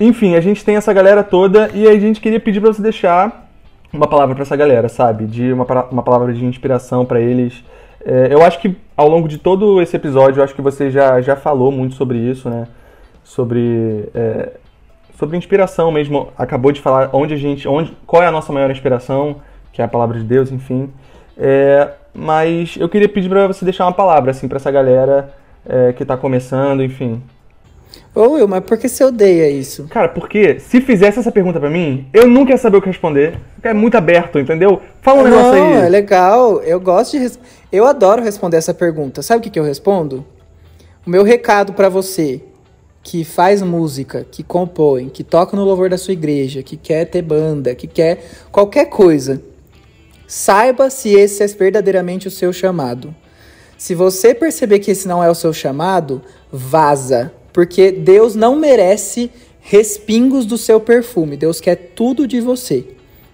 Enfim, 0.00 0.34
a 0.34 0.40
gente 0.40 0.64
tem 0.64 0.76
essa 0.76 0.92
galera 0.92 1.24
toda 1.24 1.70
e 1.74 1.88
a 1.88 1.98
gente 1.98 2.20
queria 2.20 2.38
pedir 2.38 2.60
para 2.60 2.72
você 2.72 2.82
deixar 2.82 3.50
uma 3.92 4.06
palavra 4.06 4.34
para 4.34 4.42
essa 4.42 4.56
galera, 4.56 4.88
sabe? 4.88 5.24
De 5.24 5.52
uma, 5.52 5.64
uma 5.90 6.02
palavra 6.02 6.32
de 6.32 6.44
inspiração 6.44 7.04
para 7.04 7.20
eles. 7.20 7.64
É, 8.06 8.28
eu 8.30 8.44
acho 8.44 8.60
que 8.60 8.76
ao 8.96 9.08
longo 9.08 9.26
de 9.26 9.36
todo 9.36 9.82
esse 9.82 9.96
episódio, 9.96 10.38
eu 10.38 10.44
acho 10.44 10.54
que 10.54 10.62
você 10.62 10.92
já, 10.92 11.20
já 11.20 11.34
falou 11.34 11.72
muito 11.72 11.96
sobre 11.96 12.18
isso, 12.18 12.48
né? 12.48 12.68
Sobre, 13.24 14.08
é, 14.14 14.52
sobre 15.18 15.36
inspiração 15.36 15.90
mesmo. 15.90 16.28
Acabou 16.38 16.70
de 16.70 16.80
falar 16.80 17.10
onde 17.12 17.34
a 17.34 17.36
gente, 17.36 17.66
onde, 17.66 17.92
qual 18.06 18.22
é 18.22 18.26
a 18.28 18.30
nossa 18.30 18.52
maior 18.52 18.70
inspiração, 18.70 19.36
que 19.72 19.82
é 19.82 19.84
a 19.84 19.88
palavra 19.88 20.18
de 20.18 20.24
Deus, 20.24 20.52
enfim. 20.52 20.88
É, 21.36 21.90
mas 22.14 22.76
eu 22.78 22.88
queria 22.88 23.08
pedir 23.08 23.28
para 23.28 23.48
você 23.48 23.64
deixar 23.64 23.84
uma 23.84 23.92
palavra 23.92 24.30
assim 24.30 24.46
para 24.46 24.56
essa 24.56 24.70
galera 24.70 25.34
é, 25.68 25.92
que 25.92 26.04
está 26.04 26.16
começando, 26.16 26.84
enfim. 26.84 27.20
Ô 28.16 28.30
Will, 28.30 28.48
mas 28.48 28.64
por 28.64 28.78
que 28.78 28.88
você 28.88 29.04
odeia 29.04 29.46
isso? 29.50 29.88
Cara, 29.90 30.08
porque 30.08 30.58
se 30.58 30.80
fizesse 30.80 31.18
essa 31.18 31.30
pergunta 31.30 31.60
para 31.60 31.68
mim, 31.68 32.08
eu 32.14 32.26
nunca 32.26 32.52
ia 32.52 32.56
saber 32.56 32.78
o 32.78 32.80
que 32.80 32.86
responder. 32.86 33.38
É 33.62 33.74
muito 33.74 33.94
aberto, 33.94 34.38
entendeu? 34.38 34.80
Fala 35.02 35.20
um 35.20 35.24
Não, 35.24 35.30
negócio 35.30 35.62
aí. 35.62 35.84
é 35.84 35.88
legal. 35.90 36.62
Eu 36.62 36.80
gosto 36.80 37.10
de. 37.12 37.18
Res... 37.18 37.38
Eu 37.70 37.84
adoro 37.84 38.22
responder 38.22 38.56
essa 38.56 38.72
pergunta. 38.72 39.20
Sabe 39.20 39.40
o 39.40 39.42
que, 39.42 39.50
que 39.50 39.60
eu 39.60 39.64
respondo? 39.64 40.24
O 41.06 41.10
meu 41.10 41.24
recado 41.24 41.74
para 41.74 41.90
você 41.90 42.40
que 43.02 43.22
faz 43.22 43.60
música, 43.60 44.26
que 44.28 44.42
compõe, 44.42 45.10
que 45.10 45.22
toca 45.22 45.54
no 45.54 45.62
louvor 45.62 45.90
da 45.90 45.98
sua 45.98 46.14
igreja, 46.14 46.62
que 46.62 46.78
quer 46.78 47.04
ter 47.04 47.20
banda, 47.20 47.74
que 47.74 47.86
quer 47.86 48.24
qualquer 48.50 48.86
coisa, 48.86 49.42
saiba 50.26 50.88
se 50.88 51.10
esse 51.10 51.42
é 51.42 51.46
verdadeiramente 51.46 52.26
o 52.26 52.30
seu 52.30 52.50
chamado. 52.50 53.14
Se 53.76 53.94
você 53.94 54.34
perceber 54.34 54.78
que 54.78 54.90
esse 54.90 55.06
não 55.06 55.22
é 55.22 55.28
o 55.28 55.34
seu 55.34 55.52
chamado, 55.52 56.22
vaza, 56.50 57.30
porque 57.56 57.90
Deus 57.90 58.34
não 58.34 58.54
merece 58.54 59.30
respingos 59.60 60.44
do 60.44 60.58
seu 60.58 60.78
perfume. 60.78 61.38
Deus 61.38 61.58
quer 61.58 61.74
tudo 61.94 62.28
de 62.28 62.38
você. 62.38 62.86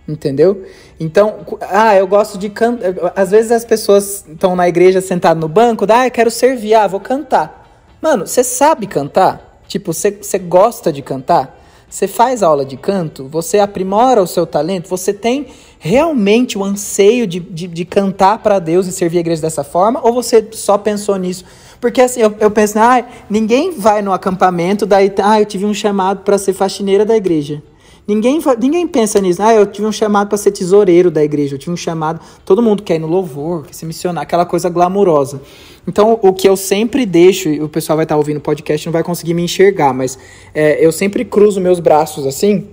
Entendeu? 0.07 0.63
Então, 1.01 1.45
ah, 1.61 1.97
eu 1.97 2.07
gosto 2.07 2.39
de 2.39 2.49
cantar. 2.49 2.95
Às 3.17 3.33
vezes 3.33 3.51
as 3.51 3.65
pessoas 3.65 4.25
estão 4.29 4.55
na 4.55 4.69
igreja 4.69 5.01
sentadas 5.01 5.41
no 5.41 5.49
banco, 5.49 5.85
ah, 5.89 6.07
eu 6.07 6.11
quero 6.13 6.31
servir, 6.31 6.73
ah, 6.73 6.87
vou 6.87 7.01
cantar. 7.01 7.85
Mano, 8.01 8.25
você 8.25 8.45
sabe 8.45 8.87
cantar? 8.87 9.61
Tipo, 9.67 9.93
você 9.93 10.39
gosta 10.39 10.93
de 10.93 11.03
cantar? 11.03 11.61
Você 11.91 12.07
faz 12.07 12.45
aula 12.45 12.65
de 12.65 12.77
canto? 12.77 13.27
Você 13.27 13.59
aprimora 13.59 14.23
o 14.23 14.27
seu 14.29 14.47
talento? 14.47 14.89
Você 14.89 15.13
tem 15.13 15.49
realmente 15.81 16.57
o 16.57 16.63
anseio 16.63 17.27
de, 17.27 17.41
de, 17.41 17.67
de 17.67 17.85
cantar 17.85 18.39
para 18.39 18.61
Deus 18.61 18.87
e 18.87 18.93
servir 18.93 19.17
a 19.17 19.21
igreja 19.21 19.43
dessa 19.43 19.65
forma? 19.65 19.99
Ou 20.05 20.13
você 20.13 20.47
só 20.53 20.79
pensou 20.79 21.17
nisso? 21.17 21.45
Porque 21.83 22.01
assim, 22.01 22.21
eu, 22.21 22.33
eu 22.38 22.49
penso, 22.49 22.79
ah, 22.79 23.05
ninguém 23.29 23.73
vai 23.73 24.03
no 24.03 24.12
acampamento, 24.12 24.87
daí, 24.87 25.12
ah, 25.21 25.40
eu 25.40 25.45
tive 25.45 25.66
um 25.66 25.75
chamado 25.75 26.21
para 26.21 26.38
ser 26.38 26.53
faxineira 26.53 27.05
da 27.05 27.16
igreja. 27.16 27.61
Ninguém, 28.07 28.40
ninguém 28.61 28.87
pensa 28.87 29.21
nisso. 29.21 29.42
Ah, 29.42 29.53
eu 29.53 29.66
tive 29.66 29.88
um 29.88 29.90
chamado 29.90 30.29
para 30.29 30.38
ser 30.38 30.53
tesoureiro 30.53 31.11
da 31.11 31.25
igreja. 31.25 31.57
Eu 31.57 31.59
tive 31.59 31.73
um 31.73 31.77
chamado. 31.77 32.21
Todo 32.45 32.62
mundo 32.62 32.85
quer 32.85 32.97
ir 32.97 32.99
no 33.01 33.09
louvor, 33.09 33.64
quer 33.64 33.75
se 33.75 33.85
missionar, 33.85 34.23
aquela 34.23 34.47
coisa 34.47 34.68
glamurosa. 34.68 35.42
Então, 35.87 36.21
o 36.23 36.33
que 36.33 36.49
eu 36.49 36.57
sempre 36.57 37.05
deixo, 37.05 37.49
e 37.49 37.61
o 37.61 37.68
pessoal 37.68 37.97
vai 37.97 38.05
estar 38.05 38.16
ouvindo 38.16 38.37
o 38.37 38.40
podcast 38.40 38.87
não 38.87 38.92
vai 38.92 39.03
conseguir 39.03 39.35
me 39.35 39.42
enxergar, 39.42 39.92
mas 39.92 40.16
é, 40.55 40.85
eu 40.85 40.92
sempre 40.92 41.25
cruzo 41.25 41.61
meus 41.61 41.81
braços 41.81 42.25
assim, 42.29 42.68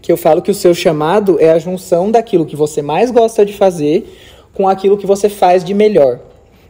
que 0.00 0.10
eu 0.10 0.16
falo 0.16 0.40
que 0.40 0.50
o 0.50 0.54
seu 0.54 0.74
chamado 0.74 1.36
é 1.38 1.50
a 1.50 1.58
junção 1.58 2.10
daquilo 2.10 2.46
que 2.46 2.56
você 2.56 2.80
mais 2.80 3.10
gosta 3.10 3.44
de 3.44 3.52
fazer 3.52 4.10
com 4.54 4.66
aquilo 4.66 4.96
que 4.96 5.06
você 5.06 5.28
faz 5.28 5.62
de 5.62 5.74
melhor. 5.74 6.20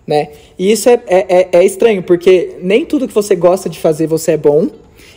Né? 0.09 0.31
E 0.59 0.73
isso 0.73 0.89
é, 0.89 1.01
é, 1.07 1.27
é, 1.29 1.49
é 1.53 1.65
estranho, 1.65 2.03
porque 2.03 2.57
nem 2.63 2.87
tudo 2.87 3.07
que 3.07 3.15
você 3.15 3.37
gosta 3.37 3.69
de 3.69 3.79
fazer 3.79 4.07
você 4.07 4.33
é 4.33 4.37
bom, 4.39 4.69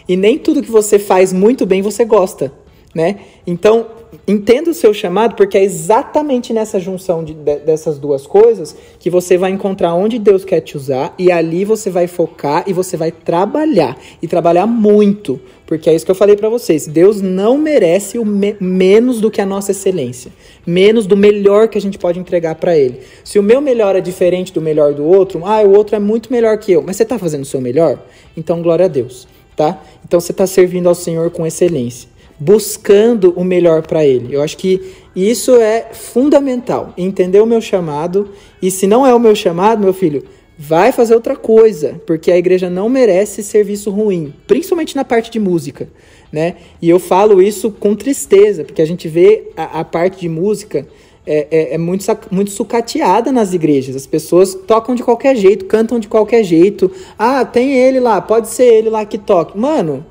e 0.05 0.17
nem 0.17 0.37
tudo 0.37 0.61
que 0.61 0.69
você 0.69 0.99
faz 0.99 1.31
muito 1.31 1.65
bem 1.65 1.81
você 1.81 2.03
gosta 2.03 2.51
né? 2.93 3.17
Então, 3.47 3.87
entenda 4.27 4.69
o 4.69 4.73
seu 4.73 4.93
chamado, 4.93 5.35
porque 5.35 5.57
é 5.57 5.63
exatamente 5.63 6.53
nessa 6.53 6.79
junção 6.79 7.23
de, 7.23 7.33
de, 7.33 7.59
dessas 7.59 7.97
duas 7.97 8.27
coisas 8.27 8.75
que 8.99 9.09
você 9.09 9.37
vai 9.37 9.51
encontrar 9.51 9.93
onde 9.93 10.19
Deus 10.19 10.43
quer 10.43 10.59
te 10.61 10.75
usar 10.75 11.13
e 11.17 11.31
ali 11.31 11.63
você 11.63 11.89
vai 11.89 12.07
focar 12.07 12.65
e 12.67 12.73
você 12.73 12.97
vai 12.97 13.11
trabalhar 13.11 13.97
e 14.21 14.27
trabalhar 14.27 14.67
muito, 14.67 15.39
porque 15.65 15.89
é 15.89 15.95
isso 15.95 16.05
que 16.05 16.11
eu 16.11 16.15
falei 16.15 16.35
para 16.35 16.49
vocês. 16.49 16.85
Deus 16.85 17.21
não 17.21 17.57
merece 17.57 18.19
o 18.19 18.25
me 18.25 18.55
menos 18.59 19.21
do 19.21 19.31
que 19.31 19.41
a 19.41 19.45
nossa 19.45 19.71
excelência, 19.71 20.31
menos 20.65 21.05
do 21.05 21.17
melhor 21.17 21.67
que 21.67 21.77
a 21.77 21.81
gente 21.81 21.97
pode 21.97 22.19
entregar 22.19 22.55
para 22.55 22.77
Ele. 22.77 22.99
Se 23.23 23.39
o 23.39 23.43
meu 23.43 23.61
melhor 23.61 23.95
é 23.95 24.01
diferente 24.01 24.53
do 24.53 24.61
melhor 24.61 24.93
do 24.93 25.03
outro, 25.03 25.45
ah, 25.45 25.61
o 25.61 25.71
outro 25.71 25.95
é 25.95 25.99
muito 25.99 26.31
melhor 26.31 26.57
que 26.57 26.71
eu, 26.71 26.81
mas 26.81 26.95
você 26.95 27.03
está 27.03 27.17
fazendo 27.17 27.43
o 27.43 27.45
seu 27.45 27.61
melhor, 27.61 27.99
então 28.35 28.61
glória 28.61 28.85
a 28.85 28.89
Deus, 28.89 29.27
tá? 29.55 29.81
Então 30.05 30.19
você 30.19 30.31
está 30.31 30.45
servindo 30.45 30.87
ao 30.87 30.95
Senhor 30.95 31.29
com 31.31 31.45
excelência 31.45 32.09
buscando 32.41 33.33
o 33.37 33.43
melhor 33.43 33.83
para 33.83 34.03
ele. 34.03 34.35
Eu 34.35 34.41
acho 34.41 34.57
que 34.57 34.95
isso 35.15 35.57
é 35.57 35.89
fundamental. 35.93 36.91
Entender 36.97 37.39
o 37.39 37.45
meu 37.45 37.61
chamado 37.61 38.31
e 38.59 38.71
se 38.71 38.87
não 38.87 39.05
é 39.05 39.13
o 39.13 39.19
meu 39.19 39.35
chamado, 39.35 39.83
meu 39.83 39.93
filho, 39.93 40.23
vai 40.63 40.91
fazer 40.91 41.15
outra 41.15 41.35
coisa, 41.35 41.99
porque 42.05 42.31
a 42.31 42.37
igreja 42.37 42.69
não 42.69 42.87
merece 42.87 43.41
serviço 43.41 43.89
ruim, 43.89 44.31
principalmente 44.45 44.95
na 44.95 45.03
parte 45.03 45.31
de 45.31 45.39
música, 45.39 45.89
né? 46.31 46.57
E 46.79 46.87
eu 46.87 46.99
falo 46.99 47.41
isso 47.41 47.71
com 47.71 47.95
tristeza, 47.95 48.63
porque 48.63 48.79
a 48.79 48.85
gente 48.85 49.07
vê 49.07 49.49
a, 49.57 49.79
a 49.79 49.83
parte 49.83 50.19
de 50.19 50.29
música 50.29 50.85
é, 51.25 51.47
é, 51.49 51.73
é, 51.73 51.77
muito, 51.79 52.05
muito 52.29 52.51
sucateada 52.51 53.31
nas 53.31 53.55
igrejas. 53.55 53.95
As 53.95 54.05
pessoas 54.05 54.53
tocam 54.53 54.93
de 54.93 55.01
qualquer 55.01 55.35
jeito, 55.35 55.65
cantam 55.65 55.99
de 55.99 56.07
qualquer 56.07 56.43
jeito. 56.43 56.91
Ah, 57.17 57.43
tem 57.43 57.73
ele 57.73 57.99
lá, 57.99 58.21
pode 58.21 58.47
ser 58.47 58.71
ele 58.71 58.91
lá 58.91 59.03
que 59.03 59.17
toque. 59.17 59.57
Mano, 59.57 60.05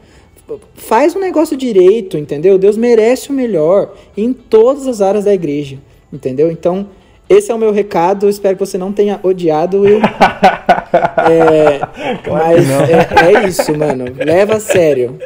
faz 0.75 1.15
um 1.15 1.21
negócio 1.21 1.57
direito, 1.57 2.19
entendeu? 2.19 2.59
Deus 2.59 2.77
merece 2.77 3.31
o 3.31 3.33
melhor 3.33 3.95
em 4.17 4.33
todas 4.33 4.89
as 4.89 5.01
áreas 5.01 5.27
da 5.27 5.33
igreja, 5.33 5.79
entendeu? 6.13 6.51
Então, 6.51 6.89
esse 7.31 7.53
é 7.53 7.55
o 7.55 7.59
meu 7.59 7.71
recado. 7.71 8.29
Espero 8.29 8.57
que 8.57 8.67
você 8.67 8.77
não 8.77 8.93
tenha 8.93 9.21
odiado 9.23 9.87
eu. 9.87 10.01
é, 11.31 11.79
claro 12.25 12.57
mas 12.57 12.69
é, 12.91 13.45
é, 13.45 13.49
isso, 13.49 13.73
mano. 13.79 14.05
Leva 14.17 14.57
a 14.57 14.61
sério. 14.61 15.17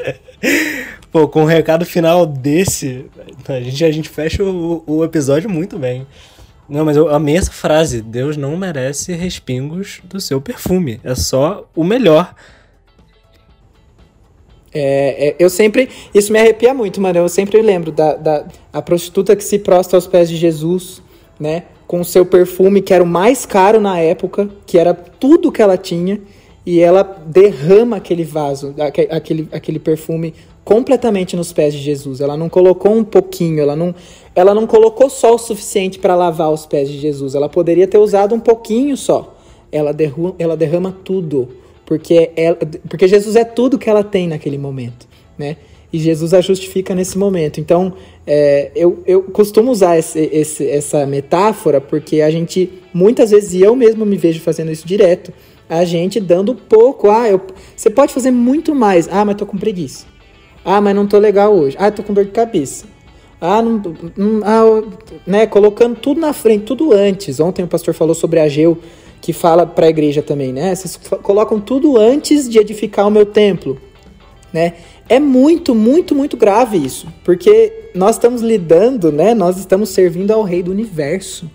Pô, 1.11 1.27
com 1.27 1.45
o 1.45 1.47
recado 1.47 1.87
final 1.87 2.27
desse, 2.27 3.07
a 3.49 3.59
gente, 3.61 3.85
a 3.85 3.91
gente 3.91 4.09
fecha 4.11 4.45
o, 4.45 4.85
o 4.87 5.03
episódio 5.03 5.49
muito 5.49 5.79
bem. 5.79 6.07
Não, 6.69 6.85
mas 6.85 6.95
eu 6.95 7.09
amei 7.09 7.39
essa 7.39 7.53
frase. 7.53 8.03
Deus 8.03 8.37
não 8.37 8.55
merece 8.55 9.15
respingos 9.15 10.03
do 10.05 10.21
seu 10.21 10.43
perfume. 10.43 11.01
É 11.03 11.15
só 11.15 11.67
o 11.75 11.83
melhor. 11.83 12.35
É, 14.75 15.29
é, 15.29 15.37
eu 15.39 15.49
sempre. 15.49 15.89
Isso 16.13 16.31
me 16.31 16.39
arrepia 16.39 16.75
muito, 16.75 17.01
mano. 17.01 17.19
Eu 17.19 17.29
sempre 17.31 17.63
lembro 17.63 17.91
da, 17.91 18.15
da 18.15 18.47
a 18.71 18.83
prostituta 18.83 19.35
que 19.35 19.45
se 19.45 19.59
prostra 19.59 19.97
aos 19.97 20.07
pés 20.07 20.29
de 20.29 20.37
Jesus, 20.37 21.01
né? 21.41 21.63
Com 21.87 22.01
o 22.01 22.05
seu 22.05 22.25
perfume, 22.25 22.81
que 22.81 22.95
era 22.95 23.03
o 23.03 23.07
mais 23.07 23.45
caro 23.45 23.81
na 23.81 23.99
época, 23.99 24.49
que 24.67 24.79
era 24.79 24.95
tudo 24.95 25.53
que 25.53 25.61
ela 25.63 25.77
tinha, 25.77 26.21
e 26.67 26.81
ela 26.81 27.03
derrama 27.27 27.97
aquele 27.97 28.25
vaso, 28.25 28.75
aquele, 29.11 29.49
aquele 29.53 29.79
perfume 29.79 30.35
completamente 30.65 31.37
nos 31.37 31.53
pés 31.53 31.75
de 31.75 31.81
Jesus. 31.81 32.21
Ela 32.21 32.37
não 32.37 32.49
colocou 32.49 32.93
um 32.93 33.05
pouquinho, 33.05 33.61
ela 33.61 33.77
não, 33.77 33.95
ela 34.35 34.55
não 34.55 34.67
colocou 34.67 35.11
só 35.11 35.35
o 35.35 35.39
suficiente 35.39 35.99
para 35.99 36.15
lavar 36.15 36.51
os 36.51 36.65
pés 36.65 36.89
de 36.89 36.99
Jesus. 36.99 37.35
Ela 37.35 37.49
poderia 37.49 37.87
ter 37.87 37.99
usado 37.99 38.35
um 38.35 38.41
pouquinho 38.41 38.97
só. 38.97 39.37
Ela 39.71 39.93
derrama, 39.93 40.35
ela 40.39 40.57
derrama 40.57 40.97
tudo 41.05 41.49
porque, 41.85 42.31
ela, 42.35 42.57
porque 42.89 43.07
Jesus 43.07 43.37
é 43.37 43.45
tudo 43.45 43.79
que 43.79 43.91
ela 43.91 44.03
tem 44.03 44.27
naquele 44.27 44.57
momento, 44.57 45.07
né? 45.37 45.57
E 45.95 45.99
Jesus 46.01 46.35
a 46.35 46.41
justifica 46.41 46.93
nesse 46.93 47.17
momento. 47.17 47.61
Então, 47.61 47.93
é, 48.27 48.73
eu, 48.75 49.01
eu 49.07 49.23
costumo 49.23 49.71
usar 49.71 49.97
esse, 49.97 50.29
esse, 50.33 50.69
essa 50.69 51.07
metáfora 51.07 51.81
porque 51.81 52.21
a 52.21 52.33
gente, 52.33 52.69
muitas 52.93 53.31
vezes, 53.31 53.55
e 53.55 53.61
eu 53.61 53.77
mesmo 53.77 54.05
me 54.05 54.17
vejo 54.17 54.41
fazendo 54.41 54.73
isso 54.73 54.85
direto, 54.85 55.33
a 55.69 55.85
gente 55.85 56.19
dando 56.19 56.53
pouco. 56.53 57.09
Ah, 57.09 57.29
eu, 57.29 57.41
você 57.77 57.89
pode 57.89 58.13
fazer 58.13 58.33
muito 58.33 58.75
mais. 58.75 59.09
Ah, 59.09 59.25
mas 59.25 59.37
tô 59.37 59.47
com 59.47 59.57
preguiça. 59.57 60.05
Ah, 60.65 60.81
mas 60.81 60.97
não 60.97 61.07
tô 61.07 61.17
legal 61.17 61.55
hoje. 61.55 61.77
Ah, 61.79 61.93
tô 61.93 62.03
com 62.03 62.13
dor 62.13 62.25
de 62.25 62.33
cabeça. 62.33 62.87
Ah, 63.41 63.63
não, 63.63 63.81
não 64.17 64.41
ah, 64.43 64.83
né, 65.25 65.47
colocando 65.47 65.95
tudo 65.95 66.21
na 66.21 66.33
frente, 66.33 66.65
tudo 66.65 66.93
antes. 66.93 67.39
Ontem 67.39 67.63
o 67.63 67.69
pastor 67.69 67.95
falou 67.95 68.17
sobre 68.17 68.41
a 68.41 68.49
Geu 68.49 68.79
que 69.21 69.33
fala 69.33 69.65
para 69.65 69.87
a 69.87 69.89
igreja 69.89 70.23
também, 70.23 70.53
né? 70.53 70.75
Vocês 70.75 70.97
colocam 71.23 71.61
tudo 71.61 71.97
antes 71.97 72.49
de 72.49 72.59
edificar 72.59 73.07
o 73.07 73.13
meu 73.13 73.25
templo, 73.25 73.81
né? 74.53 74.73
É 75.09 75.21
muito, 75.21 75.75
muito, 75.75 76.15
muito 76.15 76.37
grave 76.37 76.79
isso, 76.79 77.07
porque 77.23 77.91
nós 77.95 78.17
estamos 78.17 78.41
lidando, 78.41 79.13
né? 79.13 79.35
Nós 79.35 79.59
estamos 79.59 79.91
servindo 79.91 80.31
ao 80.31 80.43
rei 80.43 80.63
do 80.63 80.71
universo. 80.71 81.51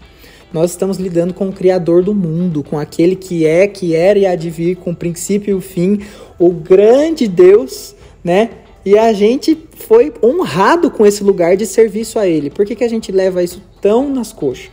nós 0.52 0.72
estamos 0.72 0.97
lidando 0.97 1.34
com 1.34 1.50
o 1.50 1.52
Criador 1.54 2.04
do 2.04 2.14
mundo, 2.14 2.64
com 2.64 2.78
aquele 2.80 3.16
que 3.16 3.45
é, 3.45 3.68
que 3.68 3.95
era 3.95 4.18
e 4.18 4.26
há 4.26 4.36
de 4.36 4.50
vir, 4.50 4.76
com 4.78 4.91
o 4.91 4.95
princípio 4.95 5.52
e 5.52 5.54
o 5.54 5.62
fim, 5.62 6.00
o 6.39 6.52
grande 6.52 7.28
Deus, 7.28 7.95
né? 8.24 8.50
E 8.86 8.97
a 8.97 9.14
gente 9.14 9.58
foi 9.76 10.12
honrado 10.24 10.89
com 10.89 11.06
esse 11.06 11.24
lugar 11.24 11.56
de 11.56 11.66
serviço 11.66 12.18
a 12.18 12.26
Ele. 12.28 12.50
Por 12.50 12.66
que, 12.66 12.76
que 12.76 12.84
a 12.84 12.88
gente 12.88 13.12
leva 13.12 13.43
isso 13.43 13.62
tão 13.82 14.10
nas 14.10 14.34
coxas? 14.34 14.70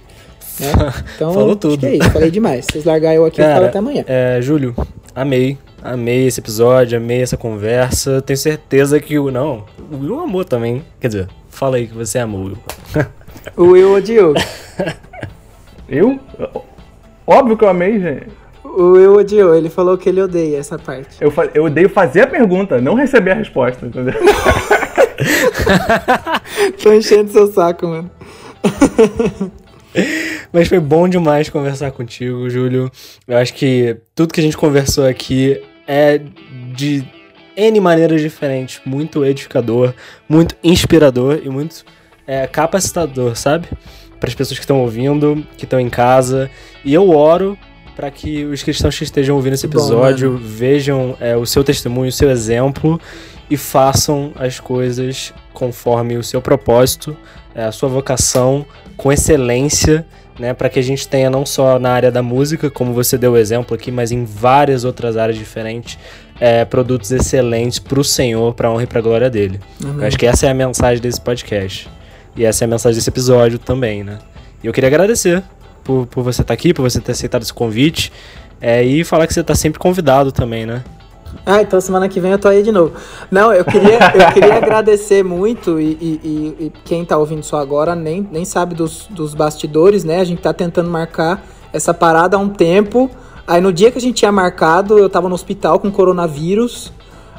Né? 0.60 0.72
Então, 1.16 1.34
Falou 1.34 1.56
tudo. 1.56 1.84
é 1.84 1.96
isso, 1.96 2.10
falei 2.10 2.30
demais. 2.30 2.66
Vocês 2.70 2.84
largar 2.84 3.14
eu 3.14 3.24
aqui 3.26 3.40
e 3.40 3.44
até 3.44 3.78
amanhã. 3.78 4.04
É, 4.06 4.40
Júlio, 4.40 4.74
amei. 5.14 5.58
Amei 5.86 6.26
esse 6.26 6.40
episódio, 6.40 6.98
amei 6.98 7.22
essa 7.22 7.36
conversa. 7.36 8.20
Tenho 8.20 8.36
certeza 8.36 8.98
que 8.98 9.16
o. 9.20 9.30
Não, 9.30 9.64
o 9.88 9.98
Will 9.98 10.18
amou 10.18 10.44
também. 10.44 10.84
Quer 10.98 11.06
dizer, 11.06 11.28
fala 11.48 11.76
aí 11.76 11.86
que 11.86 11.94
você 11.94 12.18
amou, 12.18 12.46
Will. 12.46 12.58
O 13.56 13.66
Will 13.66 13.92
odiou. 13.92 14.34
Eu? 15.88 16.18
Óbvio 17.24 17.56
que 17.56 17.62
eu 17.62 17.68
amei, 17.68 18.00
gente. 18.00 18.26
O 18.64 18.94
Will 18.94 19.14
odiou, 19.14 19.54
ele 19.54 19.70
falou 19.70 19.96
que 19.96 20.08
ele 20.08 20.20
odeia 20.20 20.58
essa 20.58 20.76
parte. 20.76 21.16
Eu, 21.20 21.32
eu 21.54 21.66
odeio 21.66 21.88
fazer 21.88 22.22
a 22.22 22.26
pergunta, 22.26 22.80
não 22.80 22.94
receber 22.94 23.30
a 23.30 23.34
resposta, 23.34 23.86
entendeu? 23.86 24.14
Tô 26.82 26.92
enchendo 26.92 27.30
seu 27.30 27.46
saco, 27.46 27.86
mano. 27.86 28.10
Mas 30.52 30.66
foi 30.66 30.80
bom 30.80 31.08
demais 31.08 31.48
conversar 31.48 31.92
contigo, 31.92 32.50
Júlio. 32.50 32.90
Eu 33.28 33.38
acho 33.38 33.54
que 33.54 33.96
tudo 34.14 34.34
que 34.34 34.40
a 34.40 34.42
gente 34.42 34.56
conversou 34.56 35.06
aqui 35.06 35.62
é 35.86 36.20
de 36.74 37.04
N 37.56 37.80
maneiras 37.80 38.20
diferentes, 38.20 38.80
muito 38.84 39.24
edificador, 39.24 39.94
muito 40.28 40.54
inspirador 40.62 41.40
e 41.42 41.48
muito 41.48 41.84
é, 42.26 42.46
capacitador, 42.46 43.34
sabe? 43.36 43.68
Para 44.20 44.28
as 44.28 44.34
pessoas 44.34 44.58
que 44.58 44.64
estão 44.64 44.80
ouvindo, 44.80 45.46
que 45.56 45.64
estão 45.64 45.80
em 45.80 45.88
casa. 45.88 46.50
E 46.84 46.92
eu 46.92 47.10
oro 47.10 47.56
para 47.94 48.10
que 48.10 48.44
os 48.44 48.62
cristãos 48.62 48.96
que 48.98 49.04
estejam 49.04 49.36
ouvindo 49.36 49.54
esse 49.54 49.66
Bom, 49.66 49.78
episódio 49.78 50.36
vejam 50.36 51.16
é, 51.18 51.34
o 51.34 51.46
seu 51.46 51.64
testemunho, 51.64 52.10
o 52.10 52.12
seu 52.12 52.30
exemplo 52.30 53.00
e 53.48 53.56
façam 53.56 54.32
as 54.36 54.60
coisas 54.60 55.32
conforme 55.54 56.16
o 56.16 56.22
seu 56.22 56.42
propósito, 56.42 57.16
é, 57.54 57.64
a 57.64 57.72
sua 57.72 57.88
vocação, 57.88 58.66
com 58.96 59.10
excelência, 59.10 60.06
né, 60.38 60.54
para 60.54 60.68
que 60.68 60.78
a 60.78 60.82
gente 60.82 61.06
tenha 61.08 61.30
não 61.30 61.46
só 61.46 61.78
na 61.78 61.90
área 61.90 62.10
da 62.10 62.22
música, 62.22 62.70
como 62.70 62.92
você 62.92 63.16
deu 63.16 63.32
o 63.32 63.36
exemplo 63.36 63.74
aqui, 63.74 63.90
mas 63.90 64.12
em 64.12 64.24
várias 64.24 64.84
outras 64.84 65.16
áreas 65.16 65.38
diferentes, 65.38 65.98
é, 66.38 66.64
produtos 66.64 67.10
excelentes 67.10 67.78
para 67.78 67.98
o 67.98 68.04
Senhor, 68.04 68.54
para 68.54 68.70
honra 68.70 68.82
e 68.82 68.86
para 68.86 69.00
glória 69.00 69.30
dele. 69.30 69.60
Eu 70.00 70.06
acho 70.06 70.18
que 70.18 70.26
essa 70.26 70.46
é 70.46 70.50
a 70.50 70.54
mensagem 70.54 71.00
desse 71.00 71.20
podcast. 71.20 71.88
E 72.36 72.44
essa 72.44 72.64
é 72.64 72.66
a 72.66 72.68
mensagem 72.68 72.96
desse 72.96 73.08
episódio 73.08 73.58
também, 73.58 74.04
né? 74.04 74.18
E 74.62 74.66
eu 74.66 74.72
queria 74.72 74.88
agradecer 74.88 75.42
por, 75.82 76.06
por 76.06 76.22
você 76.22 76.42
estar 76.42 76.52
aqui, 76.52 76.74
por 76.74 76.82
você 76.82 77.00
ter 77.00 77.12
aceitado 77.12 77.42
esse 77.42 77.54
convite. 77.54 78.12
é, 78.60 78.82
e 78.82 79.04
falar 79.04 79.26
que 79.26 79.34
você 79.34 79.40
está 79.40 79.54
sempre 79.54 79.78
convidado 79.78 80.32
também, 80.32 80.66
né? 80.66 80.82
Ah, 81.44 81.60
então 81.62 81.80
semana 81.80 82.08
que 82.08 82.18
vem 82.20 82.32
eu 82.32 82.38
tô 82.38 82.48
aí 82.48 82.62
de 82.62 82.72
novo. 82.72 82.92
Não, 83.30 83.52
eu 83.52 83.64
queria, 83.64 83.98
eu 84.14 84.32
queria 84.32 84.54
agradecer 84.58 85.22
muito 85.22 85.78
e, 85.80 85.92
e- 86.00 86.56
e- 86.66 86.72
quem 86.84 87.04
tá 87.04 87.16
ouvindo 87.18 87.42
só 87.44 87.58
agora 87.58 87.94
nem, 87.94 88.26
nem 88.32 88.44
sabe 88.44 88.74
dos, 88.74 89.06
dos 89.10 89.34
bastidores, 89.34 90.02
né? 90.04 90.20
A 90.20 90.24
gente 90.24 90.40
tá 90.40 90.52
tentando 90.52 90.90
marcar 90.90 91.44
essa 91.72 91.92
parada 91.92 92.36
há 92.36 92.40
um 92.40 92.48
tempo. 92.48 93.10
Aí 93.46 93.60
no 93.60 93.72
dia 93.72 93.90
que 93.92 93.98
a 93.98 94.00
gente 94.00 94.16
tinha 94.16 94.32
marcado, 94.32 94.98
eu 94.98 95.08
tava 95.08 95.28
no 95.28 95.34
hospital 95.34 95.78
com 95.78 95.90
coronavírus. 95.90 96.92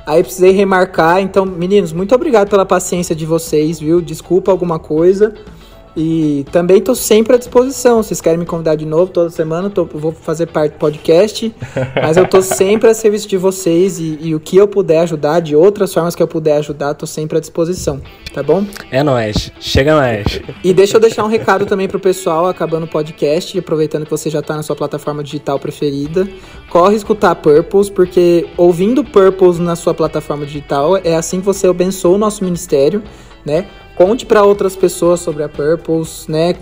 Aí 0.05 0.23
precisei 0.23 0.51
remarcar. 0.51 1.19
Então, 1.21 1.45
meninos, 1.45 1.91
muito 1.91 2.15
obrigado 2.15 2.49
pela 2.49 2.65
paciência 2.65 3.13
de 3.13 3.25
vocês, 3.25 3.77
viu? 3.79 3.99
Desculpa 3.99 4.51
alguma 4.51 4.79
coisa. 4.79 5.33
E 5.99 6.45
também 6.51 6.79
tô 6.79 6.93
sempre 6.93 7.33
à 7.35 7.39
disposição. 7.39 8.03
Vocês 8.03 8.21
querem 8.21 8.37
me 8.37 8.45
convidar 8.45 8.75
de 8.75 8.85
novo 8.85 9.11
toda 9.11 9.31
semana? 9.31 9.67
tô- 9.67 9.83
vou 9.83 10.11
fazer 10.11 10.45
parte 10.45 10.73
do 10.73 10.77
podcast. 10.77 11.51
Mas 11.99 12.17
eu 12.17 12.27
tô 12.27 12.39
sempre 12.39 12.87
a 12.87 12.93
serviço 12.93 13.27
de 13.27 13.35
vocês 13.35 13.99
e, 13.99 14.19
e 14.21 14.35
o 14.35 14.39
que 14.39 14.55
eu 14.57 14.67
puder 14.67 14.99
ajudar, 14.99 15.39
de 15.39 15.55
outras 15.55 15.91
formas 15.91 16.13
que 16.13 16.21
eu 16.21 16.27
puder 16.27 16.57
ajudar, 16.57 16.93
tô 16.93 17.07
sempre 17.07 17.39
à 17.39 17.41
disposição, 17.41 17.99
tá 18.31 18.43
bom? 18.43 18.63
É 18.91 19.01
nóis. 19.01 19.51
Chega 19.59 19.95
mais. 19.95 20.39
E 20.63 20.71
deixa 20.71 20.97
eu 20.97 21.01
deixar 21.01 21.23
um 21.23 21.27
recado 21.29 21.65
também 21.65 21.87
pro 21.87 21.99
pessoal, 21.99 22.45
acabando 22.45 22.83
o 22.83 22.87
podcast, 22.87 23.57
aproveitando 23.57 24.03
que 24.05 24.11
você 24.11 24.29
já 24.29 24.41
tá 24.43 24.55
na 24.55 24.61
sua 24.61 24.75
plataforma 24.75 25.23
digital 25.23 25.57
preferida. 25.57 26.27
Corre 26.69 26.95
escutar 26.95 27.33
Purples, 27.33 27.89
porque 27.89 28.45
ouvindo 28.55 29.03
Purples 29.03 29.57
na 29.57 29.75
sua 29.75 29.95
plataforma 29.95 30.45
digital, 30.45 30.95
é 30.97 31.15
assim 31.15 31.39
que 31.39 31.45
você 31.45 31.65
abençoa 31.65 32.13
o 32.13 32.17
nosso 32.19 32.43
ministério, 32.43 33.01
né? 33.43 33.65
Conte 33.97 34.27
para 34.27 34.43
outras 34.43 34.75
pessoas 34.75 35.19
sobre 35.21 35.41
a 35.41 35.49
Purples, 35.49 36.27
né? 36.27 36.55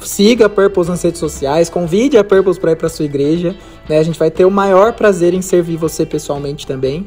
Siga 0.00 0.46
a 0.46 0.48
Purples 0.48 0.86
nas 0.86 1.02
redes 1.02 1.18
sociais, 1.18 1.68
convide 1.68 2.16
a 2.16 2.22
Purples 2.22 2.56
para 2.56 2.70
ir 2.70 2.76
para 2.76 2.88
sua 2.88 3.04
igreja, 3.04 3.56
né? 3.88 3.98
A 3.98 4.02
gente 4.04 4.16
vai 4.16 4.30
ter 4.30 4.44
o 4.44 4.50
maior 4.50 4.92
prazer 4.92 5.34
em 5.34 5.42
servir 5.42 5.76
você 5.76 6.06
pessoalmente 6.06 6.64
também. 6.64 7.04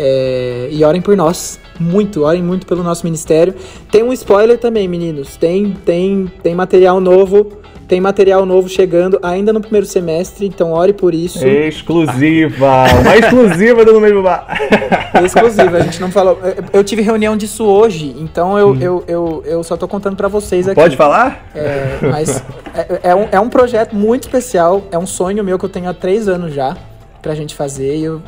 É, 0.00 0.68
e 0.70 0.84
orem 0.84 1.02
por 1.02 1.16
nós, 1.16 1.58
muito, 1.80 2.22
orem 2.22 2.40
muito 2.40 2.64
pelo 2.64 2.84
nosso 2.84 3.04
ministério. 3.04 3.52
Tem 3.90 4.04
um 4.04 4.12
spoiler 4.12 4.56
também, 4.56 4.86
meninos. 4.86 5.36
Tem, 5.36 5.72
tem, 5.84 6.30
tem 6.40 6.54
material 6.54 7.00
novo, 7.00 7.58
tem 7.88 8.00
material 8.00 8.44
novo 8.46 8.68
chegando 8.68 9.18
ainda 9.22 9.52
no 9.52 9.60
primeiro 9.60 9.86
semestre, 9.86 10.46
então 10.46 10.72
ore 10.72 10.92
por 10.92 11.14
isso. 11.14 11.44
Exclusiva! 11.46 12.84
Uma 13.00 13.16
exclusiva 13.16 13.84
do 13.84 13.98
Mesmo 14.00 14.22
Bar. 14.22 14.46
Exclusivo, 15.24 15.76
a 15.76 15.80
gente 15.80 16.00
não 16.00 16.10
falou. 16.10 16.38
Eu- 16.44 16.64
Eu 16.80 16.84
tive 16.84 17.02
reunião 17.02 17.36
disso 17.36 17.64
hoje, 17.64 18.14
então 18.18 18.58
eu, 18.58 18.76
eu, 18.80 19.04
eu, 19.08 19.42
eu 19.46 19.64
só 19.64 19.76
tô 19.76 19.88
contando 19.88 20.16
pra 20.16 20.28
vocês 20.28 20.68
aqui. 20.68 20.78
Pode 20.80 20.96
falar? 20.96 21.48
É, 21.54 21.98
mas 22.02 22.42
é, 22.74 23.10
é 23.10 23.14
um, 23.14 23.26
é 23.32 23.40
um 23.40 23.48
projeto 23.48 23.96
muito 23.96 24.24
especial, 24.24 24.82
é 24.92 24.98
um 24.98 25.06
sonho 25.06 25.42
meu 25.42 25.58
que 25.58 25.64
eu 25.64 25.68
tenho 25.68 25.88
há 25.88 25.94
três 25.94 26.28
anos 26.28 26.52
já 26.54 26.76
pra 27.22 27.34
gente 27.34 27.54
fazer. 27.54 27.96
E 27.96 28.04
eu, 28.04 28.22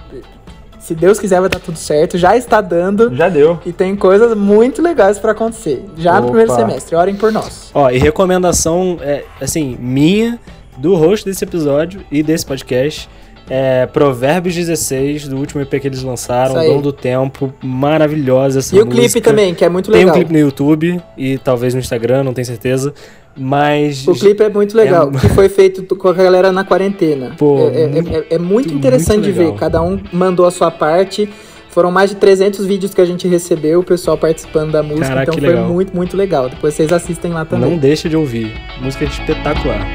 se 0.81 0.95
Deus 0.95 1.19
quiser, 1.21 1.41
vai 1.41 1.49
dar 1.49 1.61
tudo 1.61 1.79
certo. 1.79 2.19
Já 2.19 2.37
está 2.37 2.61
dando. 2.61 3.15
Já 3.15 3.29
deu. 3.29 3.59
E 3.65 3.73
tem 3.73 3.95
coisas 3.95 4.37
muito 4.37 4.83
legais 4.83 5.19
pra 5.19 5.33
acontecer. 5.33 5.85
Já 5.97 6.15
no 6.15 6.19
Opa. 6.19 6.27
primeiro 6.29 6.55
semestre. 6.55 6.97
Orem 6.97 7.15
por 7.15 7.31
nós. 7.31 7.71
Ó, 7.73 7.91
e 7.91 7.99
recomendação, 7.99 8.99
é, 9.03 9.25
assim, 9.41 9.77
minha, 9.79 10.39
do 10.79 10.97
host 10.97 11.25
desse 11.25 11.45
episódio 11.45 12.01
e 12.11 12.23
desse 12.23 12.45
podcast. 12.47 13.09
É 13.53 13.85
Provérbios 13.87 14.55
16, 14.55 15.27
do 15.27 15.37
último 15.37 15.61
EP 15.61 15.81
que 15.81 15.89
eles 15.89 16.05
lançaram. 16.05 16.55
Dom 16.55 16.81
do 16.81 16.93
Tempo, 16.93 17.53
maravilhosa 17.61 18.61
essa 18.61 18.77
e 18.77 18.81
o 18.81 18.87
música. 18.87 19.03
clipe 19.03 19.21
também, 19.21 19.55
que 19.57 19.65
é 19.65 19.69
muito 19.69 19.91
Tem 19.91 20.03
um 20.03 20.05
legal. 20.05 20.15
clipe 20.15 20.33
no 20.33 20.39
YouTube 20.39 21.03
e 21.19 21.37
talvez 21.37 21.75
no 21.75 21.81
Instagram, 21.81 22.23
não 22.23 22.33
tenho 22.33 22.47
certeza. 22.47 22.95
Mas. 23.37 24.07
O 24.07 24.13
clipe 24.13 24.43
é 24.43 24.49
muito 24.49 24.77
legal, 24.77 25.11
É- 25.15 25.19
que 25.19 25.29
foi 25.31 25.49
feito 25.49 25.85
com 25.97 26.09
a 26.09 26.13
galera 26.13 26.53
na 26.53 26.65
quarentena. 26.65 27.33
Pô, 27.39 27.59
é, 27.59 27.83
é- 27.83 27.87
muito- 27.89 28.11
é- 28.15 28.25
é 28.31 28.39
muito 28.39 28.51
muito 28.51 28.75
interessante 28.75 29.23
de 29.23 29.33
ver. 29.33 29.55
Cada 29.55 29.81
um 29.83 29.99
mandou 30.13 30.47
a 30.47 30.51
sua 30.51 30.71
parte. 30.71 31.29
Foram 31.71 31.93
mais 31.93 32.11
de 32.11 32.17
300 32.17 32.67
vídeos 32.67 32.93
que 32.93 33.01
a 33.01 33.05
gente 33.05 33.29
recebeu, 33.29 33.79
o 33.79 33.85
pessoal 33.85 34.19
participando 34.19 34.73
da 34.73 34.83
música. 34.83 35.07
Caraca, 35.07 35.23
então 35.31 35.35
foi 35.35 35.49
legal. 35.49 35.69
muito, 35.69 35.95
muito 35.97 36.17
legal. 36.17 36.49
Depois 36.49 36.75
vocês 36.75 36.93
assistem 36.93 37.33
lá 37.33 37.45
também. 37.45 37.71
Não 37.71 37.79
deixa 37.79 38.09
de 38.09 38.17
ouvir. 38.17 38.53
Música 38.83 39.05
espetacular. 39.05 39.87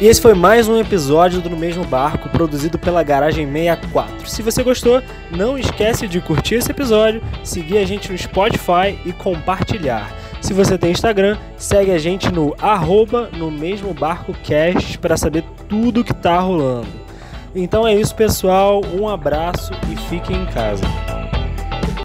E 0.00 0.06
esse 0.06 0.22
foi 0.22 0.32
mais 0.32 0.68
um 0.68 0.78
episódio 0.78 1.40
do 1.40 1.50
No 1.50 1.56
Mesmo 1.56 1.84
Barco, 1.84 2.28
produzido 2.28 2.78
pela 2.78 3.02
Garagem 3.02 3.50
64. 3.50 4.28
Se 4.28 4.42
você 4.42 4.62
gostou, 4.62 5.02
não 5.28 5.58
esquece 5.58 6.06
de 6.06 6.20
curtir 6.20 6.54
esse 6.54 6.70
episódio, 6.70 7.20
seguir 7.42 7.78
a 7.78 7.84
gente 7.84 8.12
no 8.12 8.16
Spotify 8.16 8.96
e 9.04 9.12
compartilhar. 9.12 10.14
Se 10.40 10.54
você 10.54 10.78
tem 10.78 10.92
Instagram, 10.92 11.36
segue 11.56 11.90
a 11.90 11.98
gente 11.98 12.30
no 12.30 12.54
arroba 12.60 13.28
no 13.32 13.50
mesmo 13.50 13.92
barco 13.92 14.32
cast 14.44 14.96
para 14.98 15.16
saber 15.16 15.42
tudo 15.68 16.04
que 16.04 16.14
tá 16.14 16.38
rolando. 16.38 16.86
Então 17.52 17.84
é 17.84 17.92
isso, 17.92 18.14
pessoal. 18.14 18.80
Um 18.94 19.08
abraço 19.08 19.72
e 19.90 19.96
fiquem 20.08 20.42
em 20.42 20.46
casa. 20.46 20.84